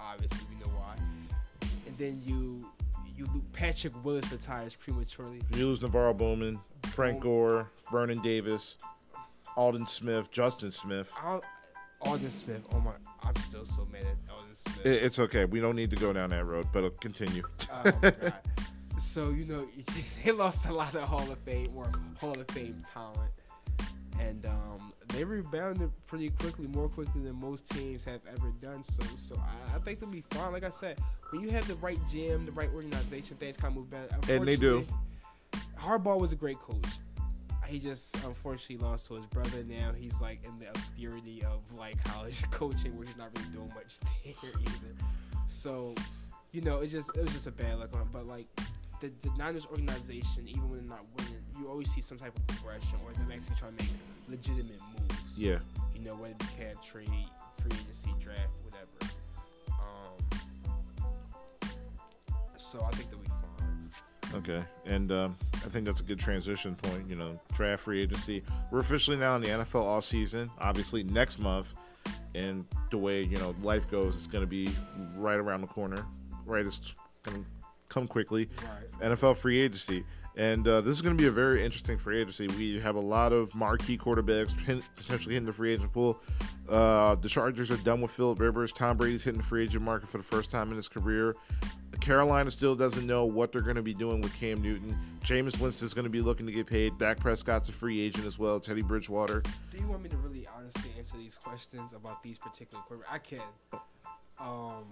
obviously 0.01 0.47
we 0.51 0.57
know 0.57 0.71
why, 0.79 0.97
and 1.87 1.97
then 1.99 2.21
you 2.25 2.67
you 3.17 3.27
lo- 3.35 3.43
Patrick 3.53 3.93
Willis 4.05 4.31
retires 4.31 4.75
prematurely. 4.75 5.41
You 5.55 5.67
lose 5.67 5.81
NaVorro 5.81 6.17
Bowman, 6.17 6.61
Frank 6.87 7.21
Boom. 7.21 7.33
Gore, 7.33 7.71
Vernon 7.91 8.21
Davis, 8.23 8.77
Aldon 9.57 9.87
Smith, 9.87 10.31
Justin 10.31 10.71
Smith. 10.71 11.11
Al- 11.23 11.43
Aldon 12.03 12.31
Smith. 12.31 12.63
Oh 12.73 12.81
my! 12.81 12.93
I'm 13.25 13.35
still 13.37 13.65
so 13.67 13.87
mad 13.93 14.03
at 14.05 14.33
Aldon 14.35 14.55
Smith. 14.55 14.87
It, 14.87 15.03
it's 15.03 15.19
okay. 15.19 15.45
We 15.47 15.61
don't 15.61 15.75
need 15.77 15.91
to 15.91 15.97
go 15.97 16.13
down 16.13 16.31
that 16.31 16.47
road, 16.47 16.67
but 16.73 16.85
I'll 16.85 16.91
continue. 16.91 17.43
oh 17.73 17.93
my 18.03 18.11
god! 18.11 18.35
So 18.99 19.31
you 19.31 19.45
know 19.45 19.67
they 20.25 20.33
lost 20.33 20.69
a 20.69 20.73
lot 20.73 20.95
of 20.95 21.03
Hall 21.03 21.31
of 21.31 21.39
Fame 21.39 21.73
or 21.77 21.91
Hall 22.21 22.39
of 22.39 22.49
Fame 22.49 22.83
talent, 22.87 23.31
and 24.21 24.45
um, 24.47 24.93
they 25.09 25.25
rebounded 25.25 25.91
pretty 26.07 26.31
quickly, 26.31 26.67
more 26.67 26.89
quickly 26.89 27.23
than 27.23 27.41
most 27.41 27.71
teams 27.71 28.05
have 28.05 28.21
ever 28.33 28.53
done. 28.61 28.83
So, 28.83 29.03
so 29.17 29.37
I, 29.37 29.77
I 29.77 29.79
think 29.79 30.01
they'll 30.01 30.09
be 30.09 30.25
fine. 30.31 30.53
Like 30.53 30.65
I 30.65 30.69
said, 30.69 30.99
when 31.31 31.43
you 31.43 31.51
have 31.51 31.67
the 31.69 31.77
right 31.77 31.99
gym, 32.11 32.45
the 32.47 32.53
right 32.53 32.71
organization, 32.75 33.37
things 33.37 33.57
kind 33.57 33.73
of 33.73 33.79
move 33.79 33.91
better. 33.91 34.09
And 34.29 34.47
they 34.47 34.57
do. 34.57 34.87
Harbaugh 35.79 36.19
was 36.19 36.33
a 36.33 36.37
great 36.37 36.59
coach. 36.59 36.87
He 37.67 37.79
just 37.79 38.15
unfortunately 38.25 38.85
lost 38.85 39.09
to 39.09 39.15
his 39.15 39.27
brother. 39.27 39.63
Now 39.63 39.93
he's 39.97 40.21
like 40.21 40.45
in 40.45 40.59
the 40.59 40.69
obscurity 40.71 41.43
of 41.45 41.61
like 41.77 42.03
college 42.05 42.43
coaching, 42.51 42.97
where 42.97 43.07
he's 43.07 43.17
not 43.17 43.31
really 43.37 43.51
doing 43.51 43.73
much 43.75 44.01
there 44.25 44.53
either. 44.61 44.95
So, 45.47 45.95
you 46.53 46.63
know, 46.63 46.79
it 46.79 46.89
just 46.89 47.17
it 47.17 47.23
was 47.23 47.33
just 47.33 47.47
a 47.47 47.53
bad 47.53 47.79
luck 47.79 47.93
on 47.95 48.03
him. 48.03 48.09
But 48.13 48.27
like 48.27 48.47
the, 49.01 49.13
the 49.23 49.31
Niners 49.39 49.67
organization, 49.67 50.49
even 50.49 50.69
when 50.69 50.81
they're 50.81 50.97
not 50.97 51.07
winning, 51.17 51.43
you 51.59 51.69
always 51.69 51.91
see 51.91 52.01
some 52.01 52.19
type 52.19 52.37
of 52.37 52.47
progression 52.47 52.99
or 53.05 53.13
them 53.13 53.31
actually 53.33 53.57
trying 53.57 53.77
to 53.77 53.85
make 53.85 53.93
legitimate 54.29 54.81
moves. 54.99 55.39
yeah. 55.39 55.59
You 55.95 56.05
know, 56.05 56.15
whether 56.15 56.33
it 56.33 56.39
be 56.39 56.47
cap 56.59 56.83
trade, 56.83 57.09
free 57.61 57.73
agency, 57.73 58.15
draft, 58.21 58.49
whatever. 58.63 59.13
Um, 59.71 60.41
so 62.57 62.81
I 62.85 62.91
think 62.91 63.11
they'll 63.11 63.21
be 63.21 63.29
fine. 63.29 63.91
Okay, 64.35 64.63
and 64.85 65.11
um, 65.11 65.37
I 65.55 65.69
think 65.69 65.87
that's 65.87 66.01
a 66.01 66.05
good 66.05 66.19
transition 66.19 66.75
point. 66.75 67.09
You 67.09 67.17
know, 67.17 67.41
draft 67.55 67.83
free 67.83 68.03
agency. 68.03 68.43
We're 68.71 68.81
officially 68.81 69.17
now 69.17 69.37
in 69.37 69.43
the 69.43 69.49
NFL 69.49 69.83
off 69.83 70.05
season. 70.05 70.51
Obviously, 70.61 71.03
next 71.03 71.39
month, 71.39 71.73
and 72.35 72.67
the 72.91 72.99
way 72.99 73.23
you 73.23 73.39
know 73.39 73.55
life 73.63 73.91
goes, 73.91 74.17
it's 74.17 74.27
going 74.27 74.43
to 74.43 74.49
be 74.49 74.69
right 75.17 75.39
around 75.39 75.63
the 75.63 75.67
corner. 75.67 76.05
Right, 76.45 76.67
it's 76.67 76.95
going 77.23 77.43
to 77.43 77.58
come 77.89 78.07
quickly. 78.07 78.49
Right. 79.01 79.13
NFL 79.13 79.37
free 79.37 79.59
agency. 79.61 80.05
And 80.39 80.69
uh, 80.69 80.81
this 80.83 80.95
is 80.95 81.03
going 81.03 81.17
to 81.17 81.21
be 81.21 81.27
a 81.27 81.33
very 81.33 81.65
interesting 81.65 81.99
free 81.99 82.21
agency. 82.21 82.47
We 82.47 82.81
have 82.81 82.95
a 82.95 83.01
lot 83.01 83.33
of 83.33 83.53
marquee 83.57 83.99
quarterbacks 83.99 84.57
potentially 84.97 85.35
hitting 85.35 85.47
the 85.47 85.53
free 85.53 85.73
agent 85.73 85.93
pool. 85.93 86.21
Uh, 86.69 87.17
the 87.17 87.29
Chargers 87.29 87.73
are 87.73 87.77
done 87.79 88.01
with 88.01 88.13
Philip 88.13 88.39
Rivers. 88.39 88.73
Tom 88.73 88.97
Brady's 88.97 89.25
hitting 89.25 89.41
the 89.41 89.47
free 89.47 89.65
agent 89.65 89.83
market 89.83 90.09
for 90.09 90.19
the 90.19 90.25
first 90.25 90.53
time 90.53 90.71
in 90.71 90.77
his 90.77 90.87
career. 90.87 91.35
Carolina 92.01 92.53
still 92.53 92.77
doesn't 92.77 93.05
know 93.05 93.25
what 93.25 93.51
they're 93.51 93.63
going 93.63 93.75
to 93.75 93.83
be 93.83 93.95
doing 93.95 94.21
with 94.21 94.33
Cam 94.39 94.63
Newton. 94.63 94.97
Jameis 95.25 95.61
Winston's 95.61 95.93
going 95.93 96.05
to 96.05 96.11
be 96.11 96.21
looking 96.21 96.47
to 96.47 96.53
get 96.53 96.69
paid. 96.69 96.97
Dak 96.99 97.19
Prescott's 97.19 97.69
a 97.69 97.73
free 97.73 98.01
agent 98.01 98.25
as 98.25 98.39
well. 98.39 98.61
Teddy 98.61 98.83
Bridgewater. 98.83 99.43
Do 99.73 99.79
you 99.79 99.89
want 99.89 100.03
me 100.05 100.09
to 100.11 100.17
really 100.19 100.47
honestly 100.57 100.93
answer 100.97 101.17
these 101.17 101.35
questions 101.35 101.95
about 101.95 102.23
these 102.23 102.39
particular 102.39 102.85
quarterbacks? 102.89 103.13
I 103.13 103.19
can. 103.19 103.41
Um, 104.39 104.85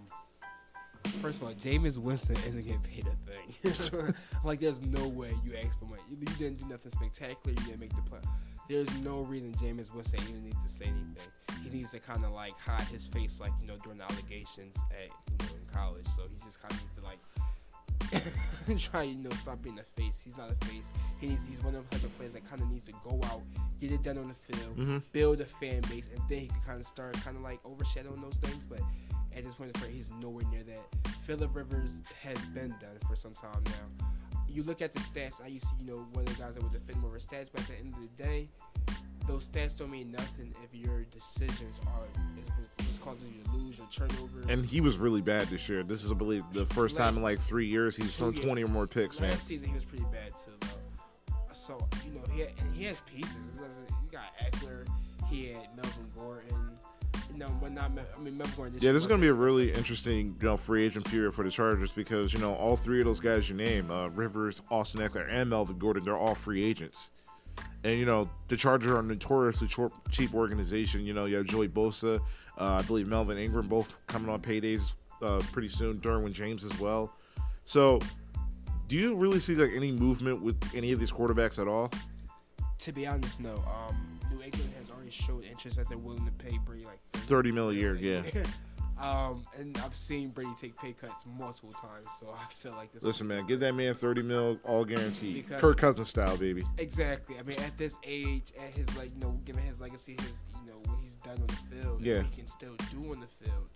first 1.08 1.40
of 1.40 1.48
all, 1.48 1.54
Jameis 1.54 1.98
Winston 1.98 2.36
isn't 2.46 2.64
getting 2.64 2.80
paid 2.80 3.06
a 3.06 3.70
thing. 3.70 4.14
like, 4.44 4.60
there's 4.60 4.82
no 4.82 5.08
way 5.08 5.32
you 5.44 5.52
asked 5.56 5.78
for 5.78 5.86
money. 5.86 6.02
You, 6.10 6.16
you 6.20 6.26
didn't 6.38 6.58
do 6.58 6.66
nothing 6.66 6.92
spectacular. 6.92 7.50
You 7.58 7.66
didn't 7.66 7.80
make 7.80 7.94
the 7.94 8.02
play. 8.02 8.20
There's 8.68 8.92
no 9.00 9.20
reason 9.20 9.52
Jameis 9.54 9.94
Winston 9.94 10.20
even 10.28 10.42
needs 10.44 10.60
to 10.62 10.68
say 10.68 10.86
anything. 10.86 11.62
He 11.62 11.70
needs 11.78 11.92
to 11.92 12.00
kind 12.00 12.24
of 12.24 12.32
like 12.32 12.58
hide 12.58 12.86
his 12.88 13.06
face, 13.06 13.40
like 13.40 13.52
you 13.60 13.66
know, 13.68 13.76
during 13.82 13.98
the 13.98 14.04
allegations 14.04 14.76
at 14.90 15.08
you 15.30 15.46
know 15.46 15.54
in 15.54 15.74
college. 15.74 16.06
So 16.08 16.22
he 16.28 16.36
just 16.44 16.60
kind 16.60 16.72
of 16.74 16.80
needs 16.80 16.94
to 16.96 17.04
like 17.04 18.78
try, 18.78 19.02
you 19.04 19.16
know, 19.22 19.30
stop 19.30 19.62
being 19.62 19.78
a 19.78 19.82
face. 20.00 20.20
He's 20.24 20.36
not 20.36 20.50
a 20.50 20.66
face. 20.66 20.90
He 21.20 21.28
He's 21.28 21.44
he's 21.46 21.62
one 21.62 21.74
of 21.76 21.88
the 21.90 21.96
type 21.96 22.04
of 22.06 22.16
players 22.16 22.32
that 22.32 22.48
kind 22.48 22.60
of 22.60 22.68
needs 22.70 22.86
to 22.86 22.92
go 23.08 23.20
out, 23.26 23.42
get 23.80 23.92
it 23.92 24.02
done 24.02 24.18
on 24.18 24.28
the 24.28 24.34
field, 24.34 24.76
Mhm. 24.76 25.02
build 25.12 25.40
a 25.40 25.44
fan 25.44 25.82
base, 25.82 26.06
and 26.12 26.20
then 26.28 26.40
he 26.40 26.46
can 26.48 26.60
kind 26.66 26.80
of 26.80 26.86
start 26.86 27.14
kind 27.24 27.36
of 27.36 27.42
like 27.42 27.60
overshadowing 27.64 28.20
those 28.20 28.36
things. 28.38 28.66
But 28.66 28.80
at 29.36 29.44
this 29.44 29.54
point 29.54 29.70
in 29.70 29.74
his 29.74 29.82
career, 29.82 29.94
he's 29.94 30.10
nowhere 30.20 30.44
near 30.50 30.62
that. 30.64 31.12
Philip 31.24 31.54
Rivers 31.54 32.00
has 32.22 32.38
been 32.46 32.70
done 32.80 32.98
for 33.08 33.16
some 33.16 33.34
time 33.34 33.62
now. 33.64 34.06
You 34.48 34.62
look 34.62 34.80
at 34.80 34.92
the 34.92 35.00
stats. 35.00 35.42
I 35.42 35.48
used 35.48 35.68
to, 35.68 35.74
you 35.78 35.86
know, 35.86 36.06
one 36.12 36.26
of 36.26 36.36
the 36.36 36.42
guys 36.42 36.54
that 36.54 36.62
would 36.62 36.72
defend 36.72 37.00
more 37.00 37.10
of 37.10 37.14
his 37.14 37.26
stats, 37.26 37.50
but 37.52 37.62
at 37.62 37.68
the 37.68 37.74
end 37.78 37.94
of 37.94 38.00
the 38.00 38.22
day, 38.22 38.48
those 39.26 39.48
stats 39.48 39.76
don't 39.76 39.90
mean 39.90 40.10
nothing 40.12 40.54
if 40.62 40.74
your 40.74 41.02
decisions 41.04 41.80
are 41.86 42.06
what's 42.76 42.98
causing 42.98 43.34
you 43.34 43.42
to 43.42 43.50
lose 43.50 43.78
your 43.78 43.86
turnovers. 43.88 44.46
And 44.48 44.64
he 44.64 44.80
was 44.80 44.98
really 44.98 45.20
bad 45.20 45.42
this 45.48 45.68
year. 45.68 45.82
This 45.82 46.04
is, 46.04 46.12
I 46.12 46.14
believe, 46.14 46.44
the 46.52 46.66
first 46.66 46.96
time 46.96 47.16
in 47.16 47.22
like 47.22 47.40
three 47.40 47.66
years 47.66 47.96
he's 47.96 48.16
thrown. 48.16 48.32
20 48.34 48.64
or 48.64 48.68
more 48.68 48.86
picks, 48.86 49.20
man. 49.20 49.30
Last 49.30 49.46
season 49.46 49.68
he 49.68 49.74
was 49.74 49.84
pretty 49.84 50.04
bad 50.04 50.32
too, 50.36 50.52
though. 50.60 50.68
So 51.52 51.88
you 52.04 52.12
know 52.12 52.20
he 52.32 52.40
had, 52.40 52.50
and 52.58 52.74
he 52.74 52.84
has 52.84 53.00
pieces. 53.00 53.58
You 53.58 54.10
got 54.10 54.36
Ekeler. 54.38 54.86
He 55.30 55.46
had 55.48 55.74
Melvin 55.74 56.10
Gordon. 56.14 56.65
You 57.36 57.42
know, 57.42 57.52
but 57.60 57.72
not. 57.72 57.92
Mel- 57.92 58.06
I 58.16 58.18
mean, 58.18 58.38
Melvin 58.38 58.56
Gordon. 58.56 58.78
Yeah, 58.80 58.92
this 58.92 59.02
is 59.02 59.06
going 59.06 59.20
to 59.20 59.24
be 59.24 59.28
a 59.28 59.34
really 59.34 59.70
interesting, 59.70 60.34
you 60.40 60.46
know, 60.46 60.56
free 60.56 60.86
agent 60.86 61.04
period 61.04 61.34
for 61.34 61.44
the 61.44 61.50
Chargers 61.50 61.92
because 61.92 62.32
you 62.32 62.38
know 62.38 62.54
all 62.54 62.78
three 62.78 62.98
of 63.00 63.04
those 63.04 63.20
guys 63.20 63.46
you 63.46 63.54
name, 63.54 63.90
uh, 63.90 64.08
Rivers, 64.08 64.62
Austin 64.70 65.02
Ekeler, 65.02 65.26
and 65.28 65.50
Melvin 65.50 65.78
Gordon, 65.78 66.02
they're 66.02 66.16
all 66.16 66.34
free 66.34 66.64
agents. 66.64 67.10
And 67.84 67.98
you 67.98 68.06
know 68.06 68.26
the 68.48 68.56
Chargers 68.56 68.90
are 68.90 69.00
a 69.00 69.02
notoriously 69.02 69.68
chor- 69.68 69.92
cheap 70.10 70.32
organization. 70.32 71.04
You 71.04 71.12
know 71.12 71.26
you 71.26 71.36
have 71.36 71.44
Joey 71.44 71.68
Bosa, 71.68 72.20
uh, 72.56 72.64
I 72.64 72.82
believe 72.82 73.06
Melvin 73.06 73.36
Ingram, 73.36 73.68
both 73.68 73.94
coming 74.06 74.30
on 74.30 74.40
paydays 74.40 74.94
uh, 75.20 75.42
pretty 75.52 75.68
soon. 75.68 75.98
Derwin 75.98 76.32
James 76.32 76.64
as 76.64 76.80
well. 76.80 77.12
So, 77.66 78.00
do 78.88 78.96
you 78.96 79.14
really 79.14 79.40
see 79.40 79.54
like 79.54 79.72
any 79.76 79.92
movement 79.92 80.40
with 80.40 80.56
any 80.74 80.90
of 80.92 81.00
these 81.00 81.12
quarterbacks 81.12 81.58
at 81.58 81.68
all? 81.68 81.90
To 82.78 82.92
be 82.92 83.06
honest, 83.06 83.40
no. 83.40 83.56
Um, 83.56 84.15
Has 84.54 84.90
already 84.90 85.10
showed 85.10 85.44
interest 85.44 85.76
that 85.76 85.88
they're 85.88 85.98
willing 85.98 86.24
to 86.26 86.32
pay 86.32 86.58
Brady 86.64 86.84
like 86.84 87.00
Thirty 87.12 87.50
mil 87.52 87.70
a 87.70 87.74
year, 87.74 87.94
yeah. 87.96 88.22
um, 89.02 89.44
and 89.58 89.76
I've 89.78 89.94
seen 89.94 90.28
Brady 90.30 90.52
take 90.60 90.76
pay 90.78 90.92
cuts 90.92 91.24
multiple 91.38 91.70
times, 91.72 92.08
so 92.18 92.32
I 92.32 92.52
feel 92.52 92.72
like 92.72 92.92
this. 92.92 93.02
Listen, 93.02 93.26
man, 93.26 93.46
give 93.46 93.60
that 93.60 93.74
man 93.74 93.94
thirty 93.94 94.22
mil, 94.22 94.58
all 94.64 94.84
guaranteed, 94.84 95.34
Because- 95.46 95.60
Kirk 95.60 95.78
Cousins 95.78 96.08
style, 96.08 96.36
baby. 96.36 96.64
Exactly. 96.78 97.36
I 97.38 97.42
mean, 97.42 97.58
at 97.60 97.76
this 97.76 97.98
age, 98.04 98.52
at 98.62 98.70
his 98.70 98.94
like, 98.96 99.10
you 99.14 99.20
know, 99.20 99.36
given 99.44 99.62
his 99.62 99.80
legacy, 99.80 100.16
his, 100.20 100.42
you 100.64 100.70
know, 100.70 100.78
what 100.84 100.98
he's 101.00 101.16
done 101.16 101.38
on 101.40 101.46
the 101.48 101.76
field, 101.76 102.00
Yeah. 102.02 102.22
he 102.22 102.28
can 102.36 102.46
still 102.46 102.74
do 102.90 103.10
on 103.12 103.20
the 103.20 103.26
field. 103.26 103.68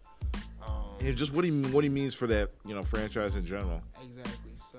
Um, 0.64 0.84
And 1.00 1.16
just 1.16 1.32
what 1.32 1.44
he 1.44 1.50
what 1.50 1.82
he 1.84 1.90
means 1.90 2.14
for 2.14 2.26
that 2.28 2.50
you 2.66 2.74
know 2.74 2.82
franchise 2.82 3.34
in 3.34 3.44
general. 3.46 3.82
Exactly. 4.04 4.52
So, 4.54 4.78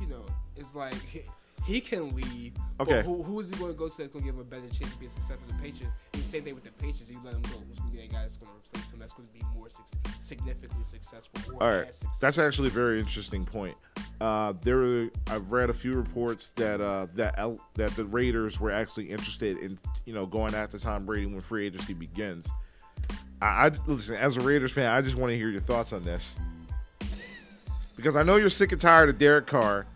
you 0.00 0.06
know, 0.08 0.26
it's 0.56 0.74
like 0.74 0.94
he 1.66 1.80
can 1.80 2.14
leave. 2.14 2.52
Okay. 2.78 3.02
Who, 3.02 3.22
who 3.22 3.40
is 3.40 3.50
he 3.50 3.56
going 3.56 3.72
to 3.72 3.78
go 3.78 3.88
to 3.88 3.96
that's 3.96 4.12
going 4.12 4.24
to 4.24 4.26
give 4.26 4.34
him 4.34 4.40
a 4.40 4.44
better 4.44 4.68
chance 4.68 4.92
to 4.92 4.98
be 4.98 5.08
successful 5.08 5.46
with 5.46 5.56
the 5.56 5.62
Patriots? 5.62 5.94
And 6.12 6.22
the 6.22 6.26
same 6.26 6.42
thing 6.44 6.54
with 6.54 6.64
the 6.64 6.70
Patriots. 6.70 7.10
You 7.10 7.20
let 7.24 7.34
him 7.34 7.42
go. 7.42 7.58
Who's 7.66 7.78
going 7.78 7.90
to 7.90 7.96
be 7.96 8.02
that 8.02 8.12
guy 8.12 8.22
that's 8.22 8.36
going 8.36 8.52
to 8.52 8.58
replace 8.58 8.92
him? 8.92 8.98
That's 9.00 9.12
going 9.12 9.28
to 9.28 9.34
be 9.34 9.42
more 9.54 9.68
significantly 10.20 10.84
successful. 10.84 11.54
Or 11.54 11.62
All 11.62 11.76
right, 11.78 11.86
successful. 11.86 12.18
that's 12.20 12.38
actually 12.38 12.68
a 12.68 12.72
very 12.72 13.00
interesting 13.00 13.44
point. 13.44 13.76
Uh, 14.20 14.54
there, 14.62 14.76
were, 14.76 15.10
I've 15.28 15.50
read 15.50 15.70
a 15.70 15.74
few 15.74 15.94
reports 15.94 16.50
that 16.50 16.80
uh, 16.80 17.06
that 17.14 17.34
L, 17.36 17.58
that 17.74 17.90
the 17.96 18.04
Raiders 18.04 18.60
were 18.60 18.70
actually 18.70 19.10
interested 19.10 19.58
in 19.58 19.78
you 20.04 20.14
know 20.14 20.26
going 20.26 20.54
after 20.54 20.78
Tom 20.78 21.04
Brady 21.04 21.26
when 21.26 21.40
free 21.40 21.66
agency 21.66 21.94
begins. 21.94 22.48
I, 23.42 23.46
I 23.66 23.70
listen 23.86 24.16
as 24.16 24.36
a 24.36 24.40
Raiders 24.40 24.72
fan, 24.72 24.86
I 24.86 25.00
just 25.00 25.16
want 25.16 25.32
to 25.32 25.36
hear 25.36 25.48
your 25.48 25.60
thoughts 25.60 25.92
on 25.92 26.04
this 26.04 26.36
because 27.96 28.14
I 28.14 28.22
know 28.22 28.36
you're 28.36 28.50
sick 28.50 28.72
and 28.72 28.80
tired 28.80 29.08
of 29.08 29.18
Derek 29.18 29.46
Carr. 29.46 29.86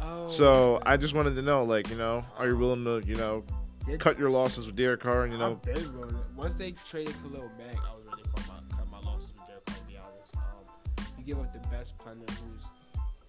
Oh, 0.00 0.28
So 0.28 0.80
I 0.84 0.96
just 0.96 1.14
wanted 1.14 1.34
to 1.36 1.42
know, 1.42 1.64
like, 1.64 1.88
you 1.90 1.96
know, 1.96 2.24
are 2.36 2.46
you 2.48 2.56
willing 2.56 2.84
to, 2.84 3.02
you 3.06 3.14
know, 3.16 3.44
Did- 3.86 4.00
cut 4.00 4.18
your 4.18 4.30
losses 4.30 4.66
with 4.66 4.76
Derek 4.76 5.00
Carr 5.00 5.24
and 5.24 5.32
you 5.32 5.38
know, 5.38 5.52
I've 5.52 5.62
been 5.62 5.98
willing. 5.98 6.16
Once 6.36 6.54
they 6.54 6.72
traded 6.72 7.14
Khalil 7.22 7.50
Mack, 7.58 7.76
I 7.76 7.94
was 7.96 8.06
ready 8.06 8.22
to 8.22 8.28
cut 8.28 8.48
my, 8.48 8.76
cut 8.76 8.90
my 8.90 9.00
losses 9.00 9.32
with 9.34 9.46
Derek 9.48 9.64
Carr, 9.66 9.76
to 9.76 9.82
be 9.86 9.96
honest. 9.96 10.36
Um, 10.36 11.04
you 11.18 11.24
give 11.24 11.38
up 11.40 11.52
the 11.52 11.68
best 11.68 11.96
punter 11.98 12.32
who's, 12.32 12.64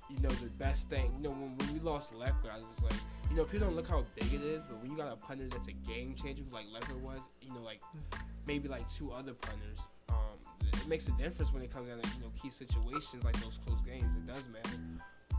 you 0.10 0.20
know, 0.22 0.30
the 0.30 0.50
best 0.52 0.90
thing. 0.90 1.12
You 1.18 1.24
know, 1.24 1.32
when, 1.32 1.56
when 1.58 1.74
we 1.74 1.80
lost 1.80 2.14
Lechler, 2.14 2.52
I 2.52 2.58
was 2.58 2.66
just 2.76 2.84
like, 2.84 3.00
you 3.30 3.36
know, 3.38 3.46
people 3.46 3.68
don't 3.68 3.76
look 3.76 3.88
how 3.88 4.04
big 4.16 4.34
it 4.34 4.42
is, 4.42 4.66
but 4.66 4.82
when 4.82 4.92
you 4.92 4.98
got 4.98 5.12
a 5.12 5.16
punter 5.16 5.48
that's 5.48 5.68
a 5.68 5.74
game 5.74 6.16
changer, 6.16 6.44
like 6.52 6.66
Lechler 6.68 7.00
was, 7.00 7.28
you 7.42 7.54
know, 7.54 7.62
like 7.62 7.82
maybe 8.48 8.68
like 8.68 8.88
two 8.90 9.12
other 9.12 9.34
punters, 9.34 9.80
um, 10.10 10.16
it 10.62 10.88
makes 10.88 11.08
a 11.08 11.12
difference 11.12 11.54
when 11.54 11.62
it 11.64 11.72
comes 11.72 11.90
down 11.90 12.02
to, 12.02 12.10
you 12.16 12.22
know, 12.22 12.32
key 12.42 12.50
situations 12.50 13.24
like 13.24 13.40
those 13.42 13.60
close 13.66 13.82
games. 13.82 14.16
It 14.16 14.26
does 14.26 14.48
matter. 14.52 14.78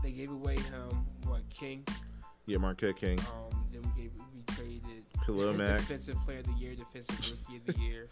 They 0.03 0.11
gave 0.11 0.31
away 0.31 0.55
him, 0.57 1.05
what, 1.25 1.41
King? 1.49 1.85
yeah, 2.47 2.57
Marquette 2.57 2.95
King, 2.97 3.19
Um, 3.19 3.65
then 3.71 3.81
we 3.95 4.01
gave 4.03 4.11
we 4.33 4.41
traded 4.55 5.03
Khalil 5.25 5.53
Mack. 5.53 5.79
defensive 5.79 6.17
player 6.25 6.39
of 6.39 6.47
the 6.47 6.53
year, 6.53 6.73
defensive 6.75 7.19
rookie 7.47 7.57
of 7.57 7.65
the 7.75 7.81
year. 7.81 8.07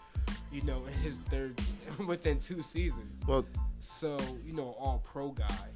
You 0.51 0.61
know, 0.63 0.83
in 0.85 0.93
his 0.93 1.19
third 1.19 1.59
within 2.07 2.39
two 2.39 2.61
seasons. 2.61 3.23
Well, 3.27 3.45
So 3.79 4.17
you 4.45 4.53
know, 4.53 4.75
all 4.79 5.03
pro 5.05 5.29
guy. 5.31 5.69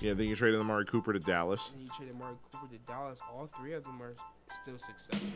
yeah, 0.00 0.14
then 0.14 0.26
you 0.28 0.36
traded 0.36 0.60
Amari 0.60 0.84
Cooper 0.86 1.12
to 1.12 1.18
Dallas. 1.18 1.70
And 1.72 1.82
you 1.82 1.88
traded 1.96 2.18
Mark 2.18 2.36
Cooper 2.52 2.72
to 2.74 2.78
Dallas. 2.90 3.20
All 3.30 3.50
three 3.58 3.72
of 3.74 3.84
them 3.84 4.00
are 4.02 4.14
still 4.50 4.78
successful. 4.78 5.28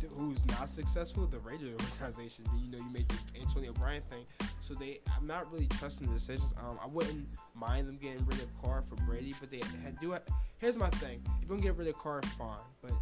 To 0.00 0.06
who's 0.08 0.44
not 0.46 0.68
successful? 0.68 1.26
The 1.26 1.38
Raiders 1.38 1.70
organization. 1.70 2.44
You 2.62 2.70
know, 2.70 2.78
you 2.78 2.90
made 2.92 3.08
the 3.08 3.40
Antonio 3.40 3.72
Brown 3.72 4.02
thing. 4.10 4.24
So 4.60 4.74
they, 4.74 5.00
I'm 5.16 5.26
not 5.26 5.50
really 5.52 5.66
trusting 5.66 6.06
the 6.06 6.12
decisions. 6.14 6.54
Um, 6.58 6.78
I 6.82 6.86
wouldn't 6.86 7.26
mind 7.54 7.88
them 7.88 7.96
getting 7.96 8.24
rid 8.26 8.40
of 8.40 8.48
Carr 8.62 8.82
for 8.82 8.96
Brady, 9.06 9.34
but 9.40 9.50
they 9.50 9.60
had 9.82 9.98
do. 10.00 10.12
It. 10.12 10.28
Here's 10.58 10.76
my 10.76 10.90
thing: 10.90 11.22
if 11.42 11.48
you 11.48 11.56
to 11.56 11.62
get 11.62 11.76
rid 11.76 11.88
of 11.88 11.98
Carr, 11.98 12.22
fine, 12.38 12.58
but 12.82 12.92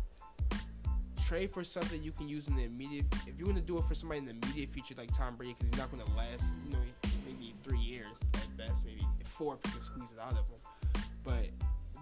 trade 1.24 1.50
for 1.50 1.64
something 1.64 2.02
you 2.02 2.12
can 2.12 2.28
use 2.28 2.48
in 2.48 2.56
the 2.56 2.64
immediate. 2.64 3.06
If 3.26 3.38
you 3.38 3.46
want 3.46 3.56
to 3.56 3.64
do 3.64 3.78
it 3.78 3.84
for 3.84 3.94
somebody 3.94 4.18
in 4.18 4.26
the 4.26 4.32
immediate 4.32 4.70
future, 4.70 4.94
like 4.96 5.12
Tom 5.12 5.36
Brady, 5.36 5.54
because 5.54 5.70
he's 5.70 5.78
not 5.78 5.90
going 5.90 6.04
to 6.04 6.16
last. 6.16 6.44
You 6.64 6.72
know, 6.72 6.78
maybe 7.26 7.54
three 7.62 7.78
years 7.78 8.20
at 8.34 8.56
best, 8.56 8.84
maybe 8.84 9.02
four 9.24 9.54
if 9.54 9.66
you 9.66 9.72
can 9.72 9.80
squeeze 9.80 10.12
it 10.12 10.18
out 10.20 10.32
of 10.32 10.46
him. 10.48 11.02
But 11.24 11.48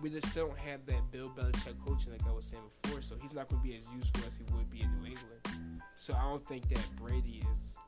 we 0.03 0.11
just 0.11 0.35
don't 0.35 0.59
have 0.59 0.85
that 0.87 1.11
Bill 1.13 1.31
Belichick 1.31 1.79
coaching 1.87 2.13
like 2.13 2.27
I 2.29 2.33
was 2.33 2.45
saying 2.45 2.63
before, 2.83 3.01
so 3.01 3.15
he's 3.23 3.33
not 3.33 3.49
going 3.49 3.63
to 3.63 3.69
be 3.69 3.77
as 3.77 3.87
useful 3.95 4.25
as 4.27 4.37
he 4.37 4.45
would 4.53 4.69
be 4.69 4.83
in 4.83 4.91
New 4.99 5.07
England. 5.07 5.81
So 5.95 6.13
I 6.15 6.23
don't 6.23 6.45
think 6.45 6.69
that 6.71 6.85
Brady 6.97 7.45
is, 7.53 7.79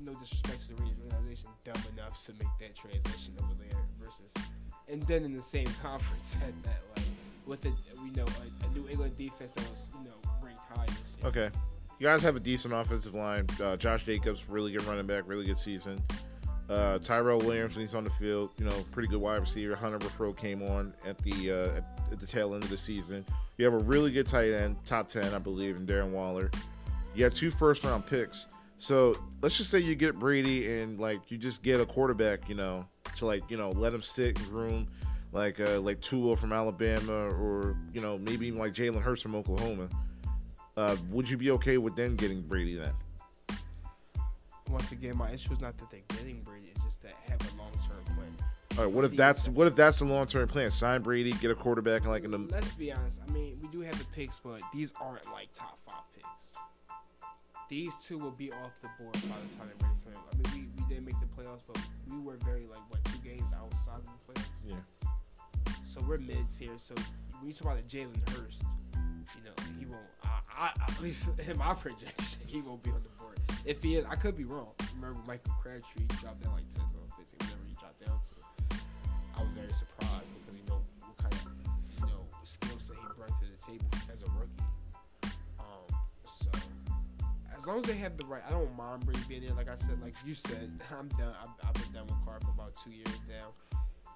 no 0.00 0.14
disrespect 0.14 0.60
to 0.60 0.68
the 0.68 0.82
Raiders 0.82 1.00
organization, 1.00 1.50
dumb 1.64 1.82
enough 1.96 2.24
to 2.26 2.32
make 2.34 2.48
that 2.60 2.76
transition 2.76 3.34
over 3.42 3.54
there 3.54 3.78
versus, 4.00 4.32
and 4.88 5.02
then 5.02 5.24
in 5.24 5.34
the 5.34 5.42
same 5.42 5.66
conference 5.82 6.36
at 6.42 6.62
that, 6.62 6.80
like 6.96 7.06
with 7.44 7.64
a 7.66 7.72
we 8.04 8.10
know 8.10 8.24
a, 8.24 8.66
a 8.66 8.78
New 8.78 8.88
England 8.88 9.16
defense 9.16 9.50
that 9.50 9.68
was 9.68 9.90
you 9.98 10.04
know 10.04 10.16
ranked 10.40 10.60
high 10.72 10.86
this 10.86 11.16
year. 11.18 11.28
Okay. 11.28 11.50
You 11.98 12.06
guys 12.06 12.22
have 12.22 12.36
a 12.36 12.40
decent 12.40 12.72
offensive 12.72 13.14
line. 13.14 13.46
Uh, 13.62 13.76
Josh 13.76 14.06
Jacobs, 14.06 14.48
really 14.48 14.72
good 14.72 14.84
running 14.84 15.06
back, 15.06 15.24
really 15.26 15.44
good 15.44 15.58
season. 15.58 16.02
Uh, 16.70 16.98
Tyrell 17.00 17.40
Williams, 17.40 17.74
when 17.74 17.84
he's 17.84 17.96
on 17.96 18.04
the 18.04 18.10
field, 18.10 18.50
you 18.56 18.64
know, 18.64 18.84
pretty 18.92 19.08
good 19.08 19.20
wide 19.20 19.40
receiver. 19.40 19.74
Hunter 19.74 19.98
Renfrow 19.98 20.36
came 20.36 20.62
on 20.62 20.94
at 21.04 21.18
the 21.18 21.50
uh, 21.50 21.76
at, 21.76 21.84
at 22.12 22.20
the 22.20 22.26
tail 22.26 22.54
end 22.54 22.62
of 22.62 22.70
the 22.70 22.78
season. 22.78 23.24
You 23.58 23.64
have 23.64 23.74
a 23.74 23.78
really 23.78 24.12
good 24.12 24.28
tight 24.28 24.52
end, 24.52 24.76
top 24.86 25.08
ten, 25.08 25.34
I 25.34 25.38
believe, 25.38 25.76
in 25.76 25.84
Darren 25.84 26.10
Waller. 26.10 26.48
You 27.12 27.24
have 27.24 27.34
two 27.34 27.50
first 27.50 27.82
round 27.82 28.06
picks. 28.06 28.46
So 28.78 29.16
let's 29.42 29.56
just 29.56 29.70
say 29.70 29.80
you 29.80 29.96
get 29.96 30.16
Brady 30.16 30.80
and 30.80 31.00
like 31.00 31.32
you 31.32 31.38
just 31.38 31.64
get 31.64 31.80
a 31.80 31.84
quarterback, 31.86 32.48
you 32.48 32.54
know, 32.54 32.86
to 33.16 33.26
like 33.26 33.42
you 33.50 33.56
know 33.56 33.70
let 33.70 33.92
him 33.92 34.00
sit 34.00 34.38
and 34.38 34.48
groom, 34.48 34.86
like 35.32 35.58
uh, 35.58 35.80
like 35.80 36.00
Tua 36.00 36.36
from 36.36 36.52
Alabama 36.52 37.12
or 37.12 37.76
you 37.92 38.00
know 38.00 38.16
maybe 38.16 38.46
even 38.46 38.60
like 38.60 38.74
Jalen 38.74 39.02
Hurts 39.02 39.22
from 39.22 39.34
Oklahoma. 39.34 39.88
Uh, 40.76 40.96
would 41.10 41.28
you 41.28 41.36
be 41.36 41.50
okay 41.50 41.78
with 41.78 41.96
them 41.96 42.14
getting 42.14 42.42
Brady 42.42 42.76
then? 42.76 42.92
Once 44.70 44.92
again, 44.92 45.16
my 45.16 45.30
issue 45.32 45.52
is 45.52 45.60
not 45.60 45.76
that 45.78 45.90
they're 45.90 46.00
getting 46.08 46.42
Brady; 46.42 46.70
it's 46.74 46.84
just 46.84 47.02
that 47.02 47.14
have 47.28 47.40
a 47.52 47.58
long 47.58 47.72
term 47.72 48.04
plan. 48.14 48.36
All 48.78 48.84
right, 48.84 48.92
what 48.92 49.04
if 49.04 49.16
that's 49.16 49.48
what 49.48 49.66
if 49.66 49.74
that's 49.74 49.98
the 49.98 50.04
long 50.04 50.26
term 50.26 50.46
plan? 50.46 50.70
Sign 50.70 51.02
Brady, 51.02 51.32
get 51.32 51.50
a 51.50 51.54
quarterback, 51.54 52.02
and 52.02 52.10
like 52.10 52.24
in 52.24 52.30
the 52.30 52.38
Let's 52.38 52.72
be 52.72 52.92
honest. 52.92 53.20
I 53.26 53.30
mean, 53.32 53.58
we 53.60 53.68
do 53.68 53.80
have 53.80 53.98
the 53.98 54.04
picks, 54.06 54.38
but 54.38 54.60
these 54.72 54.92
aren't 55.00 55.26
like 55.32 55.48
top 55.52 55.78
five 55.86 56.02
picks. 56.14 56.54
these 57.68 57.96
two 57.96 58.18
will 58.18 58.30
be 58.30 58.52
off 58.52 58.70
the 58.80 58.88
board 58.98 59.12
by 59.14 59.20
the 59.20 59.56
time 59.56 59.68
they're 59.78 59.88
ready 59.88 60.16
in. 60.16 60.50
I 60.50 60.54
mean, 60.54 60.68
we, 60.76 60.82
we 60.82 60.88
didn't 60.88 61.04
make 61.04 61.18
the 61.20 61.26
playoffs, 61.26 61.62
but 61.66 61.78
we 62.08 62.20
were 62.20 62.36
very 62.44 62.66
like 62.66 62.80
what 62.88 63.02
two 63.04 63.18
games 63.18 63.52
outside 63.52 63.98
of 63.98 64.04
the 64.04 64.32
playoffs. 64.32 64.48
Yeah. 64.66 64.74
So 65.82 66.00
we're 66.06 66.18
mid 66.18 66.48
tier. 66.56 66.70
So 66.76 66.94
when 67.40 67.48
you 67.48 67.52
talk 67.52 67.72
about 67.72 67.88
the 67.88 67.96
Jalen 67.98 68.28
Hurts, 68.30 68.62
you 68.94 69.42
know 69.44 69.78
he 69.78 69.86
won't. 69.86 70.02
I, 70.22 70.70
I, 70.78 70.92
at 70.92 71.00
least 71.02 71.28
in 71.48 71.58
my 71.58 71.74
projection, 71.74 72.40
he 72.46 72.60
won't 72.60 72.82
be 72.84 72.90
on 72.90 73.02
the 73.02 73.22
board. 73.22 73.38
If 73.64 73.82
he 73.82 73.96
is, 73.96 74.04
I 74.06 74.14
could 74.14 74.36
be 74.36 74.44
wrong. 74.44 74.72
Remember 74.96 75.20
Michael 75.26 75.52
Crabtree 75.60 76.04
dropped 76.20 76.42
down 76.42 76.52
like 76.52 76.68
10 76.68 76.80
to 76.80 76.96
15, 77.16 77.38
whatever 77.40 77.64
he 77.66 77.74
dropped 77.74 78.00
down 78.04 78.18
to. 78.20 78.76
I 79.36 79.42
was 79.42 79.50
very 79.54 79.72
surprised 79.72 80.28
because 80.40 80.56
you 80.56 80.66
know 80.68 80.80
what 81.04 81.16
kind 81.18 81.34
of 81.34 81.44
you 81.94 82.06
know 82.06 82.24
skill 82.44 82.78
set 82.78 82.96
he 82.96 83.06
brought 83.16 83.28
to 83.38 83.44
the 83.44 83.56
table 83.60 83.86
as 84.12 84.22
a 84.22 84.26
rookie. 84.32 84.64
Um, 85.60 85.88
so 86.24 86.50
as 87.56 87.66
long 87.66 87.78
as 87.78 87.84
they 87.84 87.96
have 87.96 88.16
the 88.16 88.24
right, 88.24 88.42
I 88.48 88.50
don't 88.52 88.74
mind 88.76 89.04
Brady 89.04 89.20
being 89.28 89.42
there. 89.44 89.54
Like 89.54 89.68
I 89.68 89.76
said, 89.76 90.00
like 90.02 90.14
you 90.24 90.34
said, 90.34 90.70
I'm 90.98 91.08
done. 91.20 91.34
I've, 91.36 91.68
I've 91.68 91.74
been 91.74 91.92
done 91.92 92.06
with 92.06 92.16
Carr 92.24 92.40
for 92.40 92.50
about 92.50 92.72
two 92.82 92.90
years 92.90 93.20
now. 93.28 93.52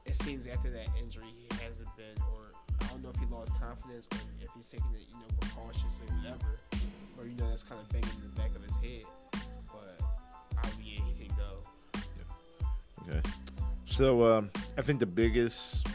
It 0.06 0.16
seems 0.16 0.46
after 0.46 0.70
that 0.70 0.88
injury, 1.00 1.32
he 1.36 1.48
hasn't 1.64 1.88
been, 1.96 2.16
or 2.32 2.52
I 2.80 2.86
don't 2.88 3.02
know 3.02 3.10
if 3.10 3.20
he 3.20 3.26
lost 3.26 3.52
confidence 3.60 4.08
or 4.12 4.18
if 4.40 4.48
he's 4.56 4.68
taking 4.68 4.92
it, 4.94 5.04
you 5.08 5.16
know, 5.16 5.28
precautious 5.40 6.00
or 6.00 6.16
whatever, 6.16 6.60
or 7.18 7.26
you 7.26 7.36
know 7.36 7.48
that's 7.48 7.62
kind 7.62 7.80
of 7.80 7.88
banging 7.88 8.08
in 8.20 8.28
the 8.28 8.36
back 8.40 8.54
of 8.56 8.62
his 8.62 8.76
head. 8.76 9.04
But 10.64 10.84
yeah, 10.84 11.00
he 11.16 11.26
can 11.26 11.36
go. 11.36 13.08
Okay. 13.08 13.20
So 13.86 14.24
um, 14.24 14.50
I 14.76 14.82
think 14.82 15.00
the 15.00 15.06
biggest 15.06 15.86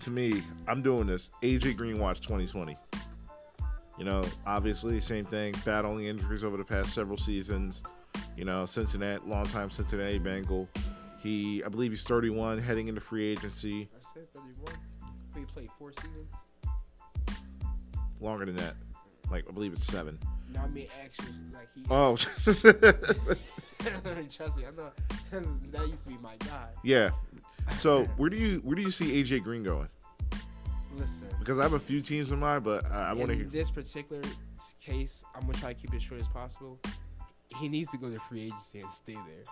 to 0.00 0.10
me, 0.10 0.42
I'm 0.66 0.82
doing 0.82 1.06
this. 1.06 1.30
AJ 1.42 1.76
Green 1.76 1.98
Watch 1.98 2.20
2020. 2.20 2.76
You 3.98 4.04
know, 4.04 4.22
obviously, 4.46 4.98
same 5.00 5.24
thing. 5.24 5.54
Battling 5.64 6.06
injuries 6.06 6.42
over 6.42 6.56
the 6.56 6.64
past 6.64 6.94
several 6.94 7.18
seasons. 7.18 7.82
You 8.36 8.44
know, 8.44 8.64
Cincinnati, 8.64 9.22
longtime 9.26 9.70
Cincinnati 9.70 10.18
Bengal. 10.18 10.68
He, 11.22 11.62
I 11.64 11.68
believe, 11.68 11.90
he's 11.90 12.04
31, 12.04 12.58
heading 12.58 12.88
into 12.88 13.00
free 13.00 13.30
agency. 13.30 13.90
I 13.94 13.98
said 14.00 14.32
31. 14.34 14.74
He 15.36 15.44
played 15.44 15.68
four 15.78 15.92
seasons. 15.92 16.28
Longer 18.20 18.46
than 18.46 18.56
that, 18.56 18.76
like 19.30 19.44
I 19.48 19.52
believe 19.52 19.72
it's 19.72 19.86
seven. 19.86 20.18
Now 20.52 20.64
I 20.64 20.68
mean 20.68 20.86
actual, 21.02 21.26
like 21.54 21.68
he. 21.74 21.84
Oh, 21.90 22.16
trust 22.46 22.64
me, 24.58 24.64
I 24.66 24.70
know 24.72 24.90
that 25.72 25.88
used 25.88 26.04
to 26.04 26.08
be 26.10 26.18
my 26.18 26.36
guy. 26.40 26.68
yeah. 26.82 27.10
So 27.78 28.04
where 28.16 28.30
do 28.30 28.36
you 28.36 28.58
where 28.64 28.74
do 28.76 28.82
you 28.82 28.90
see 28.90 29.22
AJ 29.22 29.42
Green 29.44 29.62
going? 29.62 29.88
Listen, 30.96 31.28
Because 31.38 31.58
I 31.58 31.62
have 31.62 31.74
a 31.74 31.78
few 31.78 32.00
teams 32.00 32.32
in 32.32 32.40
mind, 32.40 32.64
but 32.64 32.84
I, 32.90 33.10
I 33.10 33.12
want 33.12 33.28
to 33.28 33.32
in 33.34 33.38
hear. 33.40 33.48
this 33.48 33.70
particular 33.70 34.20
case, 34.80 35.22
I'm 35.36 35.42
gonna 35.42 35.54
try 35.54 35.72
to 35.72 35.80
keep 35.80 35.94
it 35.94 36.02
short 36.02 36.20
as 36.20 36.26
possible. 36.28 36.80
He 37.58 37.68
needs 37.68 37.90
to 37.90 37.96
go 37.96 38.10
to 38.10 38.18
free 38.20 38.42
agency 38.46 38.80
and 38.80 38.90
stay 38.90 39.14
there. 39.14 39.44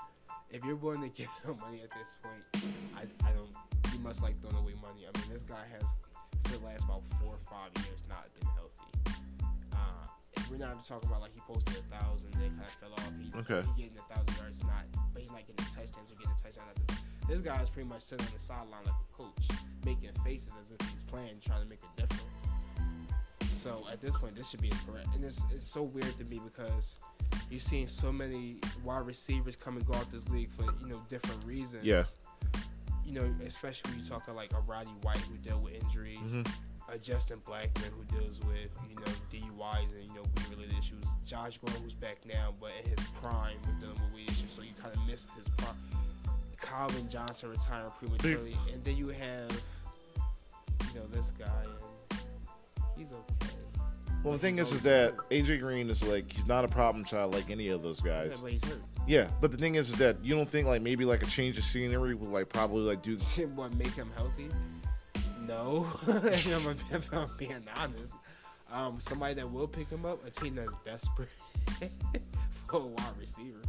If 0.51 0.65
you're 0.65 0.75
willing 0.77 1.03
to 1.03 1.09
give 1.09 1.29
him 1.45 1.59
money 1.61 1.81
at 1.83 1.91
this 1.91 2.17
point, 2.23 2.65
I, 2.97 3.03
I 3.29 3.33
don't. 3.33 3.49
You 3.93 4.01
must 4.01 4.23
like 4.23 4.37
throwing 4.41 4.57
away 4.57 4.75
money. 4.83 5.07
I 5.07 5.17
mean, 5.19 5.29
this 5.33 5.43
guy 5.43 5.63
has 5.79 5.89
for 6.45 6.59
the 6.59 6.65
last 6.67 6.85
about 6.85 7.03
four 7.23 7.35
or 7.35 7.39
five 7.49 7.71
years 7.87 8.03
not 8.09 8.27
been 8.39 8.49
healthy. 8.49 8.98
We're 10.51 10.57
not 10.59 10.83
talking 10.85 11.09
about 11.09 11.21
like 11.21 11.35
he 11.35 11.41
posted 11.41 11.77
a 11.77 11.95
thousand, 11.97 12.33
then 12.35 12.51
kind 12.57 12.63
of 12.63 12.69
fell 12.81 12.93
off. 12.95 13.13
He's, 13.21 13.35
Okay. 13.35 13.67
He 13.77 13.83
getting 13.83 13.99
a 13.99 14.13
thousand 14.15 14.37
yards, 14.43 14.63
not, 14.63 14.85
but 15.13 15.23
he's 15.23 15.31
not 15.31 15.41
getting 15.47 15.57
touchdowns 15.67 16.11
or 16.11 16.17
getting 16.17 16.33
a 16.33 16.43
touchdown. 16.43 16.65
After 16.71 16.95
this 17.29 17.41
guy 17.41 17.61
is 17.61 17.69
pretty 17.71 17.89
much 17.89 18.01
sitting 18.03 18.25
on 18.27 18.33
the 18.33 18.41
sideline 18.41 18.85
like 18.87 18.95
a 18.95 19.17
coach, 19.17 19.49
making 19.85 20.11
faces 20.25 20.53
as 20.63 20.73
if 20.73 20.81
he's 20.91 21.03
playing, 21.03 21.37
trying 21.45 21.63
to 21.63 21.69
make 21.69 21.81
a 21.83 22.01
difference. 22.01 22.45
So 23.51 23.85
at 23.93 24.01
this 24.01 24.17
point, 24.17 24.37
this 24.37 24.51
should 24.51 24.63
be 24.63 24.73
correct. 24.87 25.09
And 25.15 25.25
it's, 25.25 25.45
it's 25.53 25.69
so 25.69 25.83
weird 25.83 26.17
to 26.19 26.25
me 26.25 26.41
because 26.43 26.95
you've 27.51 27.63
seen 27.63 27.87
so 27.89 28.13
many 28.13 28.61
wide 28.85 29.05
receivers 29.05 29.57
come 29.57 29.77
and 29.77 29.85
go 29.87 29.95
out 29.95 30.11
this 30.13 30.29
league 30.31 30.49
for 30.51 30.63
you 30.81 30.87
know 30.89 31.03
different 31.09 31.45
reasons. 31.45 31.85
Yeah. 31.85 32.05
You 33.05 33.13
know, 33.13 33.35
especially 33.45 33.91
when 33.91 34.01
you 34.01 34.07
talk 34.09 34.29
of 34.29 34.37
like 34.37 34.53
a 34.53 34.61
Roddy 34.61 34.91
White 35.03 35.17
who 35.19 35.37
dealt 35.39 35.63
with 35.63 35.75
injuries, 35.75 36.35
Mhm. 36.35 36.51
A 36.91 36.99
Justin 36.99 37.41
Blackmon 37.47 37.91
who 37.97 38.19
deals 38.19 38.41
with 38.41 38.71
you 38.89 38.97
know 38.97 39.13
DUIs 39.31 39.93
and 39.95 40.05
you 40.05 40.15
know 40.15 40.23
weed 40.23 40.47
related 40.51 40.79
issues. 40.79 41.05
Josh 41.25 41.59
Gordon 41.59 41.83
who's 41.83 41.95
back 41.95 42.19
now, 42.25 42.55
but 42.61 42.71
in 42.83 42.89
his 42.91 43.07
prime 43.21 43.57
was 43.67 43.77
dealing 43.77 43.95
with 43.95 44.15
weed 44.15 44.31
issues, 44.31 44.51
so 44.51 44.63
you 44.63 44.73
kind 44.81 44.95
of 44.95 45.07
missed 45.07 45.29
his 45.37 45.49
prime. 45.51 45.77
Calvin 46.61 47.09
Johnson 47.09 47.51
retiring 47.51 47.93
prematurely, 47.99 48.57
and 48.73 48.83
then 48.85 48.97
you 48.97 49.09
have 49.09 49.51
you 50.95 51.01
know 51.01 51.07
this 51.13 51.31
guy, 51.33 51.67
and 52.11 52.21
he's 52.97 53.13
okay. 53.13 53.53
Well, 54.25 54.33
the 54.33 54.39
thing 54.39 54.59
is, 54.59 54.73
is 54.73 54.83
that 54.83 55.15
hurt. 55.15 55.31
AJ 55.31 55.61
Green 55.61 55.89
is 55.91 56.03
like 56.03 56.33
he's 56.33 56.47
not 56.47 56.65
a 56.65 56.69
problem 56.69 57.05
child 57.05 57.35
like 57.35 57.51
any 57.51 57.69
of 57.69 57.83
those 57.83 58.01
guys. 58.01 58.31
Yeah, 58.33 58.39
but 58.43 58.53
he's 58.53 58.65
hurt. 58.65 58.83
Yeah, 59.07 59.29
but 59.41 59.53
the 59.53 59.57
thing 59.57 59.77
is, 59.77 59.91
is 59.91 59.95
that 59.97 60.23
you 60.25 60.35
don't 60.35 60.49
think 60.49 60.67
like 60.67 60.83
maybe 60.83 61.05
like 61.05 61.23
a 61.23 61.27
change 61.27 61.57
of 61.57 61.65
scenery 61.65 62.15
would 62.15 62.31
like 62.31 62.49
probably 62.49 62.83
like 62.83 63.03
do. 63.03 63.17
The 63.17 63.47
what 63.55 63.75
make 63.75 63.95
him 63.95 64.11
healthy? 64.17 64.49
No, 65.49 65.87
I'm, 66.07 66.77
I'm 67.11 67.31
being 67.39 67.65
honest. 67.81 68.17
Um, 68.71 69.01
somebody 69.01 69.33
that 69.35 69.51
will 69.51 69.67
pick 69.67 69.89
him 69.89 70.05
up, 70.05 70.25
a 70.27 70.31
team 70.31 70.57
that's 70.57 70.75
desperate 70.85 71.31
for 72.69 72.83
a 72.83 72.87
wide 72.87 73.19
receiver. 73.19 73.63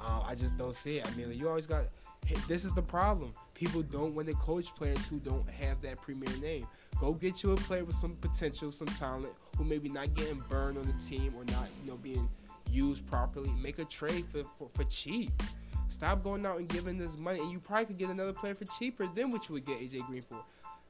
Um, 0.00 0.22
I 0.24 0.36
just 0.36 0.56
don't 0.56 0.74
see 0.74 0.98
it. 0.98 1.06
I 1.06 1.10
mean, 1.16 1.32
you 1.32 1.48
always 1.48 1.66
got. 1.66 1.86
This 2.46 2.64
is 2.64 2.72
the 2.72 2.82
problem. 2.82 3.34
People 3.54 3.82
don't 3.82 4.14
want 4.14 4.28
to 4.28 4.34
coach 4.34 4.72
players 4.76 5.04
who 5.04 5.18
don't 5.18 5.48
have 5.50 5.80
that 5.82 6.00
premier 6.00 6.34
name. 6.40 6.66
Go 7.00 7.12
get 7.12 7.42
you 7.42 7.50
a 7.52 7.56
player 7.56 7.84
with 7.84 7.96
some 7.96 8.14
potential, 8.16 8.70
some 8.70 8.88
talent, 8.88 9.32
who 9.58 9.64
maybe 9.64 9.88
not 9.88 10.14
getting 10.14 10.42
burned 10.48 10.78
on 10.78 10.86
the 10.86 11.04
team 11.04 11.34
or 11.36 11.44
not, 11.46 11.68
you 11.82 11.90
know, 11.90 11.96
being 11.96 12.28
used 12.70 13.04
properly. 13.08 13.50
Make 13.60 13.80
a 13.80 13.84
trade 13.84 14.26
for, 14.30 14.44
for, 14.58 14.68
for 14.68 14.84
cheap. 14.84 15.32
Stop 15.88 16.22
going 16.22 16.46
out 16.46 16.58
and 16.58 16.68
giving 16.68 16.96
this 16.96 17.18
money, 17.18 17.40
and 17.40 17.50
you 17.50 17.58
probably 17.58 17.86
could 17.86 17.98
get 17.98 18.10
another 18.10 18.32
player 18.32 18.54
for 18.54 18.64
cheaper 18.78 19.06
than 19.14 19.30
what 19.30 19.48
you 19.48 19.54
would 19.54 19.66
get 19.66 19.80
AJ 19.80 20.06
Green 20.06 20.22
for. 20.22 20.42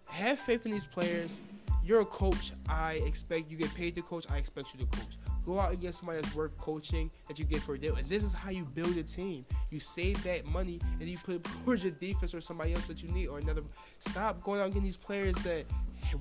Have 0.07 0.39
faith 0.39 0.65
in 0.67 0.73
these 0.73 0.87
players. 0.87 1.41
You're 1.85 2.01
a 2.01 2.07
coach. 2.07 2.53
I 2.69 2.95
expect 3.05 3.51
you 3.51 3.59
get 3.59 3.75
paid 3.75 3.95
to 3.97 4.03
coach. 4.03 4.25
I 4.31 4.39
expect 4.39 4.73
you 4.73 4.81
to 4.81 4.87
coach. 4.87 5.19
Go 5.45 5.61
out 5.61 5.71
and 5.71 5.81
get 5.81 5.95
somebody 5.95 6.23
that's 6.23 6.35
worth 6.35 6.57
coaching 6.57 7.11
that 7.29 7.39
you 7.39 7.45
get 7.45 7.61
for 7.61 7.75
a 7.75 7.79
deal. 7.79 7.97
And 7.97 8.09
this 8.09 8.25
is 8.25 8.33
how 8.33 8.51
you 8.51 8.65
build 8.65 8.97
a 8.97 9.03
team. 9.03 9.45
You 9.71 9.81
save 9.81 10.23
that 10.25 10.47
money 10.47 10.81
and 10.99 11.09
you 11.09 11.19
put 11.19 11.35
it 11.35 11.45
towards 11.65 11.85
your 11.85 11.93
defense 11.93 12.35
or 12.35 12.41
somebody 12.41 12.73
else 12.73 12.87
that 12.87 13.03
you 13.03 13.11
need 13.11 13.27
or 13.27 13.39
another. 13.39 13.63
Stop 13.99 14.43
going 14.43 14.61
out 14.61 14.65
and 14.65 14.73
getting 14.73 14.87
these 14.87 14.97
players 14.97 15.35
that 15.45 15.67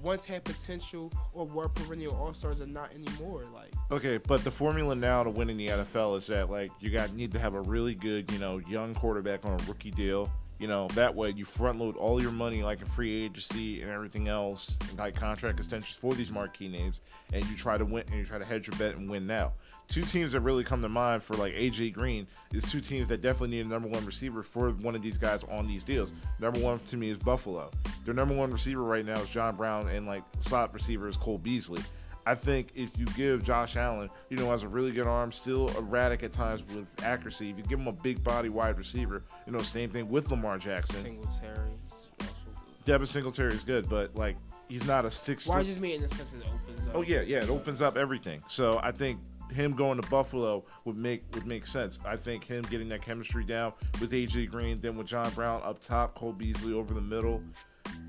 once 0.02 0.26
had 0.26 0.44
potential 0.44 1.12
or 1.34 1.46
were 1.46 1.70
perennial 1.70 2.16
all 2.16 2.34
stars 2.34 2.60
and 2.60 2.74
not 2.74 2.92
anymore. 2.94 3.46
Like 3.54 3.72
Okay, 3.92 4.18
but 4.18 4.44
the 4.44 4.52
formula 4.52 4.96
now 4.96 5.24
to 5.24 5.30
winning 5.30 5.58
the 5.58 5.68
NFL 5.68 6.18
is 6.18 6.28
that 6.28 6.50
like 6.50 6.72
you 6.80 6.90
got 6.90 7.14
need 7.14 7.32
to 7.34 7.40
have 7.40 7.54
a 7.54 7.62
really 7.62 7.94
good 7.94 8.32
you 8.32 8.40
know 8.40 8.58
young 8.58 8.94
quarterback 8.96 9.46
on 9.46 9.52
a 9.54 9.64
rookie 9.66 9.92
deal. 9.92 10.32
You 10.64 10.70
know 10.70 10.88
that 10.94 11.14
way 11.14 11.32
you 11.32 11.44
front 11.44 11.78
load 11.80 11.98
all 11.98 12.22
your 12.22 12.32
money 12.32 12.64
like 12.64 12.82
a 12.82 12.86
free 12.86 13.26
agency 13.26 13.82
and 13.82 13.92
everything 13.92 14.30
else, 14.30 14.78
and 14.90 14.98
like 14.98 15.14
contract 15.14 15.60
extensions 15.60 15.98
for 15.98 16.14
these 16.14 16.32
marquee 16.32 16.70
names, 16.70 17.02
and 17.34 17.46
you 17.48 17.58
try 17.58 17.78
to 17.78 17.84
win 17.84 18.06
and 18.08 18.18
you 18.18 18.24
try 18.24 18.38
to 18.38 18.46
hedge 18.46 18.68
your 18.68 18.78
bet 18.78 18.96
and 18.96 19.10
win 19.10 19.28
now. 19.28 19.52
Two 19.90 20.04
teams 20.04 20.32
that 20.32 20.40
really 20.40 20.64
come 20.64 20.82
to 20.82 20.88
mind 20.88 21.22
for 21.22 21.34
like 21.34 21.54
AJ 21.54 21.92
Green 21.92 22.28
is 22.54 22.64
two 22.64 22.80
teams 22.80 23.10
that 23.10 23.20
definitely 23.20 23.58
need 23.58 23.66
a 23.66 23.68
number 23.68 23.90
one 23.90 24.06
receiver 24.06 24.42
for 24.42 24.70
one 24.70 24.96
of 24.96 25.02
these 25.02 25.18
guys 25.18 25.44
on 25.52 25.68
these 25.68 25.84
deals. 25.84 26.14
Number 26.40 26.62
one 26.62 26.80
to 26.80 26.96
me 26.96 27.10
is 27.10 27.18
Buffalo. 27.18 27.70
Their 28.06 28.14
number 28.14 28.34
one 28.34 28.50
receiver 28.50 28.84
right 28.84 29.06
now 29.06 29.20
is 29.20 29.28
John 29.28 29.58
Brown, 29.58 29.90
and 29.90 30.08
like 30.08 30.24
slot 30.40 30.74
receiver 30.74 31.10
is 31.10 31.18
Cole 31.18 31.40
Beasley. 31.40 31.82
I 32.26 32.36
think 32.36 32.70
if 32.76 32.98
you 32.98 33.06
give 33.08 33.44
Josh 33.44 33.76
Allen, 33.76 34.10
you 34.30 34.38
know, 34.38 34.50
has 34.52 34.64
a 34.64 34.68
really 34.68 34.92
good 34.92 35.08
arm, 35.08 35.32
still 35.32 35.70
erratic 35.78 36.24
at 36.24 36.32
times 36.32 36.64
with 36.74 36.88
accuracy. 37.04 37.50
If 37.50 37.58
you 37.58 37.64
give 37.64 37.80
him 37.80 37.88
a 37.88 37.92
big 37.94 38.24
body 38.24 38.50
wide 38.50 38.78
receiver, 38.78 39.24
you 39.46 39.52
know, 39.52 39.62
same 39.62 39.90
thing 39.90 40.10
with 40.10 40.30
Lamar 40.32 40.58
Jackson. 40.58 41.04
Singletary. 41.04 41.72
he's 41.84 41.94
also 41.94 42.46
good. 42.46 42.86
Devin 42.86 43.08
Singletary 43.08 43.54
is 43.54 43.64
good, 43.64 43.90
but 43.90 44.16
like 44.16 44.38
he's 44.70 44.88
not 44.88 45.06
a 45.06 45.12
six. 45.12 45.48
Why 45.48 45.64
just 45.64 45.80
mean 45.80 45.96
in 45.96 46.02
the 46.02 46.08
sense 46.08 46.34
it 46.34 46.44
opens 46.46 46.88
up? 46.88 46.96
Oh 46.96 47.02
yeah, 47.02 47.22
yeah, 47.22 47.44
it 47.44 47.50
opens 47.50 47.82
up 47.82 47.98
everything. 47.98 48.42
So 48.48 48.80
I 48.82 48.92
think 48.92 49.20
him 49.52 49.74
going 49.74 50.02
to 50.02 50.10
Buffalo 50.10 50.64
would 50.86 50.98
make 50.98 51.24
would 51.34 51.46
make 51.46 51.66
sense. 51.66 52.00
I 52.06 52.16
think 52.16 52.46
him 52.46 52.64
getting 52.64 52.90
that 52.90 53.02
chemistry 53.02 53.44
down 53.44 53.74
with 54.00 54.12
AJ 54.12 54.50
Green, 54.50 54.80
then 54.82 54.98
with 54.98 55.08
John 55.08 55.30
Brown 55.32 55.62
up 55.64 55.80
top, 55.80 56.16
Cole 56.16 56.34
Beasley 56.34 56.74
over 56.74 56.94
the 56.94 57.02
middle, 57.02 57.42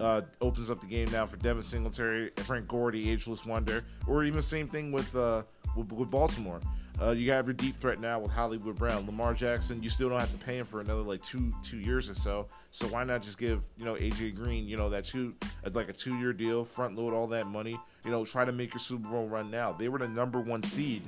uh, 0.00 0.22
opens 0.40 0.70
up 0.70 0.80
the 0.80 0.86
game 0.86 1.08
now 1.10 1.26
for 1.26 1.36
Devin 1.36 1.62
Singletary, 1.62 2.30
Frank 2.38 2.68
Gordy, 2.68 3.10
ageless 3.10 3.44
wonder, 3.44 3.84
or 4.06 4.24
even 4.24 4.36
the 4.36 4.42
same 4.42 4.66
thing 4.66 4.92
with 4.92 5.14
uh, 5.14 5.42
with, 5.76 5.92
with 5.92 6.10
Baltimore. 6.10 6.60
Uh, 7.00 7.10
you 7.10 7.32
have 7.32 7.46
your 7.46 7.54
deep 7.54 7.80
threat 7.80 8.00
now 8.00 8.20
with 8.20 8.30
Hollywood 8.30 8.76
Brown, 8.76 9.04
Lamar 9.06 9.34
Jackson. 9.34 9.82
You 9.82 9.90
still 9.90 10.08
don't 10.08 10.20
have 10.20 10.30
to 10.30 10.38
pay 10.38 10.58
him 10.58 10.66
for 10.66 10.80
another 10.80 11.00
like 11.00 11.22
two 11.22 11.52
two 11.62 11.78
years 11.78 12.08
or 12.08 12.14
so. 12.14 12.46
So 12.70 12.86
why 12.86 13.04
not 13.04 13.22
just 13.22 13.38
give 13.38 13.62
you 13.76 13.84
know 13.84 13.94
AJ 13.94 14.36
Green 14.36 14.66
you 14.66 14.76
know 14.76 14.88
that 14.90 15.04
two 15.04 15.34
like 15.72 15.88
a 15.88 15.92
two 15.92 16.16
year 16.18 16.32
deal, 16.32 16.64
front 16.64 16.96
load 16.96 17.12
all 17.12 17.26
that 17.28 17.46
money. 17.46 17.78
You 18.04 18.10
know 18.10 18.24
try 18.24 18.44
to 18.44 18.52
make 18.52 18.74
your 18.74 18.80
Super 18.80 19.08
Bowl 19.08 19.26
run 19.26 19.50
now. 19.50 19.72
They 19.72 19.88
were 19.88 19.98
the 19.98 20.08
number 20.08 20.40
one 20.40 20.62
seed 20.62 21.02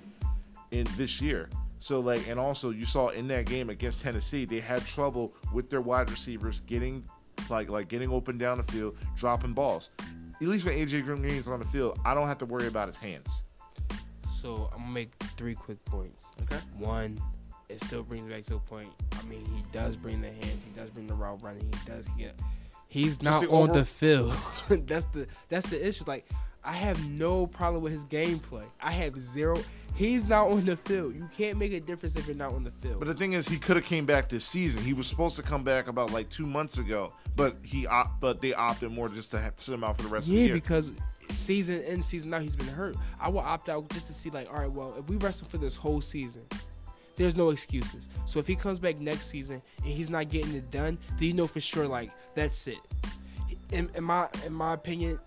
in 0.71 0.87
this 0.97 1.21
year. 1.21 1.49
So 1.79 2.01
like, 2.01 2.27
and 2.29 2.41
also 2.41 2.71
you 2.71 2.87
saw 2.87 3.09
in 3.09 3.29
that 3.29 3.47
game 3.47 3.71
against 3.71 4.03
Tennessee, 4.03 4.45
they 4.45 4.61
had 4.61 4.85
trouble 4.87 5.35
with 5.53 5.71
their 5.71 5.81
wide 5.81 6.11
receivers 6.11 6.61
getting 6.67 7.05
like 7.51 7.69
like 7.69 7.89
getting 7.89 8.11
open 8.11 8.37
down 8.39 8.59
the 8.59 8.73
field, 8.73 8.97
dropping 9.17 9.53
balls. 9.53 9.91
At 10.41 10.49
least 10.49 10.67
when 10.67 10.77
AJ 10.77 11.05
Green's 11.05 11.49
on 11.49 11.61
the 11.61 11.65
field, 11.67 11.99
I 12.05 12.15
don't 12.15 12.29
have 12.29 12.39
to 12.39 12.45
worry 12.47 12.67
about 12.67 12.89
his 12.89 12.97
hands. 12.97 13.43
So 14.25 14.69
I'm 14.73 14.81
gonna 14.81 14.91
make 14.93 15.11
three 15.37 15.55
quick 15.55 15.83
points. 15.87 16.33
Okay. 16.43 16.61
One, 16.79 17.19
it 17.69 17.81
still 17.81 18.03
brings 18.03 18.31
back 18.31 18.43
to 18.45 18.57
a 18.57 18.59
point. 18.59 18.91
I 19.19 19.23
mean, 19.25 19.45
he 19.47 19.63
does 19.73 19.97
bring 19.97 20.21
the 20.21 20.29
hands. 20.31 20.63
He 20.63 20.71
does 20.79 20.91
bring 20.91 21.07
the 21.07 21.15
route 21.15 21.43
running. 21.43 21.63
He 21.65 21.91
does 21.91 22.09
get. 22.19 22.39
He's 22.89 23.23
not 23.23 23.41
the 23.43 23.49
on 23.49 23.71
overall- 23.71 23.75
the 23.75 23.85
field. 23.85 24.35
that's 24.87 25.07
the 25.07 25.27
that's 25.49 25.67
the 25.69 25.87
issue. 25.89 26.05
Like, 26.07 26.29
I 26.67 26.73
have 26.73 27.09
no 27.09 27.47
problem 27.47 27.83
with 27.83 27.93
his 27.93 28.05
gameplay. 28.05 28.65
I 28.83 28.91
have 28.91 29.19
zero. 29.19 29.59
He's 29.95 30.29
not 30.29 30.49
on 30.49 30.65
the 30.67 30.77
field. 30.77 31.15
You 31.15 31.27
can't 31.35 31.59
make 31.59 31.73
a 31.73 31.81
difference 31.81 32.17
if 32.17 32.27
you're 32.27 32.37
not 32.37 32.53
on 32.53 32.65
the 32.65 32.71
field. 32.71 32.99
But 32.99 33.09
the 33.09 33.15
thing 33.15 33.33
is, 33.33 33.49
he 33.49 33.57
could 33.57 33.77
have 33.77 33.87
came 33.87 34.05
back 34.05 34.29
this 34.29 34.45
season. 34.45 34.83
He 34.83 34.93
was 34.93 35.07
supposed 35.07 35.37
to 35.37 35.43
come 35.43 35.63
back 35.65 35.87
about 35.87 36.13
like 36.13 36.29
two 36.29 36.45
months 36.45 36.77
ago, 36.79 37.13
but 37.37 37.57
he 37.63 37.87
op- 37.87 38.21
but 38.21 38.43
they 38.43 38.53
opted 38.53 38.91
more 38.91 39.09
just 39.09 39.31
to 39.31 39.39
have, 39.41 39.55
sit 39.57 39.73
him 39.75 39.85
out 39.85 39.97
for 39.97 40.03
the 40.03 40.09
rest 40.09 40.27
of 40.27 40.33
the 40.35 40.39
Yeah, 40.41 40.47
year. 40.47 40.55
because 40.55 40.93
season 41.31 41.81
in, 41.85 42.03
season 42.03 42.35
out, 42.35 42.43
he's 42.43 42.57
been 42.57 42.67
hurt. 42.67 42.97
I 43.21 43.29
will 43.31 43.39
opt 43.41 43.69
out 43.69 43.89
just 43.91 44.07
to 44.09 44.13
see, 44.13 44.29
like, 44.31 44.53
all 44.53 44.61
right, 44.61 44.71
well, 44.71 44.95
if 44.99 45.09
we 45.09 45.17
rest 45.17 45.41
him 45.43 45.49
for 45.49 45.59
this 45.59 45.77
whole 45.77 46.01
season, 46.01 46.43
there's 47.15 47.37
no 47.37 47.49
excuses. 47.51 48.09
So 48.27 48.39
if 48.39 48.47
he 48.47 48.55
comes 48.57 48.79
back 48.79 48.99
next 49.01 49.29
season 49.29 49.63
and 49.79 49.87
he's 49.87 50.11
not 50.11 50.29
getting 50.29 50.55
it 50.55 50.71
done, 50.71 50.99
then 51.19 51.29
you 51.29 51.33
know 51.33 51.47
for 51.47 51.61
sure, 51.61 51.87
like, 51.87 52.11
that's 52.35 52.67
it. 52.67 52.79
In, 53.73 53.89
in 53.95 54.05
my 54.05 54.29
in 54.45 54.53
my 54.53 54.75
opinion, 54.75 55.19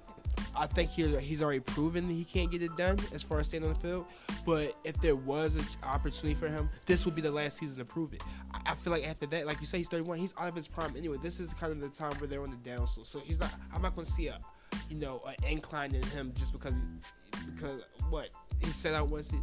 I 0.58 0.68
think 0.68 0.90
he, 0.92 1.08
he's 1.18 1.42
already 1.42 1.60
proven 1.60 2.08
that 2.08 2.14
he 2.14 2.24
can't 2.24 2.52
get 2.52 2.62
it 2.62 2.76
done 2.78 2.98
as 3.14 3.24
far 3.24 3.40
as 3.40 3.48
staying 3.48 3.64
on 3.64 3.74
the 3.74 3.80
field. 3.80 4.06
But 4.46 4.76
if 4.84 5.00
there 5.02 5.16
was 5.16 5.56
an 5.56 5.64
opportunity 5.88 6.40
for 6.40 6.48
him, 6.48 6.70
this 6.86 7.06
would 7.06 7.16
be 7.16 7.22
the 7.22 7.32
last 7.32 7.58
season 7.58 7.78
to 7.80 7.86
prove 7.86 8.14
it. 8.14 8.24
I, 8.54 8.72
I 8.72 8.76
feel 8.76 8.92
like 8.92 9.08
after 9.08 9.26
that, 9.28 9.46
like 9.46 9.60
you 9.60 9.68
say, 9.68 9.78
he's 9.78 9.90
31. 9.90 10.18
He's 10.20 10.34
out 10.38 10.50
of 10.50 10.56
his 10.56 10.68
prime 10.68 10.96
anyway. 10.98 11.18
This 11.22 11.40
is 11.40 11.54
kind 11.54 11.72
of 11.72 11.82
the 11.82 11.90
time 11.90 12.14
where 12.20 12.28
they're 12.28 12.44
on 12.44 12.52
the 12.52 12.70
downslope. 12.70 13.08
So 13.08 13.20
he's 13.20 13.40
not. 13.40 13.54
I'm 13.74 13.82
not 13.82 13.96
going 13.96 14.06
to 14.06 14.12
see 14.12 14.28
a, 14.28 14.40
you 14.90 14.98
know, 14.98 15.22
an 15.28 15.36
incline 15.50 15.96
in 15.96 16.04
him 16.04 16.34
just 16.36 16.54
because 16.54 16.76
he, 16.76 17.52
because 17.54 17.84
what 18.10 18.30
he 18.60 18.68
set 18.68 18.94
out 18.94 19.10
once. 19.10 19.32
He, 19.32 19.40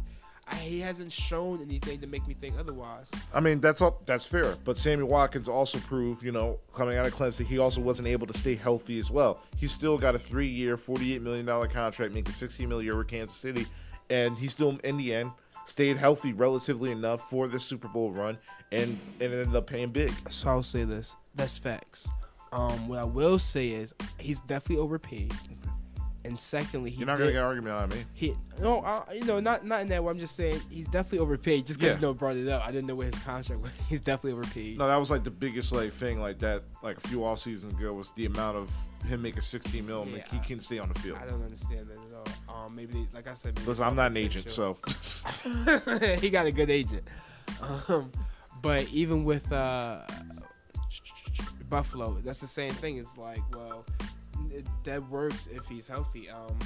I, 0.49 0.55
he 0.55 0.79
hasn't 0.79 1.11
shown 1.11 1.61
anything 1.61 1.99
to 1.99 2.07
make 2.07 2.25
me 2.27 2.33
think 2.33 2.55
otherwise. 2.57 3.11
I 3.33 3.39
mean, 3.39 3.59
that's 3.59 3.81
all. 3.81 4.01
That's 4.05 4.25
fair. 4.25 4.55
But 4.63 4.77
Sammy 4.77 5.03
Watkins 5.03 5.47
also 5.47 5.77
proved, 5.79 6.23
you 6.23 6.31
know, 6.31 6.59
coming 6.73 6.97
out 6.97 7.05
of 7.05 7.13
Clemson, 7.13 7.45
he 7.45 7.57
also 7.57 7.81
wasn't 7.81 8.07
able 8.07 8.27
to 8.27 8.37
stay 8.37 8.55
healthy 8.55 8.97
as 8.99 9.11
well. 9.11 9.41
He's 9.57 9.71
still 9.71 9.97
got 9.97 10.15
a 10.15 10.19
three-year, 10.19 10.77
forty-eight 10.77 11.21
million 11.21 11.45
dollar 11.45 11.67
contract, 11.67 12.13
making 12.13 12.33
sixteen 12.33 12.69
million 12.69 12.93
over 12.93 13.03
Kansas 13.03 13.37
City, 13.37 13.65
and 14.09 14.37
he 14.37 14.47
still, 14.47 14.79
in 14.83 14.97
the 14.97 15.13
end, 15.13 15.31
stayed 15.65 15.97
healthy 15.97 16.31
relatively 16.31 16.91
enough 16.91 17.29
for 17.29 17.47
this 17.47 17.65
Super 17.65 17.89
Bowl 17.89 18.11
run, 18.11 18.37
and 18.71 18.97
and 19.19 19.33
ended 19.33 19.55
up 19.55 19.67
paying 19.67 19.89
big. 19.89 20.13
So 20.29 20.49
I'll 20.49 20.63
say 20.63 20.85
this. 20.85 21.17
That's 21.35 21.59
facts. 21.59 22.09
Um, 22.53 22.87
what 22.87 22.99
I 22.99 23.03
will 23.03 23.37
say 23.37 23.69
is 23.69 23.93
he's 24.17 24.39
definitely 24.39 24.81
overpaid. 24.81 25.33
And 26.27 26.37
secondly, 26.37 26.89
he 26.91 26.97
You're 26.97 27.07
not 27.07 27.13
did, 27.17 27.23
gonna 27.23 27.31
get 27.31 27.39
an 27.39 27.45
argument 27.45 27.75
on 27.77 27.89
me. 27.89 28.03
he 28.13 28.33
no, 28.61 28.81
uh, 28.81 29.05
you 29.13 29.23
know, 29.23 29.39
not 29.39 29.65
not 29.65 29.81
in 29.81 29.87
that 29.89 30.03
way. 30.03 30.11
I'm 30.11 30.19
just 30.19 30.35
saying 30.35 30.59
he's 30.69 30.87
definitely 30.87 31.19
overpaid. 31.19 31.65
Just 31.65 31.79
because 31.79 31.93
Yeah. 31.93 31.95
you 31.95 32.01
know 32.01 32.13
brought 32.13 32.35
it 32.35 32.47
up, 32.49 32.63
I 32.67 32.71
didn't 32.71 32.87
know 32.87 32.95
what 32.95 33.05
his 33.13 33.23
contract 33.23 33.61
was. 33.61 33.71
He's 33.89 34.01
definitely 34.01 34.33
overpaid. 34.33 34.77
No, 34.77 34.87
that 34.87 34.97
was 34.97 35.09
like 35.09 35.23
the 35.23 35.31
biggest 35.31 35.71
like 35.71 35.93
thing 35.93 36.19
like 36.19 36.39
that 36.39 36.63
like 36.83 36.97
a 36.97 37.07
few 37.07 37.23
off 37.25 37.39
seasons 37.39 37.73
ago 37.79 37.93
was 37.93 38.11
the 38.13 38.25
amount 38.25 38.57
of 38.57 38.69
him 39.07 39.21
making 39.21 39.41
16 39.41 39.85
mil. 39.85 40.01
and 40.01 40.11
Yeah, 40.11 40.17
like, 40.17 40.29
he 40.31 40.37
I- 40.37 40.41
can 40.41 40.59
stay 40.59 40.79
on 40.79 40.89
the 40.89 40.99
field. 40.99 41.17
I 41.21 41.25
don't 41.27 41.41
understand 41.43 41.87
that 41.87 41.97
at 41.97 42.37
all. 42.49 42.65
Um, 42.65 42.75
maybe 42.75 42.93
they, 42.93 43.07
like 43.13 43.27
I 43.27 43.33
said, 43.35 43.55
maybe 43.55 43.67
Listen, 43.69 43.85
I'm 43.85 43.95
not 43.95 44.11
an 44.11 44.17
agent, 44.17 44.51
so 44.51 44.77
he 46.19 46.29
got 46.29 46.45
a 46.45 46.51
good 46.51 46.69
agent. 46.69 47.03
Um, 47.87 48.11
but 48.61 48.87
even 48.89 49.23
with 49.23 49.49
uh, 49.51 50.01
Buffalo, 51.69 52.19
that's 52.23 52.39
the 52.39 52.47
same 52.47 52.73
thing. 52.73 52.97
It's 52.97 53.17
like, 53.17 53.41
well, 53.55 53.85
it, 54.51 54.65
that 54.83 55.07
works 55.09 55.47
if 55.47 55.65
he's 55.67 55.87
healthy. 55.87 56.29
Um, 56.29 56.57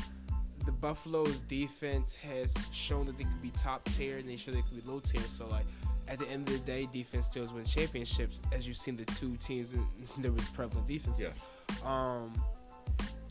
the 0.65 0.71
Buffalo's 0.71 1.41
defense 1.41 2.15
has 2.15 2.69
shown 2.71 3.07
that 3.07 3.17
they 3.17 3.23
could 3.23 3.41
be 3.41 3.51
top 3.51 3.83
tier, 3.85 4.17
and 4.17 4.29
they 4.29 4.35
show 4.35 4.51
they 4.51 4.61
could 4.61 4.83
be 4.83 4.89
low 4.89 4.99
tier. 4.99 5.21
So 5.21 5.47
like. 5.47 5.65
At 6.07 6.19
the 6.19 6.27
end 6.27 6.49
of 6.49 6.53
the 6.55 6.59
day, 6.65 6.89
defense 6.91 7.27
still 7.27 7.45
win 7.53 7.63
championships, 7.63 8.41
as 8.51 8.67
you've 8.67 8.75
seen 8.75 8.97
the 8.97 9.05
two 9.05 9.37
teams 9.37 9.71
in, 9.71 9.87
there 10.17 10.31
was 10.33 10.43
prevalent 10.49 10.85
defenses. 10.85 11.37
Yeah. 11.37 12.17
Um, 12.19 12.33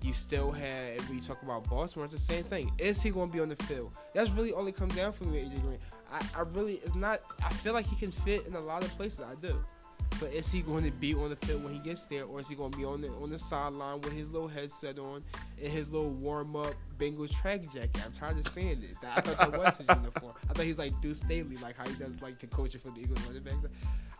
you 0.02 0.12
still 0.12 0.50
had 0.50 1.00
when 1.02 1.16
you 1.16 1.22
talk 1.22 1.42
about 1.42 1.68
Baltimore, 1.68 2.06
it's 2.06 2.14
the 2.14 2.20
same 2.20 2.44
thing. 2.44 2.72
Is 2.78 3.02
he 3.02 3.10
going 3.10 3.28
to 3.28 3.32
be 3.32 3.40
on 3.40 3.50
the 3.50 3.56
field? 3.56 3.92
That's 4.14 4.30
really 4.30 4.52
only 4.52 4.72
comes 4.72 4.96
down 4.96 5.12
for 5.12 5.24
me 5.24 5.42
with 5.42 5.52
AJ 5.52 5.62
Green. 5.62 5.78
I, 6.10 6.26
I 6.36 6.42
really 6.52 6.74
it's 6.74 6.94
not. 6.94 7.20
I 7.44 7.50
feel 7.50 7.74
like 7.74 7.86
he 7.86 7.96
can 7.96 8.10
fit 8.10 8.46
in 8.46 8.54
a 8.54 8.60
lot 8.60 8.82
of 8.82 8.88
places. 8.90 9.20
I 9.20 9.34
do, 9.40 9.62
but 10.18 10.32
is 10.32 10.50
he 10.50 10.62
going 10.62 10.84
to 10.84 10.90
be 10.90 11.14
on 11.14 11.30
the 11.30 11.36
field 11.36 11.64
when 11.64 11.72
he 11.72 11.78
gets 11.78 12.06
there, 12.06 12.24
or 12.24 12.40
is 12.40 12.48
he 12.48 12.54
going 12.54 12.72
to 12.72 12.78
be 12.78 12.84
on 12.84 13.00
the 13.00 13.08
on 13.08 13.30
the 13.30 13.38
sideline 13.38 14.00
with 14.00 14.12
his 14.12 14.30
little 14.30 14.48
headset 14.48 14.98
on 14.98 15.22
and 15.62 15.72
his 15.72 15.92
little 15.92 16.10
warm 16.10 16.56
up 16.56 16.74
Bengals 16.98 17.30
track 17.30 17.62
jacket? 17.72 18.02
I'm 18.04 18.12
tired 18.12 18.38
of 18.38 18.48
seeing 18.48 18.82
it. 18.82 18.96
I 19.02 19.20
thought 19.20 19.52
that 19.52 19.58
was 19.58 19.76
his 19.76 19.88
uniform. 19.94 20.34
I 20.48 20.52
thought 20.52 20.64
he's 20.64 20.78
like 20.78 21.00
Deuce 21.00 21.18
Staley, 21.18 21.56
like 21.56 21.76
how 21.76 21.86
he 21.86 21.94
does 21.94 22.20
like 22.20 22.38
the 22.38 22.46
coaching 22.46 22.80
for 22.80 22.90
the 22.90 23.00
Eagles 23.00 23.22
running 23.26 23.42
backs. 23.42 23.66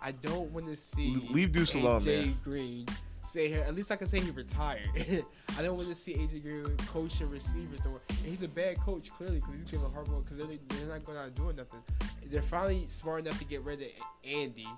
I 0.03 0.13
don't 0.13 0.51
want 0.53 0.67
to 0.67 0.77
see 0.77 1.17
Leave 1.31 1.53
Deuce 1.53 1.75
alone, 1.75 2.01
AJ 2.01 2.05
man. 2.07 2.39
Green 2.43 2.87
say 3.23 3.49
here. 3.49 3.65
At 3.67 3.75
least 3.75 3.91
I 3.91 3.97
can 3.97 4.07
say 4.07 4.21
he 4.21 4.31
retired. 4.31 4.89
I 5.59 5.63
don't 5.63 5.77
want 5.77 5.89
to 5.89 5.95
see 5.95 6.15
AJ 6.15 6.43
Green 6.43 6.77
coaching 6.89 7.29
receivers. 7.31 7.81
Or, 7.87 8.01
and 8.09 8.19
he's 8.19 8.43
a 8.43 8.49
bad 8.49 8.81
coach 8.81 9.11
clearly 9.11 9.37
because 9.37 9.55
he's 9.55 9.71
giving 9.71 9.87
Harbaugh 9.89 10.23
because 10.23 10.39
they're, 10.39 10.47
they're 10.47 10.89
not 10.89 11.05
going 11.05 11.19
out 11.19 11.35
doing 11.35 11.57
nothing. 11.57 11.81
They're 12.27 12.43
finally 12.43 12.87
smart 12.89 13.27
enough 13.27 13.39
to 13.39 13.45
get 13.45 13.63
rid 13.63 13.83
of 13.83 13.89
Andy. 14.25 14.69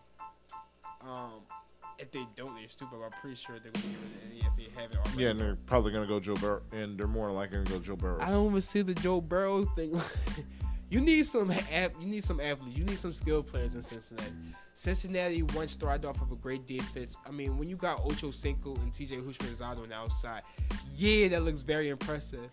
Um, 1.05 1.43
if 1.99 2.11
they 2.11 2.27
don't, 2.37 2.55
they're 2.55 2.69
stupid. 2.69 2.99
But 2.99 3.07
I'm 3.07 3.21
pretty 3.21 3.37
sure 3.37 3.59
they're 3.59 3.73
going 3.73 3.83
to 3.83 3.89
get 3.89 3.99
rid 3.99 4.17
of 4.17 4.23
Andy 4.25 4.65
if 4.65 4.75
they 4.75 4.81
haven't 4.81 4.99
already. 4.99 5.23
yeah, 5.23 5.29
and 5.31 5.41
they're 5.41 5.57
probably 5.67 5.93
gonna 5.93 6.07
go 6.07 6.19
Joe 6.21 6.35
Burrow, 6.35 6.63
and 6.73 6.99
they're 6.99 7.07
more 7.07 7.31
likely 7.31 7.59
gonna 7.59 7.71
go 7.71 7.79
Joe 7.79 7.97
Burrow. 7.97 8.21
I 8.21 8.31
don't 8.31 8.49
even 8.51 8.61
see 8.63 8.83
the 8.83 8.95
Joe 8.95 9.21
Burrow 9.21 9.65
thing. 9.77 10.01
you 10.91 11.01
need 11.01 11.27
some 11.27 11.51
ath- 11.51 11.93
you 12.01 12.07
need 12.09 12.25
some 12.25 12.41
athletes. 12.41 12.77
You 12.77 12.85
need 12.85 12.99
some 12.99 13.13
skilled 13.13 13.47
players 13.47 13.75
in 13.75 13.83
Cincinnati. 13.83 14.33
Cincinnati 14.75 15.43
once 15.43 15.77
thrived 15.77 16.05
off 16.05 16.21
of 16.23 16.33
a 16.33 16.37
great 16.37 16.67
defense. 16.67 17.17
I 17.27 17.31
mean, 17.31 17.59
when 17.59 17.69
you 17.69 17.77
got 17.77 18.01
Ocho 18.05 18.31
Cinco 18.31 18.75
and 18.77 18.91
TJ 18.91 19.23
Houshmandzadeh 19.23 19.83
on 19.83 19.89
the 19.91 19.95
outside, 19.95 20.43
yeah, 20.97 21.29
that 21.29 21.43
looks 21.43 21.61
very 21.61 21.91
impressive. 21.91 22.51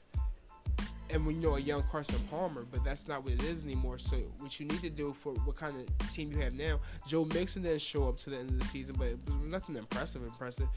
And 1.11 1.25
when 1.25 1.35
you 1.35 1.41
know 1.41 1.55
a 1.55 1.59
young 1.59 1.83
Carson 1.83 2.19
Palmer, 2.29 2.65
but 2.71 2.83
that's 2.83 3.07
not 3.07 3.23
what 3.23 3.33
it 3.33 3.43
is 3.43 3.63
anymore. 3.63 3.97
So 3.97 4.17
what 4.37 4.59
you 4.59 4.67
need 4.67 4.81
to 4.81 4.89
do 4.89 5.13
for 5.13 5.33
what 5.33 5.55
kind 5.55 5.75
of 5.75 6.09
team 6.11 6.31
you 6.31 6.37
have 6.39 6.53
now, 6.53 6.79
Joe 7.07 7.25
Mixon 7.25 7.63
didn't 7.63 7.81
show 7.81 8.07
up 8.07 8.17
to 8.17 8.29
the 8.29 8.37
end 8.37 8.49
of 8.49 8.59
the 8.59 8.65
season, 8.65 8.95
but 8.97 9.07
it 9.07 9.19
was 9.25 9.35
nothing 9.43 9.75
impressive. 9.75 10.23
Impressive. 10.23 10.67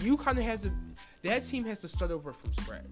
You 0.00 0.16
kind 0.16 0.38
of 0.38 0.44
have 0.44 0.60
to. 0.62 0.72
That 1.22 1.40
team 1.40 1.64
has 1.66 1.80
to 1.80 1.88
start 1.88 2.10
over 2.10 2.32
from 2.32 2.52
scratch. 2.52 2.82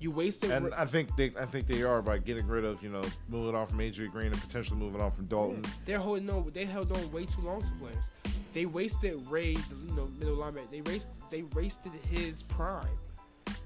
You 0.00 0.12
wasted. 0.12 0.52
and 0.52 0.72
I 0.74 0.84
think 0.84 1.16
they, 1.16 1.32
I 1.38 1.44
think 1.44 1.66
they 1.66 1.82
are 1.82 2.00
by 2.00 2.18
getting 2.18 2.46
rid 2.46 2.64
of, 2.64 2.80
you 2.82 2.88
know, 2.88 3.02
moving 3.28 3.56
on 3.56 3.66
from 3.66 3.80
Adrian 3.80 4.12
Green 4.12 4.30
and 4.30 4.40
potentially 4.40 4.78
moving 4.78 5.00
on 5.00 5.10
from 5.10 5.26
Dalton. 5.26 5.64
They're 5.86 5.98
holding 5.98 6.30
on. 6.30 6.48
They 6.54 6.66
held 6.66 6.92
on 6.92 7.10
way 7.10 7.24
too 7.24 7.40
long 7.40 7.62
to 7.62 7.70
players. 7.72 8.10
They 8.54 8.66
wasted 8.66 9.20
Ray, 9.28 9.54
the 9.54 9.74
you 9.86 9.96
know, 9.96 10.08
middle 10.18 10.36
linebacker. 10.36 10.70
They 10.70 10.82
raced. 10.82 11.08
They 11.30 11.42
wasted 11.42 11.92
his 12.10 12.44
prime. 12.44 12.86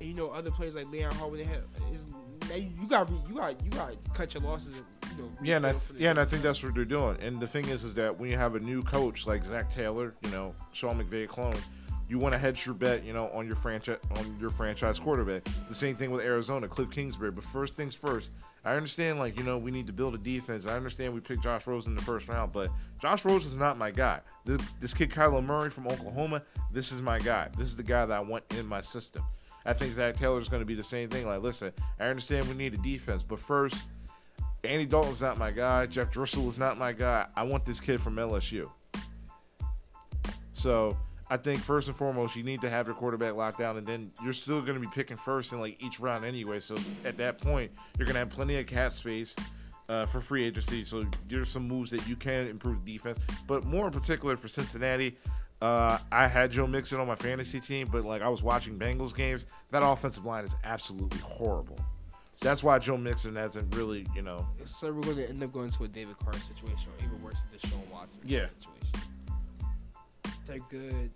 And 0.00 0.08
you 0.08 0.14
know, 0.14 0.28
other 0.28 0.50
players 0.50 0.74
like 0.74 0.90
Leon 0.90 1.14
Hall, 1.16 1.30
when 1.30 1.38
they 1.38 1.44
had, 1.44 1.60
is, 1.92 2.08
now 2.48 2.56
you 2.56 2.88
got, 2.88 3.08
you 3.28 3.36
got, 3.36 3.64
you 3.64 3.70
got 3.70 3.92
to 3.92 4.10
cut 4.12 4.34
your 4.34 4.42
losses. 4.42 4.76
And, 4.76 4.84
you 5.16 5.22
know, 5.22 5.30
Yeah, 5.42 5.56
and 5.56 5.66
I, 5.66 5.74
yeah, 5.96 6.10
and 6.10 6.20
I 6.20 6.24
think 6.24 6.42
that's 6.42 6.62
what 6.62 6.74
they're 6.74 6.84
doing. 6.84 7.16
And 7.20 7.40
the 7.40 7.46
thing 7.46 7.68
is, 7.68 7.84
is 7.84 7.94
that 7.94 8.18
when 8.18 8.30
you 8.30 8.36
have 8.36 8.54
a 8.54 8.60
new 8.60 8.82
coach 8.82 9.26
like 9.26 9.44
Zac 9.44 9.72
Taylor, 9.72 10.14
you 10.22 10.30
know, 10.30 10.54
Sean 10.72 11.02
McVay 11.02 11.28
clone, 11.28 11.56
you 12.08 12.18
want 12.18 12.32
to 12.32 12.38
hedge 12.38 12.66
your 12.66 12.74
bet, 12.74 13.04
you 13.04 13.12
know, 13.12 13.30
on 13.30 13.46
your 13.46 13.56
franchise 13.56 13.98
on 14.16 14.36
your 14.38 14.50
franchise 14.50 14.98
quarterback. 14.98 15.44
The 15.68 15.74
same 15.74 15.96
thing 15.96 16.10
with 16.10 16.22
Arizona, 16.22 16.68
Cliff 16.68 16.90
Kingsbury. 16.90 17.30
But 17.30 17.44
first 17.44 17.74
things 17.74 17.94
first, 17.94 18.30
I 18.64 18.74
understand, 18.74 19.18
like 19.18 19.38
you 19.38 19.44
know, 19.44 19.56
we 19.56 19.70
need 19.70 19.86
to 19.86 19.92
build 19.92 20.14
a 20.14 20.18
defense. 20.18 20.66
I 20.66 20.76
understand 20.76 21.14
we 21.14 21.20
picked 21.20 21.42
Josh 21.42 21.66
Rosen 21.66 21.92
in 21.92 21.96
the 21.96 22.02
first 22.02 22.28
round, 22.28 22.52
but 22.52 22.70
Josh 23.00 23.24
Rosen 23.24 23.50
is 23.50 23.56
not 23.56 23.78
my 23.78 23.90
guy. 23.90 24.20
This, 24.44 24.60
this 24.78 24.94
kid 24.94 25.10
Kyler 25.10 25.44
Murray 25.44 25.70
from 25.70 25.86
Oklahoma, 25.86 26.42
this 26.70 26.92
is 26.92 27.00
my 27.00 27.18
guy. 27.18 27.48
This 27.56 27.68
is 27.68 27.76
the 27.76 27.82
guy 27.82 28.04
that 28.04 28.16
I 28.16 28.20
want 28.20 28.44
in 28.56 28.66
my 28.66 28.80
system. 28.80 29.24
I 29.64 29.72
think 29.72 29.92
Zac 29.94 30.16
Taylor 30.16 30.40
is 30.40 30.48
going 30.48 30.60
to 30.60 30.66
be 30.66 30.74
the 30.74 30.82
same 30.82 31.08
thing. 31.08 31.26
Like, 31.26 31.42
listen, 31.42 31.72
I 32.00 32.06
understand 32.06 32.48
we 32.48 32.54
need 32.54 32.74
a 32.74 32.78
defense, 32.78 33.22
but 33.22 33.38
first, 33.38 33.86
Andy 34.64 34.86
Dalton's 34.86 35.20
not 35.20 35.38
my 35.38 35.50
guy. 35.50 35.86
Jeff 35.86 36.10
Driskel 36.12 36.48
is 36.48 36.58
not 36.58 36.78
my 36.78 36.92
guy. 36.92 37.26
I 37.36 37.42
want 37.42 37.64
this 37.64 37.80
kid 37.80 38.00
from 38.00 38.16
LSU. 38.16 38.70
So 40.54 40.96
I 41.28 41.36
think 41.36 41.60
first 41.60 41.88
and 41.88 41.96
foremost, 41.96 42.36
you 42.36 42.42
need 42.42 42.60
to 42.60 42.70
have 42.70 42.86
your 42.86 42.94
quarterback 42.94 43.34
locked 43.34 43.58
down, 43.58 43.76
and 43.76 43.86
then 43.86 44.12
you're 44.22 44.32
still 44.32 44.60
going 44.60 44.74
to 44.74 44.80
be 44.80 44.92
picking 44.92 45.16
first 45.16 45.52
in 45.52 45.60
like 45.60 45.82
each 45.82 45.98
round 45.98 46.24
anyway. 46.24 46.60
So 46.60 46.76
at 47.04 47.16
that 47.16 47.38
point, 47.38 47.72
you're 47.98 48.06
going 48.06 48.14
to 48.14 48.20
have 48.20 48.30
plenty 48.30 48.58
of 48.58 48.66
cap 48.66 48.92
space 48.92 49.34
uh, 49.88 50.06
for 50.06 50.20
free 50.20 50.44
agency. 50.44 50.84
So 50.84 51.04
there's 51.28 51.48
some 51.48 51.66
moves 51.66 51.90
that 51.90 52.06
you 52.06 52.16
can 52.16 52.46
improve 52.46 52.84
defense, 52.84 53.18
but 53.46 53.64
more 53.64 53.86
in 53.86 53.92
particular 53.92 54.36
for 54.36 54.48
Cincinnati. 54.48 55.16
Uh, 55.62 55.96
I 56.10 56.26
had 56.26 56.50
Joe 56.50 56.66
Mixon 56.66 56.98
on 56.98 57.06
my 57.06 57.14
fantasy 57.14 57.60
team, 57.60 57.88
but 57.90 58.04
like 58.04 58.20
I 58.20 58.28
was 58.28 58.42
watching 58.42 58.76
Bengals 58.76 59.14
games, 59.14 59.46
that 59.70 59.80
offensive 59.84 60.24
line 60.24 60.44
is 60.44 60.56
absolutely 60.64 61.20
horrible. 61.20 61.78
That's 62.42 62.64
why 62.64 62.80
Joe 62.80 62.96
Mixon 62.96 63.36
hasn't 63.36 63.72
really, 63.76 64.04
you 64.12 64.22
know, 64.22 64.44
So 64.64 64.92
we're 64.92 65.02
going 65.02 65.16
to 65.18 65.28
end 65.28 65.40
up 65.44 65.52
going 65.52 65.70
to 65.70 65.84
a 65.84 65.88
David 65.88 66.18
Carr 66.18 66.32
situation, 66.32 66.90
or 66.98 67.04
even 67.04 67.22
worse, 67.22 67.40
a 67.52 67.56
Deshaun 67.56 67.86
Watson 67.92 68.22
Yeah. 68.26 68.46
situation. 68.46 69.10
They're 70.46 70.58
good, 70.68 71.10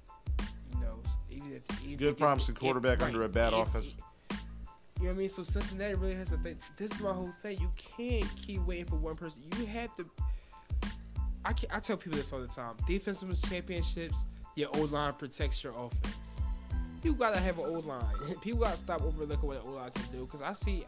you 0.72 0.80
know. 0.80 1.00
Even 1.28 1.52
if 1.52 1.82
even 1.82 1.96
Good 1.96 2.16
promising 2.18 2.54
quarterback 2.54 3.02
under 3.02 3.24
a 3.24 3.28
bad 3.28 3.52
if- 3.52 3.58
offense. 3.68 3.86
You 5.00 5.02
know 5.02 5.08
what 5.08 5.10
I 5.10 5.18
mean? 5.18 5.28
So 5.28 5.42
Cincinnati 5.42 5.94
really 5.94 6.14
has 6.14 6.30
to 6.30 6.36
think. 6.38 6.58
This 6.76 6.92
is 6.92 7.00
my 7.02 7.12
whole 7.12 7.30
thing. 7.32 7.58
You 7.60 7.70
can't 7.76 8.24
keep 8.36 8.60
waiting 8.62 8.86
for 8.86 8.96
one 8.96 9.16
person. 9.16 9.42
You 9.58 9.66
have 9.66 9.94
to. 9.96 10.06
I 11.44 11.52
can, 11.52 11.68
I 11.72 11.80
tell 11.80 11.96
people 11.96 12.16
this 12.18 12.32
all 12.32 12.40
the 12.40 12.46
time. 12.48 12.74
Defensive 12.86 13.30
championships, 13.48 14.24
your 14.56 14.68
O 14.74 14.80
line 14.84 15.12
protects 15.14 15.62
your 15.62 15.72
offense. 15.72 16.40
You 17.02 17.14
gotta 17.14 17.38
have 17.38 17.58
an 17.58 17.66
O 17.66 17.72
line. 17.80 18.04
People 18.40 18.60
gotta 18.60 18.76
stop 18.76 19.02
overlooking 19.02 19.46
what 19.48 19.58
an 19.58 19.62
O 19.66 19.70
line 19.72 19.90
can 19.92 20.04
do. 20.10 20.26
Cause 20.26 20.42
I 20.42 20.52
see. 20.52 20.84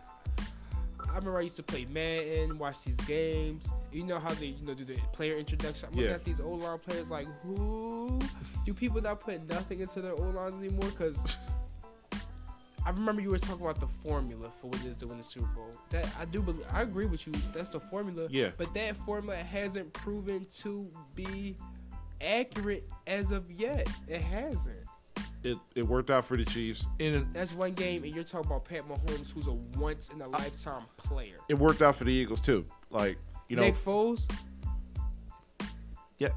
I 1.01 1.17
remember 1.17 1.39
I 1.39 1.43
used 1.43 1.57
to 1.57 1.63
play 1.63 1.87
Madden, 1.91 2.59
watch 2.59 2.83
these 2.85 2.97
games. 3.03 3.69
You 3.93 4.05
know 4.05 4.19
how 4.19 4.35
they, 4.35 4.47
you 4.47 4.67
know, 4.67 4.75
do 4.75 4.85
the 4.85 4.97
player 5.13 5.37
introduction. 5.39 5.89
I'm 5.89 5.95
looking 5.95 6.11
Yeah. 6.11 6.17
at 6.17 6.25
these 6.25 6.41
O 6.41 6.51
line 6.51 6.79
players 6.81 7.11
like, 7.11 7.27
who? 7.43 8.19
Do 8.67 8.75
people 8.75 9.01
not 9.01 9.21
put 9.21 9.49
nothing 9.49 9.81
into 9.81 10.01
their 10.03 10.13
O 10.13 10.23
lines 10.31 10.57
anymore? 10.59 10.91
Cause 10.99 11.37
I 12.85 12.91
remember 12.91 13.21
you 13.21 13.31
were 13.31 13.39
talking 13.39 13.65
about 13.65 13.81
the 13.81 13.87
formula 13.87 14.51
for 14.61 14.69
what 14.69 14.81
it 14.81 14.87
is 14.87 14.97
to 14.99 15.07
win 15.07 15.19
the 15.19 15.23
Super 15.25 15.47
Bowl. 15.55 15.71
That 15.91 16.09
I 16.19 16.25
do 16.25 16.41
believe. 16.43 16.65
I 16.73 16.83
agree 16.83 17.07
with 17.07 17.27
you. 17.27 17.35
That's 17.53 17.69
the 17.69 17.81
formula. 17.81 18.29
Yeah. 18.31 18.51
But 18.57 18.73
that 18.75 18.97
formula 18.97 19.37
hasn't 19.37 19.93
proven 19.93 20.47
to 20.61 20.91
be 21.15 21.57
accurate 22.21 22.89
as 23.07 23.31
of 23.31 23.51
yet. 23.51 23.89
It 24.07 24.21
hasn't. 24.21 24.81
It 25.45 25.57
it 25.77 25.83
worked 25.87 26.11
out 26.11 26.25
for 26.25 26.37
the 26.37 26.45
Chiefs, 26.45 26.87
and 26.99 27.27
That's 27.33 27.53
one 27.53 27.73
game, 27.73 28.03
and 28.03 28.13
you're 28.15 28.25
talking 28.25 28.47
about 28.47 28.65
Pat 28.65 28.89
Mahomes, 28.89 29.33
who's 29.33 29.47
a 29.47 29.53
once 29.79 30.09
in 30.09 30.21
a 30.21 30.27
lifetime 30.27 30.83
player. 30.97 31.37
it 31.49 31.55
worked 31.57 31.81
out 31.81 31.95
for 31.95 32.05
the 32.05 32.13
Eagles 32.13 32.41
too. 32.41 32.65
Like 32.91 33.19
you 33.49 33.55
know, 33.57 33.63
Nick 33.63 33.77
Foles, 33.77 34.29
yeah. 36.19 36.31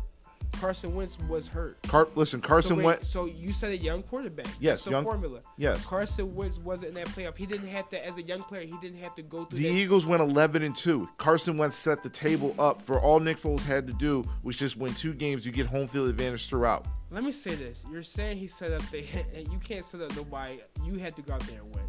Carson 0.61 0.93
Wentz 0.93 1.17
was 1.27 1.47
hurt. 1.47 1.81
Car- 1.87 2.07
listen, 2.13 2.39
Carson 2.39 2.69
so 2.69 2.75
wait, 2.75 2.85
went. 2.85 3.05
So 3.05 3.25
you 3.25 3.51
said 3.51 3.71
a 3.71 3.77
young 3.77 4.03
quarterback. 4.03 4.45
Yes, 4.59 4.77
That's 4.77 4.83
the 4.83 4.91
young- 4.91 5.03
formula. 5.03 5.39
Yes. 5.57 5.83
Carson 5.83 6.35
Wentz 6.35 6.59
wasn't 6.59 6.89
in 6.89 6.95
that 7.03 7.07
playoff. 7.07 7.35
He 7.35 7.47
didn't 7.47 7.67
have 7.69 7.89
to, 7.89 8.05
as 8.07 8.17
a 8.17 8.21
young 8.21 8.43
player, 8.43 8.61
he 8.65 8.75
didn't 8.79 9.01
have 9.01 9.15
to 9.15 9.23
go 9.23 9.45
through 9.45 9.57
The. 9.57 9.65
Eagles 9.65 10.05
went 10.05 10.21
11 10.21 10.61
and 10.61 10.75
2. 10.75 11.09
Carson 11.17 11.57
Wentz 11.57 11.75
set 11.75 12.03
the 12.03 12.09
table 12.09 12.53
up 12.59 12.79
for 12.81 13.01
all 13.01 13.19
Nick 13.19 13.41
Foles 13.41 13.63
had 13.63 13.87
to 13.87 13.93
do 13.93 14.23
was 14.43 14.55
just 14.55 14.77
win 14.77 14.93
two 14.93 15.13
games. 15.15 15.47
You 15.47 15.51
get 15.51 15.65
home 15.65 15.87
field 15.87 16.09
advantage 16.09 16.47
throughout. 16.47 16.85
Let 17.09 17.23
me 17.23 17.31
say 17.31 17.55
this: 17.55 17.83
You're 17.91 18.03
saying 18.03 18.37
he 18.37 18.47
set 18.47 18.71
up 18.71 18.83
the, 18.91 19.03
and 19.35 19.51
you 19.51 19.57
can't 19.57 19.83
set 19.83 19.99
up 20.01 20.09
the 20.09 20.15
nobody. 20.17 20.59
You 20.83 20.99
had 20.99 21.15
to 21.15 21.23
go 21.23 21.33
out 21.33 21.41
there 21.41 21.59
and 21.59 21.73
win. 21.73 21.83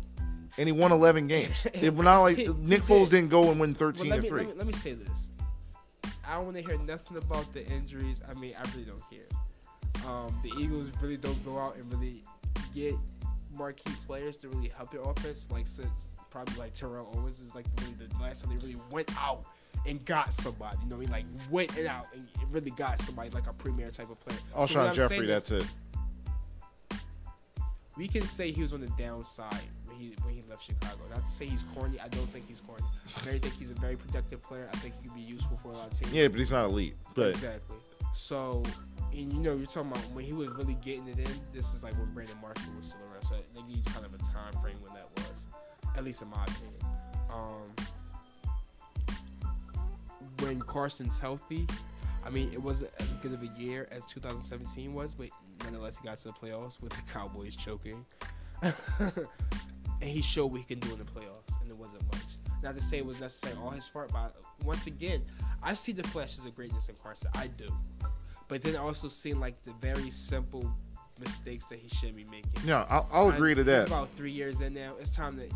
And 0.59 0.69
he 0.69 0.73
won 0.73 0.93
11 0.93 1.29
games. 1.29 1.67
It 1.75 1.95
was 1.95 2.05
not 2.05 2.21
like 2.21 2.37
Nick. 2.39 2.83
Foles 2.83 3.09
didn't 3.11 3.29
go 3.31 3.51
and 3.51 3.61
win 3.61 3.71
Well, 3.71 3.79
13 3.93 4.09
let 4.11 4.17
and 4.17 4.23
me, 4.25 4.29
3. 4.29 4.39
let 4.39 4.49
me 4.49 4.55
let 4.59 4.67
me 4.67 4.73
say 4.73 4.93
this. 4.95 5.31
I 6.27 6.37
don't 6.37 6.45
want 6.45 6.57
to 6.57 6.63
hear 6.63 6.79
nothing 6.79 7.17
about 7.17 7.53
the 7.53 7.67
injuries. 7.67 8.21
I 8.29 8.35
mean, 8.35 8.55
I 8.59 8.63
really 8.73 8.85
don't 8.85 9.03
care. 9.11 10.09
Um, 10.09 10.39
the 10.43 10.53
Eagles 10.59 10.91
really 11.01 11.17
don't 11.17 11.45
go 11.45 11.59
out 11.59 11.77
and 11.77 11.93
really 11.93 12.23
get 12.75 12.95
marquee 13.57 13.93
players 14.07 14.37
to 14.39 14.49
really 14.49 14.69
help 14.69 14.91
their 14.91 15.03
offense. 15.03 15.49
Like 15.51 15.67
since 15.67 16.13
probably 16.31 16.55
like 16.57 16.75
Terrell 16.75 17.13
Owens 17.17 17.41
is 17.41 17.55
like 17.55 17.67
really 17.81 17.95
the 17.95 18.23
last 18.23 18.45
time 18.45 18.57
they 18.57 18.65
really 18.65 18.81
went 18.91 19.11
out 19.21 19.45
and 19.87 20.05
got 20.05 20.33
somebody. 20.33 20.79
You 20.83 20.89
know, 20.89 20.97
what 20.97 21.11
I 21.11 21.23
mean, 21.23 21.27
like 21.31 21.51
went 21.51 21.77
and 21.77 21.87
out 21.87 22.07
and 22.15 22.27
really 22.51 22.71
got 22.71 23.01
somebody 23.01 23.31
like 23.31 23.47
a 23.49 23.53
premier 23.53 23.91
type 23.91 24.11
of 24.11 24.21
player. 24.21 24.39
So 24.67 24.77
Alshon 24.77 24.87
what 24.87 24.95
Jeffery, 24.95 25.27
that's 25.27 25.51
it. 25.51 25.67
we 27.97 28.09
can 28.09 28.25
say 28.25 28.51
he 28.51 28.63
was 28.63 28.73
on 28.73 28.81
the 28.81 28.93
downside 28.99 29.61
he 30.03 30.15
when 30.23 30.35
he 30.35 30.43
left 30.49 30.65
Chicago. 30.65 31.01
Not 31.11 31.25
to 31.27 31.31
say 31.31 31.47
he's 31.47 31.65
corny. 31.75 31.99
I 32.01 32.09
don't 32.09 32.29
think 32.29 32.49
he's 32.49 32.61
corny. 32.61 32.85
I 33.17 33.21
very 33.25 33.39
think 33.39 33.55
he's 33.55 33.71
a 33.71 33.75
very 33.75 33.97
productive 33.97 34.43
player. 34.43 34.69
I 34.73 34.77
think 34.77 34.95
he 35.01 35.09
could 35.09 35.15
be 35.15 35.23
useful 35.23 35.57
for 35.57 35.69
a 35.69 35.73
lot 35.73 35.91
of 35.91 35.99
teams. 35.99 36.13
Yeah, 36.13 36.29
but 36.29 36.39
he's 36.39 36.53
not 36.53 36.65
elite. 36.65 36.97
But 37.15 37.31
exactly. 37.31 37.77
So, 38.15 38.63
and 39.13 39.33
you 39.33 39.39
know, 39.39 39.57
you're 39.57 39.67
talking 39.67 39.91
about 39.93 40.05
when 40.13 40.25
he 40.25 40.33
was 40.33 40.49
really 40.49 40.77
getting 40.83 41.09
it 41.09 41.19
in. 41.19 41.31
This 41.55 41.75
is 41.75 41.83
like 41.83 41.97
when 41.99 42.13
Brandon 42.13 42.37
Marshall 42.43 42.73
was 42.77 42.89
still 42.89 43.01
around. 43.11 43.25
So 43.25 43.37
they 43.55 43.61
you 43.61 43.83
kind 43.93 44.05
of 44.05 44.15
a 44.15 44.19
time 44.19 44.53
frame 44.61 44.77
when 44.81 44.93
that 44.95 45.09
was, 45.17 45.47
at 45.97 46.05
least 46.05 46.23
in 46.23 46.29
my 46.29 46.45
opinion. 46.45 46.75
Um, 47.31 47.87
when 50.41 50.61
Carson's 50.63 51.19
healthy, 51.19 51.67
I 52.25 52.31
mean, 52.31 52.51
it 52.53 52.63
wasn't 52.63 52.91
as 52.99 53.15
good 53.17 53.33
of 53.33 53.43
a 53.43 53.61
year 53.61 53.89
as 53.91 54.05
2017 54.07 54.93
was, 54.93 55.15
but 55.15 55.29
nonetheless, 55.65 55.99
he 55.99 56.07
got 56.07 56.19
to 56.19 56.29
the 56.29 56.33
playoffs 56.33 56.83
with 56.83 56.93
the 56.93 57.13
Cowboys 57.13 57.57
choking. 57.57 58.05
and 60.03 60.11
he 60.11 60.21
showed 60.21 60.47
what 60.47 60.59
he 60.59 60.65
can 60.67 60.81
do 60.81 60.93
in 60.93 60.99
the 60.99 61.05
playoffs, 61.05 61.61
and 61.63 61.71
it 61.71 61.77
wasn't 61.77 62.03
much. 62.13 62.37
Not 62.63 62.75
to 62.75 62.83
say 62.83 62.99
it 62.99 63.07
was 63.07 63.21
necessarily 63.21 63.61
all 63.63 63.71
his 63.71 63.87
fault, 63.87 64.11
but 64.13 64.35
once 64.65 64.87
again, 64.87 65.23
I 65.63 65.75
see 65.75 65.93
the 65.93 66.03
flashes 66.03 66.45
of 66.45 66.55
greatness 66.57 66.89
in 66.89 66.97
Carson. 67.03 67.31
I 67.37 67.47
do. 67.47 67.69
But 68.49 68.63
then 68.63 68.77
I 68.77 68.81
also 68.81 69.09
seen 69.09 69.39
like 69.41 69.63
the 69.63 69.73
very 69.81 70.11
simple 70.11 70.71
mistakes 71.21 71.67
that 71.67 71.79
he 71.79 71.89
shouldn't 71.89 72.17
be 72.17 72.25
making. 72.25 72.51
yeah, 72.65 72.85
I'll, 72.91 73.09
I'll 73.13 73.29
agree 73.31 73.55
to 73.55 73.63
that. 73.65 73.87
about 73.87 74.11
three 74.17 74.33
years 74.33 74.61
in 74.61 74.75
now. 74.75 74.95
It's 75.01 75.15
time 75.15 75.39
to. 75.39 75.49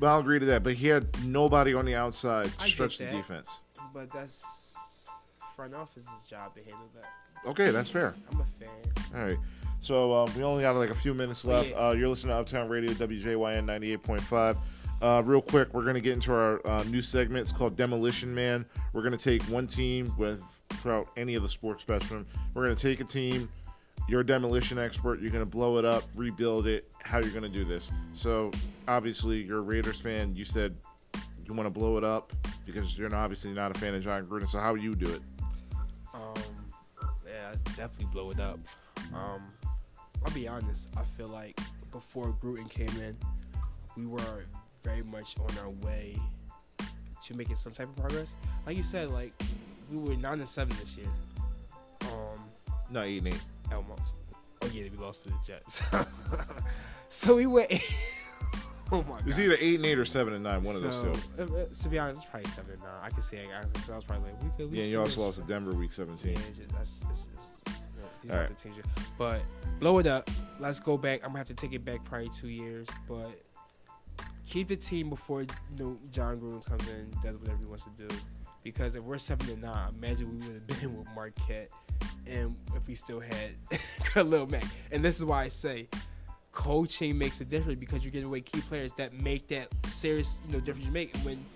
But 0.00 0.08
I'll 0.08 0.20
agree 0.20 0.40
to 0.40 0.46
that. 0.46 0.64
But 0.64 0.74
he 0.74 0.88
had 0.88 1.06
nobody 1.24 1.74
on 1.74 1.84
the 1.84 1.94
outside 1.94 2.46
to 2.58 2.64
I 2.64 2.68
stretch 2.68 2.98
the 2.98 3.06
defense. 3.06 3.60
But 3.94 4.12
that's 4.12 5.08
front 5.54 5.74
office's 5.74 6.26
job 6.28 6.54
to 6.56 6.62
handle 6.62 6.88
that. 6.94 7.50
Okay, 7.50 7.70
that's 7.70 7.90
fair. 7.90 8.14
I'm 8.32 8.40
a 8.40 8.44
fan. 8.64 8.70
All 9.14 9.22
right. 9.22 9.38
So 9.80 10.12
um, 10.12 10.28
we 10.36 10.42
only 10.42 10.64
have 10.64 10.76
like 10.76 10.90
a 10.90 10.94
few 10.94 11.14
minutes 11.14 11.44
Oh, 11.44 11.50
left. 11.50 11.72
Uh, 11.76 11.94
you're 11.96 12.08
listening 12.08 12.34
to 12.34 12.40
Uptown 12.40 12.68
Radio, 12.68 12.90
WJYN 12.92 13.64
98.5. 13.66 14.56
Uh, 15.00 15.22
real 15.24 15.40
quick, 15.40 15.72
we're 15.72 15.82
going 15.82 15.94
to 15.94 16.00
get 16.00 16.14
into 16.14 16.32
our 16.32 16.66
uh, 16.66 16.82
new 16.84 17.00
segment. 17.00 17.42
It's 17.42 17.52
called 17.52 17.76
Demolition 17.76 18.34
Man. 18.34 18.66
We're 18.92 19.02
going 19.02 19.16
to 19.16 19.22
take 19.22 19.42
one 19.44 19.66
team 19.66 20.12
with 20.18 20.42
throughout 20.70 21.08
any 21.16 21.36
of 21.36 21.42
the 21.42 21.48
sports 21.48 21.82
spectrum. 21.82 22.26
We're 22.54 22.64
going 22.64 22.76
to 22.76 22.82
take 22.82 23.00
a 23.00 23.04
team. 23.04 23.48
You're 24.08 24.22
a 24.22 24.26
demolition 24.26 24.78
expert. 24.78 25.20
You're 25.20 25.30
going 25.30 25.42
to 25.44 25.50
blow 25.50 25.78
it 25.78 25.84
up, 25.84 26.02
rebuild 26.14 26.66
it. 26.66 26.90
How 27.02 27.18
you're 27.18 27.30
going 27.30 27.42
to 27.42 27.48
do 27.48 27.64
this? 27.64 27.92
So 28.14 28.50
obviously, 28.88 29.42
you're 29.42 29.58
a 29.58 29.62
Raiders 29.62 30.00
fan. 30.00 30.34
You 30.34 30.44
said 30.44 30.74
you 31.46 31.54
want 31.54 31.66
to 31.66 31.70
blow 31.70 31.96
it 31.96 32.04
up 32.04 32.32
because 32.66 32.98
you're 32.98 33.14
obviously 33.14 33.52
not 33.52 33.76
a 33.76 33.78
fan 33.78 33.94
of 33.94 34.02
Jon 34.02 34.26
Gruden. 34.26 34.48
So 34.48 34.58
how 34.58 34.74
do 34.74 34.82
you 34.82 34.94
do 34.94 35.08
it? 35.10 35.22
Um, 36.14 36.34
yeah, 37.26 37.50
I'd 37.52 37.64
definitely 37.76 38.06
blow 38.06 38.30
it 38.30 38.40
up. 38.40 38.58
Um, 39.14 39.42
I'll 40.24 40.32
be 40.32 40.48
honest. 40.48 40.88
I 40.96 41.02
feel 41.16 41.28
like 41.28 41.58
before 41.92 42.34
Gruden 42.42 42.68
came 42.70 42.88
in, 43.00 43.16
we 43.96 44.06
were 44.06 44.44
very 44.84 45.02
much 45.02 45.36
on 45.38 45.58
our 45.58 45.70
way 45.70 46.16
to 47.24 47.34
making 47.36 47.56
some 47.56 47.72
type 47.72 47.88
of 47.88 47.96
progress. 47.96 48.34
Like 48.66 48.76
you 48.76 48.82
said, 48.82 49.10
like 49.10 49.32
we 49.90 49.98
were 49.98 50.14
nine 50.16 50.40
and 50.40 50.48
seven 50.48 50.76
this 50.78 50.96
year. 50.96 51.08
Um, 52.02 52.40
Not 52.90 53.06
eight 53.06 53.18
and 53.18 53.28
eight. 53.34 53.42
almost. 53.72 54.02
Oh 54.62 54.66
yeah, 54.72 54.84
we 54.90 54.96
lost 54.98 55.24
to 55.24 55.30
the 55.30 55.38
Jets. 55.46 55.82
so 57.08 57.36
we 57.36 57.46
went. 57.46 57.70
oh 58.92 59.02
my 59.08 59.18
It 59.18 59.26
was 59.26 59.38
either 59.40 59.56
eight 59.60 59.76
and 59.76 59.86
eight 59.86 59.98
or 59.98 60.04
seven 60.04 60.34
and 60.34 60.42
nine. 60.44 60.62
One 60.62 60.76
of 60.76 60.82
those 60.82 60.94
So, 60.94 61.12
two. 61.46 61.54
uh, 61.54 61.56
uh, 61.60 61.64
to 61.82 61.88
be 61.88 61.98
honest, 61.98 62.22
it's 62.22 62.30
probably 62.30 62.50
seven 62.50 62.72
and 62.72 62.82
nine. 62.82 62.90
I 63.02 63.10
can 63.10 63.22
say 63.22 63.38
I, 63.46 63.58
I, 63.60 63.62
I 63.62 63.96
was 63.96 64.04
probably 64.04 64.30
like 64.30 64.42
we 64.42 64.50
could. 64.56 64.72
Yeah, 64.74 64.82
and 64.82 64.90
you 64.90 65.00
also 65.00 65.22
lost 65.22 65.38
to 65.40 65.44
Denver 65.46 65.72
week 65.72 65.92
17. 65.92 66.32
Yeah, 66.32 66.38
it's 66.48 66.58
just, 66.58 66.70
that's, 66.72 67.02
it's, 67.10 67.28
it's, 67.34 67.48
you 67.66 67.72
know, 67.72 67.78
these 68.22 68.32
All 68.32 68.38
are 68.38 68.40
right. 68.40 68.48
the 68.48 68.54
teams. 68.54 68.76
But 69.16 69.40
blow 69.80 69.98
it 69.98 70.06
up. 70.06 70.28
Let's 70.58 70.80
go 70.80 70.96
back. 70.96 71.20
I'm 71.22 71.28
gonna 71.28 71.38
have 71.38 71.46
to 71.48 71.54
take 71.54 71.72
it 71.72 71.84
back 71.84 72.04
probably 72.04 72.28
two 72.30 72.48
years, 72.48 72.88
but 73.08 73.30
keep 74.46 74.68
the 74.68 74.76
team 74.76 75.10
before 75.10 75.42
you 75.42 75.48
know 75.78 75.98
Jon 76.10 76.38
Gruden 76.38 76.64
comes 76.64 76.88
in, 76.88 77.10
does 77.22 77.36
whatever 77.36 77.58
he 77.58 77.64
wants 77.66 77.84
to 77.84 77.90
do. 77.90 78.08
Because 78.64 78.94
if 78.94 79.02
we're 79.02 79.18
seven 79.18 79.48
and 79.50 79.62
nine, 79.62 79.94
imagine 79.96 80.30
we 80.30 80.46
would 80.46 80.54
have 80.54 80.66
been 80.80 80.98
with 80.98 81.06
Marquette, 81.14 81.70
and 82.26 82.56
if 82.74 82.86
we 82.86 82.94
still 82.94 83.20
had 83.20 83.50
Khalil 84.04 84.46
Mack. 84.46 84.64
And 84.90 85.04
this 85.04 85.16
is 85.16 85.24
why 85.24 85.44
I 85.44 85.48
say 85.48 85.88
coaching 86.52 87.16
makes 87.16 87.40
a 87.40 87.44
difference 87.44 87.78
because 87.78 88.02
you're 88.02 88.10
getting 88.10 88.26
away 88.26 88.40
key 88.40 88.60
players 88.62 88.92
that 88.94 89.12
make 89.12 89.46
that 89.48 89.68
serious, 89.86 90.40
you 90.46 90.52
know, 90.52 90.60
difference 90.60 90.86
you 90.86 90.92
make. 90.92 91.14
And 91.14 91.24
when 91.24 91.46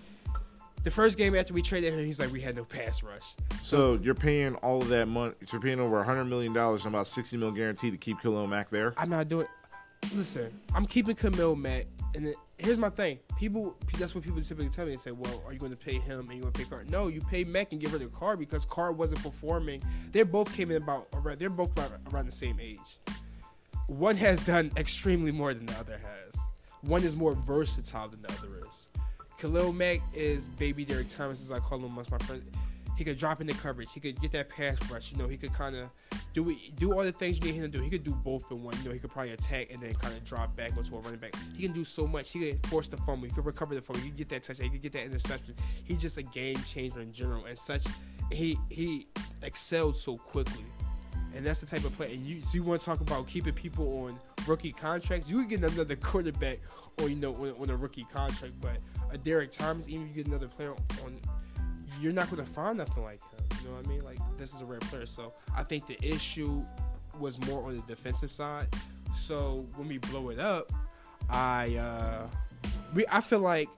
the 0.83 0.91
first 0.91 1.17
game 1.17 1.35
after 1.35 1.53
we 1.53 1.61
traded 1.61 1.93
him, 1.93 2.05
he's 2.05 2.19
like, 2.19 2.31
we 2.31 2.41
had 2.41 2.55
no 2.55 2.65
pass 2.65 3.03
rush. 3.03 3.35
So 3.61 3.95
you're 3.95 4.15
paying 4.15 4.55
all 4.55 4.81
of 4.81 4.89
that 4.89 5.07
money. 5.07 5.33
You're 5.51 5.61
paying 5.61 5.79
over 5.79 5.97
100 5.97 6.25
million 6.25 6.53
dollars 6.53 6.85
and 6.85 6.93
about 6.93 7.07
60 7.07 7.37
mil 7.37 7.51
guaranteed 7.51 7.93
to 7.93 7.97
keep 7.97 8.19
Khalil 8.19 8.47
Mack 8.47 8.69
there. 8.69 8.93
I'm 8.97 9.09
not 9.09 9.29
doing. 9.29 9.47
Listen, 10.13 10.53
I'm 10.75 10.85
keeping 10.85 11.15
Khalil 11.15 11.55
Mack, 11.55 11.85
and 12.13 12.25
then, 12.25 12.33
here's 12.57 12.77
my 12.77 12.89
thing. 12.89 13.19
People, 13.37 13.75
that's 13.97 14.13
what 14.13 14.23
people 14.23 14.41
typically 14.41 14.69
tell 14.69 14.85
me. 14.85 14.91
They 14.91 14.97
say, 14.97 15.11
"Well, 15.11 15.41
are 15.45 15.53
you 15.53 15.59
going 15.59 15.71
to 15.71 15.77
pay 15.77 15.97
him 15.97 16.27
and 16.29 16.33
you 16.33 16.41
going 16.41 16.51
to 16.51 16.59
pay 16.59 16.65
Carr?" 16.65 16.83
No, 16.89 17.07
you 17.07 17.21
pay 17.21 17.45
Mack 17.45 17.71
and 17.71 17.79
give 17.79 17.91
her 17.91 17.97
the 17.97 18.07
car 18.07 18.35
because 18.35 18.65
Carr 18.65 18.91
wasn't 18.91 19.23
performing. 19.23 19.81
They 20.11 20.23
both 20.23 20.53
came 20.53 20.71
in 20.71 20.83
about 20.83 21.07
around. 21.13 21.39
They're 21.39 21.49
both 21.49 21.77
around, 21.79 21.93
around 22.11 22.25
the 22.25 22.33
same 22.33 22.59
age. 22.59 22.99
One 23.87 24.17
has 24.17 24.45
done 24.45 24.71
extremely 24.75 25.31
more 25.31 25.53
than 25.53 25.65
the 25.65 25.77
other 25.77 25.97
has. 25.97 26.37
One 26.81 27.03
is 27.03 27.15
more 27.15 27.33
versatile 27.33 28.09
than 28.09 28.21
the 28.21 28.31
other 28.33 28.67
is. 28.67 28.89
Khalil 29.43 29.73
Mack 29.73 29.99
is 30.13 30.47
baby 30.47 30.85
Derrick 30.85 31.09
Thomas, 31.09 31.43
as 31.43 31.51
I 31.51 31.59
call 31.59 31.77
him 31.79 31.83
amongst 31.83 32.09
my 32.09 32.17
friends. 32.19 32.43
He 32.97 33.03
could 33.03 33.17
drop 33.17 33.41
into 33.41 33.53
coverage. 33.53 33.91
He 33.91 33.99
could 33.99 34.21
get 34.21 34.31
that 34.31 34.47
pass 34.47 34.77
rush. 34.89 35.11
You 35.11 35.17
know, 35.17 35.27
he 35.27 35.35
could 35.35 35.51
kind 35.51 35.75
of 35.75 35.89
do 36.31 36.55
do 36.77 36.93
all 36.93 37.03
the 37.03 37.11
things 37.11 37.39
you 37.39 37.51
need 37.51 37.55
him 37.55 37.63
to 37.63 37.67
do. 37.67 37.83
He 37.83 37.89
could 37.89 38.05
do 38.05 38.13
both 38.13 38.49
in 38.51 38.63
one. 38.63 38.73
You 38.77 38.85
know, 38.85 38.91
he 38.91 38.99
could 38.99 39.11
probably 39.11 39.33
attack 39.33 39.67
and 39.69 39.83
then 39.83 39.95
kind 39.95 40.15
of 40.15 40.23
drop 40.23 40.55
back 40.55 40.77
onto 40.77 40.95
a 40.95 40.99
running 41.01 41.19
back. 41.19 41.33
He 41.57 41.63
can 41.63 41.73
do 41.73 41.83
so 41.83 42.07
much. 42.07 42.31
He 42.31 42.39
could 42.39 42.65
force 42.67 42.87
the 42.87 42.95
fumble. 42.95 43.27
He 43.27 43.33
could 43.33 43.45
recover 43.45 43.75
the 43.75 43.81
fumble. 43.81 44.01
He 44.01 44.11
could 44.11 44.17
get 44.17 44.29
that 44.29 44.43
touchdown. 44.43 44.67
He 44.67 44.71
could 44.71 44.81
get 44.81 44.93
that 44.93 45.03
interception. 45.03 45.55
He's 45.83 45.99
just 45.99 46.17
a 46.17 46.23
game 46.23 46.63
changer 46.65 47.01
in 47.01 47.11
general. 47.11 47.43
And 47.43 47.57
such, 47.57 47.83
he 48.31 48.57
he 48.69 49.07
excelled 49.41 49.97
so 49.97 50.15
quickly. 50.15 50.63
And 51.35 51.45
that's 51.45 51.59
the 51.59 51.65
type 51.65 51.83
of 51.83 51.93
play. 51.97 52.13
And 52.13 52.25
you, 52.25 52.41
so 52.43 52.55
you 52.55 52.63
want 52.63 52.79
to 52.79 52.85
talk 52.85 53.01
about 53.01 53.27
keeping 53.27 53.53
people 53.53 54.05
on 54.05 54.17
rookie 54.47 54.71
contracts, 54.71 55.29
you 55.29 55.39
can 55.39 55.47
get 55.47 55.73
another 55.73 55.97
quarterback 55.97 56.59
or 57.01 57.09
you 57.09 57.15
know 57.15 57.35
on, 57.35 57.55
on 57.59 57.69
a 57.69 57.75
rookie 57.75 58.05
contract. 58.05 58.53
But 58.61 58.77
a 59.13 59.17
Derrick 59.17 59.51
Thomas, 59.51 59.87
even 59.87 60.03
if 60.03 60.09
you 60.09 60.23
get 60.23 60.27
another 60.27 60.47
player 60.47 60.73
on, 61.05 61.19
you're 62.01 62.13
not 62.13 62.29
going 62.29 62.43
to 62.43 62.51
find 62.51 62.77
nothing 62.77 63.03
like 63.03 63.21
him. 63.21 63.45
You 63.61 63.69
know 63.69 63.75
what 63.75 63.85
I 63.85 63.89
mean? 63.89 64.03
Like 64.03 64.19
this 64.37 64.53
is 64.53 64.61
a 64.61 64.65
rare 64.65 64.79
player. 64.79 65.05
So 65.05 65.33
I 65.55 65.63
think 65.63 65.87
the 65.87 66.03
issue 66.03 66.65
was 67.19 67.39
more 67.47 67.63
on 67.67 67.75
the 67.75 67.83
defensive 67.83 68.31
side. 68.31 68.67
So 69.15 69.67
when 69.75 69.87
we 69.87 69.99
blow 69.99 70.29
it 70.29 70.39
up, 70.39 70.71
I 71.29 71.75
uh, 71.75 72.27
we 72.93 73.05
I 73.11 73.21
feel 73.21 73.39
like 73.39 73.69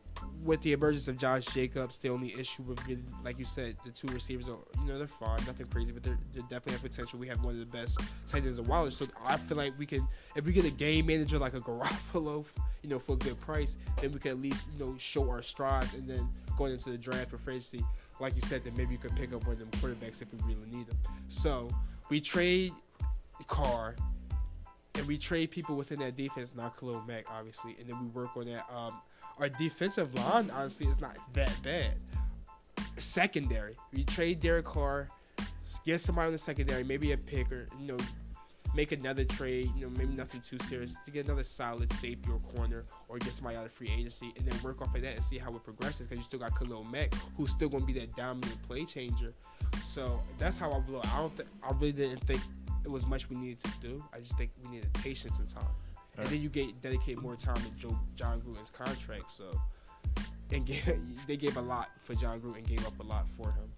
with 0.46 0.62
the 0.62 0.74
emergence 0.74 1.08
of 1.08 1.18
Josh 1.18 1.46
Jacobs, 1.46 1.98
the 1.98 2.10
only 2.10 2.34
issue 2.40 2.62
with 2.64 2.80
like 3.24 3.40
you 3.40 3.46
said, 3.46 3.76
the 3.84 3.90
two 3.90 4.08
receivers 4.08 4.48
are 4.48 4.58
you 4.80 4.86
know 4.86 4.98
they're 5.00 5.08
fine, 5.08 5.44
nothing 5.48 5.66
crazy, 5.66 5.92
but 5.92 6.04
they're, 6.04 6.18
they 6.34 6.42
definitely 6.42 6.74
have 6.74 6.84
potential. 6.84 7.18
We 7.20 7.28
have 7.28 7.44
one 7.44 7.60
of 7.60 7.60
the 7.60 7.78
best 7.78 8.00
tight 8.28 8.44
ends 8.44 8.60
in 8.60 8.68
Waller, 8.68 8.92
so 8.92 9.08
I 9.26 9.38
feel 9.38 9.58
like 9.58 9.74
we 9.78 9.88
can 9.88 10.08
if 10.36 10.46
we 10.46 10.54
get 10.54 10.64
a 10.64 10.70
game 10.70 11.08
manager 11.08 11.40
like 11.40 11.56
a 11.56 11.60
Garoppolo, 11.60 12.46
you 12.84 12.90
know, 12.90 13.00
for 13.00 13.14
a 13.14 13.18
good 13.18 13.42
price, 13.42 13.78
then 14.00 14.12
we 14.12 14.20
can 14.20 14.32
at 14.32 14.40
least 14.40 14.70
you 14.78 14.86
know 14.86 14.96
show 14.98 15.28
our 15.30 15.42
strides, 15.42 15.96
and 15.96 16.08
then 16.08 16.30
going 16.58 16.72
into 16.72 16.92
the 16.92 16.98
draft 16.98 17.32
for 17.32 17.50
agency, 17.50 17.84
like 18.20 18.36
you 18.36 18.42
said, 18.42 18.64
then 18.64 18.78
maybe 18.78 18.92
you 18.92 19.00
could 19.00 19.16
pick 19.16 19.34
up 19.34 19.44
one 19.46 19.54
of 19.54 19.60
them 19.60 19.72
quarterbacks 19.72 20.22
if 20.22 20.32
we 20.32 20.54
really 20.54 20.70
need 20.70 20.88
them. 20.88 20.98
So 21.28 21.70
we 22.10 22.22
trade 22.22 22.72
Carr 23.48 23.96
and 24.94 25.08
we 25.08 25.18
trade 25.18 25.52
people 25.52 25.76
within 25.76 26.00
that 26.00 26.16
defense, 26.16 26.56
not 26.56 26.78
Khalil 26.78 27.04
Mack, 27.08 27.26
obviously, 27.30 27.76
and 27.80 27.90
then 27.90 28.00
we 28.00 28.08
work 28.08 28.38
on 28.38 28.46
that. 28.46 28.66
Um, 28.74 28.94
our 29.40 29.50
defensive 29.50 30.14
line, 30.16 30.50
honestly, 30.52 30.88
is 30.88 31.00
not 31.00 31.18
that 31.34 31.52
bad. 31.64 31.96
Secondary, 32.98 33.76
we 33.92 34.04
trade 34.04 34.40
Derek 34.40 34.66
Carr, 34.66 35.10
get 35.86 36.00
somebody 36.00 36.28
on 36.28 36.32
the 36.32 36.38
secondary, 36.38 36.84
maybe 36.84 37.12
a 37.12 37.18
picker, 37.18 37.68
you 37.80 37.88
know, 37.88 37.98
make 38.74 38.92
another 38.92 39.24
trade, 39.24 39.72
you 39.76 39.86
know, 39.86 39.92
maybe 39.98 40.14
nothing 40.14 40.42
too 40.42 40.58
serious 40.60 40.98
to 41.06 41.12
get 41.12 41.26
another 41.26 41.44
solid 41.44 41.92
safety 41.94 42.30
or 42.30 42.40
corner, 42.56 42.86
or 43.08 43.18
get 43.18 43.34
somebody 43.34 43.56
out 43.56 43.66
of 43.66 43.72
free 43.72 43.90
agency, 43.90 44.34
and 44.38 44.46
then 44.46 44.62
work 44.64 44.82
off 44.82 44.94
of 44.96 45.02
that 45.02 45.16
and 45.16 45.24
see 45.24 45.38
how 45.38 45.56
it 45.56 45.64
progresses. 45.64 46.08
Because 46.08 46.18
you 46.18 46.24
still 46.24 46.40
got 46.40 46.58
Khalil 46.58 46.84
Mack, 46.84 47.14
who's 47.38 47.52
still 47.52 47.70
going 47.70 47.82
to 47.82 47.88
be 47.88 47.98
that 48.00 48.16
dominant 48.16 48.62
play 48.64 48.86
changer. 48.86 49.34
So 49.84 50.22
that's 50.40 50.58
how 50.58 50.74
I 50.74 50.80
blow. 50.80 51.02
I 51.04 51.20
don't. 51.20 51.42
I 51.64 51.72
really 51.74 51.94
didn't 51.94 52.20
think 52.22 52.42
it 52.84 52.92
was 52.92 53.06
much 53.06 53.30
we 53.30 53.38
needed 53.38 53.60
to 53.60 53.72
do. 53.82 54.04
I 54.14 54.20
just 54.20 54.38
think 54.38 54.52
we 54.62 54.70
needed 54.70 54.94
patience 54.94 55.40
and 55.40 55.48
time. 55.48 55.64
And 56.18 56.28
then 56.28 56.42
you 56.42 56.50
get 56.50 56.82
dedicate 56.82 57.22
more 57.22 57.36
time 57.36 57.58
to 57.58 57.70
Joe 57.72 57.98
Jon 58.16 58.42
Gruden's 58.42 58.70
contract. 58.70 59.32
So, 59.32 59.46
and 60.52 60.66
get, 60.66 60.98
they 61.28 61.38
gave 61.38 61.58
a 61.58 61.62
lot 61.62 61.90
for 62.04 62.16
Jon 62.16 62.40
Gruden, 62.40 62.66
gave 62.66 62.86
up 62.86 63.00
a 63.00 63.04
lot 63.04 63.30
for 63.30 63.52
him. 63.52 63.72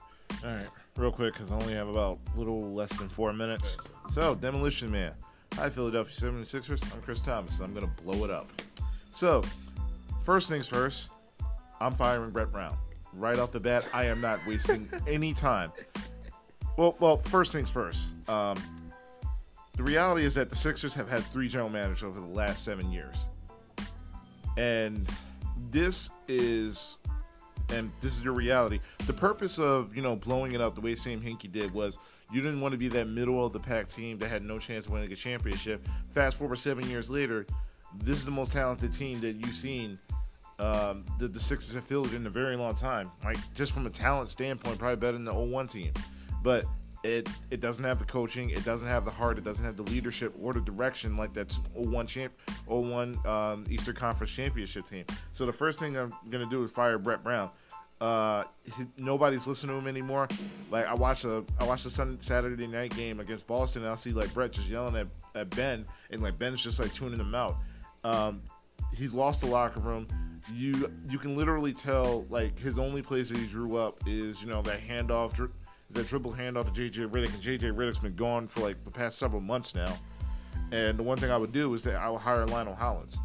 All 0.43 0.51
right, 0.51 0.67
real 0.97 1.11
quick 1.11 1.33
because 1.33 1.51
I 1.51 1.55
only 1.55 1.73
have 1.73 1.87
about 1.87 2.19
a 2.35 2.37
little 2.37 2.73
less 2.73 2.95
than 2.97 3.09
four 3.09 3.33
minutes. 3.33 3.77
So, 4.11 4.35
Demolition 4.35 4.91
Man. 4.91 5.13
Hi, 5.55 5.69
Philadelphia 5.71 6.13
76ers. 6.13 6.93
I'm 6.93 7.01
Kris 7.01 7.21
Thomas, 7.21 7.55
and 7.55 7.65
I'm 7.65 7.73
going 7.73 7.87
to 7.87 8.03
blow 8.03 8.23
it 8.23 8.29
up. 8.29 8.47
So, 9.09 9.41
first 10.23 10.49
things 10.49 10.67
first, 10.67 11.09
I'm 11.79 11.95
firing 11.95 12.29
Brett 12.29 12.51
Brown. 12.51 12.77
Right 13.13 13.39
off 13.39 13.51
the 13.51 13.59
bat, 13.59 13.87
I 13.91 14.03
am 14.03 14.21
not 14.21 14.39
wasting 14.47 14.87
any 15.07 15.33
time. 15.33 15.71
Well, 16.75 16.95
well, 16.99 17.17
first 17.17 17.51
things 17.51 17.71
first. 17.71 18.13
Um, 18.29 18.57
the 19.77 19.83
reality 19.83 20.25
is 20.25 20.33
that 20.35 20.49
the 20.49 20.55
Sixers 20.55 20.93
have 20.95 21.07
had 21.07 21.23
three 21.23 21.47
general 21.47 21.69
managers 21.69 22.03
over 22.03 22.19
the 22.19 22.25
last 22.25 22.65
seven 22.65 22.91
years. 22.91 23.29
And 24.57 25.07
this 25.71 26.09
is 26.27 26.97
and 27.69 27.91
this 28.01 28.17
is 28.17 28.23
your 28.23 28.33
reality. 28.33 28.79
The 29.05 29.13
purpose 29.13 29.59
of, 29.59 29.95
you 29.95 30.01
know, 30.01 30.15
blowing 30.15 30.53
it 30.53 30.61
up 30.61 30.75
the 30.75 30.81
way 30.81 30.95
Sam 30.95 31.21
Hinkie 31.21 31.51
did 31.51 31.73
was 31.73 31.97
you 32.31 32.41
didn't 32.41 32.61
want 32.61 32.71
to 32.71 32.77
be 32.77 32.87
that 32.89 33.07
middle 33.07 33.45
of 33.45 33.53
the 33.53 33.59
pack 33.59 33.89
team 33.89 34.17
that 34.19 34.29
had 34.29 34.43
no 34.43 34.57
chance 34.57 34.85
of 34.85 34.93
winning 34.93 35.11
a 35.11 35.15
championship. 35.15 35.87
Fast 36.13 36.37
forward 36.37 36.57
seven 36.57 36.89
years 36.89 37.09
later, 37.09 37.45
this 37.95 38.17
is 38.17 38.25
the 38.25 38.31
most 38.31 38.53
talented 38.53 38.93
team 38.93 39.19
that 39.21 39.35
you've 39.35 39.55
seen 39.55 39.99
um, 40.59 41.05
that 41.19 41.33
the 41.33 41.39
Sixers 41.39 41.75
have 41.75 41.85
fielded 41.85 42.13
in 42.13 42.25
a 42.25 42.29
very 42.29 42.55
long 42.55 42.73
time. 42.73 43.11
Like 43.23 43.37
just 43.53 43.73
from 43.73 43.85
a 43.85 43.89
talent 43.89 44.29
standpoint, 44.29 44.79
probably 44.79 44.95
better 44.95 45.13
than 45.13 45.25
the 45.25 45.33
01 45.33 45.67
team. 45.67 45.91
But 46.41 46.65
it 47.07 47.29
it 47.49 47.61
doesn't 47.61 47.83
have 47.83 47.99
the 47.99 48.05
coaching, 48.05 48.49
it 48.49 48.65
doesn't 48.65 48.87
have 48.87 49.05
the 49.05 49.11
heart, 49.11 49.37
it 49.37 49.43
doesn't 49.43 49.63
have 49.63 49.77
the 49.77 49.83
leadership 49.83 50.33
or 50.41 50.53
the 50.53 50.61
direction 50.61 51.15
like 51.15 51.33
that 51.33 51.51
01 51.73 52.07
champ 52.07 52.33
01 52.65 53.17
um, 53.25 53.65
Eastern 53.69 53.95
Conference 53.95 54.31
championship 54.31 54.85
team. 54.85 55.05
So 55.31 55.45
the 55.45 55.53
first 55.53 55.79
thing 55.79 55.97
I'm 55.97 56.13
gonna 56.29 56.49
do 56.49 56.63
is 56.63 56.71
fire 56.71 56.97
Brett 56.97 57.23
Brown. 57.23 57.49
Uh, 57.99 58.43
he, 58.63 58.85
nobody's 58.97 59.47
listening 59.47 59.75
to 59.75 59.81
him 59.81 59.87
anymore. 59.87 60.27
Like 60.69 60.85
I 60.85 60.93
watched 60.93 61.23
a 61.23 61.43
I 61.59 61.63
watched 61.63 61.85
a 61.85 61.89
Sunday, 61.89 62.17
Saturday 62.21 62.67
night 62.67 62.95
game 62.95 63.19
against 63.19 63.47
Boston, 63.47 63.83
and 63.83 63.91
I 63.91 63.95
see 63.95 64.11
like 64.11 64.33
Brett 64.33 64.51
just 64.51 64.67
yelling 64.67 64.95
at, 64.95 65.07
at 65.33 65.49
Ben, 65.51 65.85
and 66.11 66.21
like 66.21 66.37
Ben's 66.37 66.61
just 66.61 66.79
like 66.79 66.93
tuning 66.93 67.19
him 67.19 67.33
out. 67.33 67.57
Um, 68.03 68.41
he's 68.93 69.13
lost 69.13 69.41
the 69.41 69.47
locker 69.47 69.79
room. 69.79 70.07
You 70.53 70.91
you 71.09 71.17
can 71.17 71.35
literally 71.35 71.73
tell 71.73 72.25
like 72.29 72.59
his 72.59 72.77
only 72.77 73.01
place 73.01 73.29
that 73.29 73.37
he 73.37 73.47
drew 73.47 73.77
up 73.77 74.03
is 74.05 74.41
you 74.41 74.49
know 74.49 74.61
that 74.61 74.85
handoff 74.85 75.33
that 75.91 76.07
dribble 76.07 76.33
handoff 76.33 76.73
to 76.73 76.81
JJ 76.89 77.09
Redick, 77.09 77.33
and 77.33 77.43
JJ 77.43 77.75
Redick's 77.75 77.99
been 77.99 78.15
gone 78.15 78.47
for 78.47 78.61
like 78.61 78.83
the 78.83 78.91
past 78.91 79.17
several 79.17 79.41
months 79.41 79.73
now. 79.73 79.93
And 80.71 80.97
the 80.99 81.03
one 81.03 81.17
thing 81.17 81.31
I 81.31 81.37
would 81.37 81.53
do 81.53 81.73
is 81.73 81.83
that 81.83 81.95
I 81.95 82.09
would 82.09 82.19
hire 82.21 82.45
Lionel 82.45 82.75
Hollins. 82.75 83.17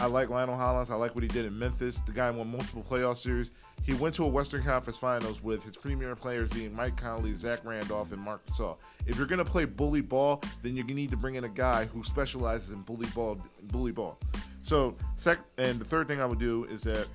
I 0.00 0.06
like 0.06 0.30
Lionel 0.30 0.56
Hollins. 0.56 0.90
I 0.90 0.94
like 0.94 1.14
what 1.14 1.22
he 1.24 1.28
did 1.28 1.44
in 1.44 1.58
Memphis. 1.58 2.00
The 2.00 2.12
guy 2.12 2.30
won 2.30 2.50
multiple 2.50 2.84
playoff 2.88 3.16
series. 3.16 3.50
He 3.82 3.94
went 3.94 4.14
to 4.14 4.24
a 4.24 4.28
Western 4.28 4.62
Conference 4.62 4.96
Finals 4.98 5.42
with 5.42 5.64
his 5.64 5.76
premier 5.76 6.14
players 6.14 6.48
being 6.50 6.74
Mike 6.74 6.96
Conley, 6.96 7.32
Zach 7.32 7.64
Randolph, 7.64 8.12
and 8.12 8.20
Marc 8.20 8.46
Gasol. 8.46 8.76
If 9.06 9.16
you're 9.18 9.26
gonna 9.26 9.44
play 9.44 9.64
bully 9.64 10.00
ball, 10.00 10.40
then 10.62 10.76
you 10.76 10.84
need 10.84 11.10
to 11.10 11.16
bring 11.16 11.34
in 11.34 11.44
a 11.44 11.48
guy 11.48 11.86
who 11.86 12.04
specializes 12.04 12.70
in 12.70 12.82
bully 12.82 13.08
ball. 13.14 13.40
Bully 13.64 13.92
ball. 13.92 14.18
So, 14.62 14.94
sec- 15.16 15.40
and 15.56 15.80
the 15.80 15.84
third 15.84 16.06
thing 16.06 16.20
I 16.20 16.26
would 16.26 16.38
do 16.38 16.64
is 16.64 16.82
that 16.82 17.08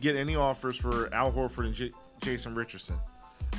get 0.00 0.14
any 0.16 0.36
offers 0.36 0.76
for 0.76 1.12
Al 1.12 1.32
Horford 1.32 1.66
and 1.66 1.74
J- 1.74 1.92
Jason 2.20 2.54
Richardson. 2.54 2.96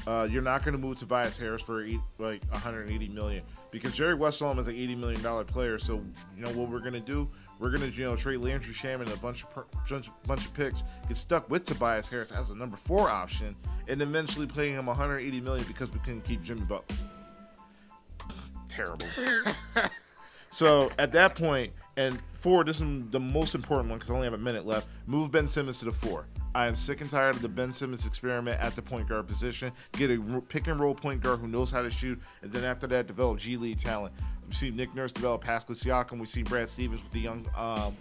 Uh, 0.08 0.28
you're 0.30 0.42
not 0.42 0.64
going 0.64 0.74
to 0.74 0.78
move 0.78 0.98
Tobias 0.98 1.38
Harris 1.38 1.64
for 1.64 1.84
eight, 1.84 2.00
like 2.20 2.44
180 2.52 3.08
million 3.10 3.44
because 3.72 3.94
Jerry 3.94 4.14
Westphal 4.14 4.60
is 4.60 4.68
an 4.68 4.76
80 4.76 4.96
million 4.96 5.22
dollar 5.24 5.44
player. 5.44 5.80
So 5.80 6.04
you 6.36 6.44
know 6.44 6.52
what 6.52 6.70
we're 6.70 6.80
going 6.80 6.94
to 6.94 7.00
do? 7.00 7.28
We're 7.60 7.70
going 7.70 7.90
to 7.90 7.98
you 7.98 8.06
know 8.06 8.16
trade 8.16 8.38
Landry 8.38 8.74
Shamet 8.74 9.12
a 9.12 9.18
bunch 9.18 9.44
of 9.44 9.52
per, 9.52 9.66
bunch, 9.90 10.10
bunch 10.28 10.46
of 10.46 10.54
picks, 10.54 10.84
get 11.08 11.18
stuck 11.18 11.50
with 11.50 11.66
Tobias 11.66 12.08
Harris 12.08 12.32
as 12.32 12.52
a 12.52 12.56
number 12.56 12.78
four 12.78 13.10
option, 13.10 13.56
and 13.88 14.02
eventually 14.02 14.46
paying 14.46 14.76
him 14.76 14.86
180 14.86 15.42
million 15.42 15.66
because 15.68 15.92
we 15.92 16.00
couldn't 16.00 16.24
keep 16.24 16.44
Jimmy 16.44 16.62
Butler. 16.62 16.96
Terrible. 18.70 19.08
so 20.52 20.92
at 21.00 21.12
that 21.14 21.36
point, 21.36 21.72
and 21.98 22.20
four, 22.46 22.64
this 22.64 22.80
is 22.80 22.86
the 23.10 23.20
most 23.20 23.56
important 23.56 23.90
one 23.90 23.98
because 23.98 24.12
I 24.12 24.14
only 24.14 24.26
have 24.26 24.36
a 24.36 24.38
minute 24.38 24.68
left. 24.68 24.88
Move 25.08 25.32
Ben 25.32 25.48
Simmons 25.48 25.80
to 25.80 25.86
the 25.86 25.92
four. 25.92 26.28
I 26.54 26.68
am 26.68 26.76
sick 26.76 27.02
and 27.02 27.10
tired 27.10 27.34
of 27.34 27.42
the 27.42 27.50
Ben 27.50 27.74
Simmons 27.74 28.06
experiment 28.06 28.62
at 28.62 28.76
the 28.76 28.84
point 28.84 29.10
guard 29.10 29.28
position. 29.28 29.72
Get 29.94 30.12
a 30.12 30.42
pick 30.42 30.68
and 30.68 30.80
roll 30.80 30.94
point 30.94 31.22
guard 31.22 31.40
who 31.40 31.48
knows 31.48 31.72
how 31.72 31.82
to 31.82 31.90
shoot, 31.90 32.22
and 32.44 32.52
then 32.52 32.64
after 32.64 32.86
that, 32.86 33.08
develop 33.08 33.40
G 33.40 33.58
League 33.58 33.80
talent. 33.80 34.14
We've 34.46 34.56
seen 34.56 34.76
Nick 34.76 34.94
Nurse 34.94 35.12
develop 35.12 35.42
Pascal 35.42 35.76
Siakam. 35.76 36.20
We've 36.20 36.30
seen 36.30 36.44
Brad 36.44 36.70
Stevens 36.70 37.02
with 37.02 37.12
the 37.14 37.20
young 37.20 37.48
um, 37.58 37.98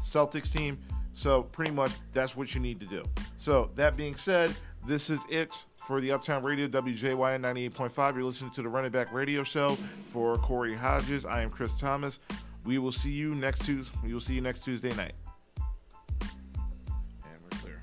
Celtics 0.00 0.52
team. 0.52 0.76
So 1.12 1.44
pretty 1.44 1.70
much 1.70 1.92
that's 2.10 2.36
what 2.36 2.52
you 2.52 2.60
need 2.60 2.80
to 2.80 2.86
do. 2.86 3.04
So 3.36 3.70
that 3.76 3.96
being 3.96 4.16
said, 4.16 4.52
this 4.84 5.08
is 5.08 5.20
it 5.30 5.54
for 5.76 6.00
the 6.00 6.10
Uptown 6.10 6.42
Radio 6.42 6.66
WJYN 6.66 7.42
98.5. 7.72 8.14
You're 8.16 8.24
listening 8.24 8.50
to 8.50 8.62
the 8.62 8.68
Run 8.68 8.86
It 8.86 8.90
Back 8.90 9.12
Radio 9.12 9.44
Show 9.44 9.76
for 10.06 10.34
Cory 10.38 10.74
Hodges. 10.74 11.24
I 11.24 11.42
am 11.42 11.50
Kris 11.50 11.78
Thomas. 11.78 12.18
We 12.64 12.78
will 12.78 12.92
see 12.92 13.10
you 13.10 13.34
next 13.34 13.66
Tuesday. 13.66 13.94
We 14.02 14.14
will 14.14 14.20
see 14.20 14.34
you 14.34 14.40
next 14.40 14.64
Tuesday 14.64 14.94
night. 14.94 15.12
And 15.60 17.38
we're 17.42 17.58
clear. 17.60 17.82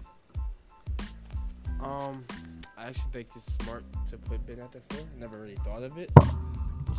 Um, 1.82 2.26
I 2.78 2.88
actually 2.88 3.12
think 3.12 3.28
it's 3.36 3.54
smart 3.54 3.84
to 4.08 4.18
put 4.18 4.46
Ben 4.48 4.60
at 4.60 4.72
the 4.72 4.82
four. 4.90 5.06
I 5.06 5.20
never 5.20 5.40
really 5.40 5.56
thought 5.58 5.84
of 5.84 6.00
it. 6.00 6.10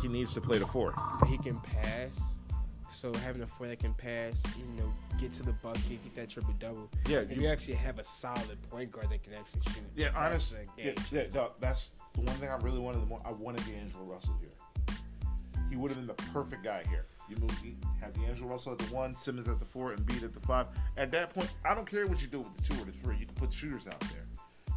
He 0.01 0.07
needs 0.07 0.33
to 0.33 0.41
play 0.41 0.57
the 0.59 0.65
four. 0.65 0.93
He 1.27 1.37
can 1.37 1.59
pass. 1.59 2.39
So 2.89 3.11
having 3.25 3.41
a 3.41 3.47
four 3.47 3.67
that 3.67 3.79
can 3.79 3.93
pass, 3.95 4.41
you 4.57 4.65
know, 4.81 4.93
get 5.17 5.33
to 5.33 5.43
the 5.43 5.51
bucket, 5.53 5.89
get 5.89 6.15
that 6.15 6.29
triple 6.29 6.53
double. 6.59 6.89
Yeah, 7.09 7.19
and 7.19 7.35
you, 7.35 7.43
you, 7.43 7.47
actually 7.49 7.73
have 7.73 7.99
a 7.99 8.03
solid 8.03 8.57
point 8.69 8.91
guard 8.91 9.09
that 9.09 9.23
can 9.23 9.33
actually 9.33 9.61
shoot. 9.73 9.83
Yeah, 9.95 10.09
honestly, 10.15 10.59
yeah, 10.77 10.91
yeah, 11.11 11.23
no, 11.33 11.51
that's 11.59 11.91
the 12.13 12.21
one 12.21 12.35
thing 12.35 12.49
I 12.49 12.55
really 12.57 12.79
wanted. 12.79 13.01
The 13.01 13.07
more 13.07 13.21
I 13.25 13.31
wanted 13.31 13.65
D'Angelo 13.65 14.05
Russell 14.05 14.35
here. 14.39 14.95
He 15.69 15.75
would 15.75 15.89
have 15.89 15.97
been 15.97 16.07
the 16.07 16.13
perfect 16.31 16.63
guy 16.63 16.83
here. 16.87 17.07
You 17.29 17.37
move, 17.37 17.57
you 17.63 17.75
have 18.01 18.13
D'Angelo 18.13 18.49
Russell 18.49 18.73
at 18.73 18.79
the 18.79 18.93
one, 18.93 19.15
Simmons 19.15 19.47
at 19.47 19.59
the 19.59 19.65
four, 19.65 19.93
and 19.93 20.05
Beat 20.05 20.23
at 20.23 20.33
the 20.33 20.39
five. 20.41 20.67
At 20.97 21.09
that 21.11 21.33
point, 21.33 21.51
I 21.63 21.73
don't 21.73 21.89
care 21.89 22.05
what 22.05 22.21
you 22.21 22.27
do 22.27 22.39
with 22.39 22.55
the 22.55 22.73
two 22.73 22.81
or 22.81 22.85
the 22.85 22.91
three. 22.91 23.15
You 23.17 23.25
can 23.25 23.35
put 23.35 23.51
shooters 23.51 23.87
out 23.87 23.99
there. 24.01 24.25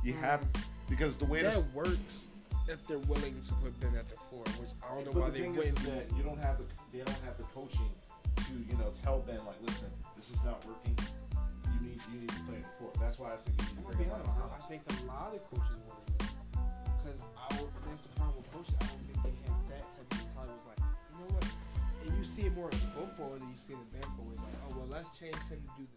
You 0.04 0.14
mm. 0.14 0.20
have 0.20 0.46
because 0.88 1.16
the 1.16 1.24
way 1.24 1.42
that 1.42 1.54
this, 1.54 1.64
works 1.74 2.28
if 2.68 2.86
they're 2.86 2.98
willing 3.06 3.40
to 3.40 3.54
put 3.54 3.78
Ben 3.80 3.94
at 3.96 4.08
the 4.08 4.16
four, 4.30 4.42
which 4.58 4.70
I 4.82 4.94
don't 4.94 5.06
know 5.06 5.20
why 5.20 5.30
the 5.30 5.42
they 5.42 5.48
wouldn't. 5.48 5.76
That 5.86 6.06
you 6.16 6.22
don't 6.22 6.38
have 6.38 6.58
the 6.58 6.64
they 6.92 7.04
don't 7.04 7.22
have 7.24 7.36
the 7.38 7.44
coaching 7.54 7.90
to 8.36 8.52
you 8.68 8.76
know 8.78 8.92
tell 9.02 9.20
Ben 9.20 9.38
like, 9.46 9.58
listen, 9.62 9.90
this 10.16 10.30
is 10.30 10.42
not 10.44 10.64
working. 10.66 10.96
You 11.74 11.88
need 11.88 12.00
you 12.12 12.20
need 12.20 12.30
to 12.30 12.42
play 12.46 12.58
the 12.62 12.72
four. 12.78 12.90
That's 13.00 13.18
why 13.18 13.34
I 13.34 13.36
think 13.42 13.58
you 13.58 13.66
need 13.76 13.90
to 13.90 13.96
bring 13.96 14.10
him 14.10 14.22
out. 14.26 14.54
I 14.54 14.62
think 14.68 14.82
a 14.86 15.06
lot 15.06 15.34
of 15.34 15.42
coaches 15.50 15.78
want 15.86 16.06
to 16.06 16.26
because 17.02 17.22
I 17.38 17.46
that's 17.86 18.02
the 18.02 18.08
problem 18.18 18.42
with 18.42 18.50
coaches. 18.50 18.74
I 18.80 18.86
don't 18.86 19.02
think 19.06 19.22
they 19.22 19.34
have 19.46 19.65
you 22.16 22.24
see 22.24 22.42
it 22.42 22.54
more 22.54 22.70
in 22.70 22.78
football 22.78 23.32
than 23.34 23.42
you 23.42 23.56
see 23.56 23.72
it 23.72 23.78
in 23.78 24.00
basketball. 24.00 24.26
Like, 24.36 24.54
oh 24.68 24.76
well, 24.76 24.88
let's 24.88 25.18
change 25.18 25.36
him 25.48 25.60
to 25.76 25.82
do. 25.82 25.95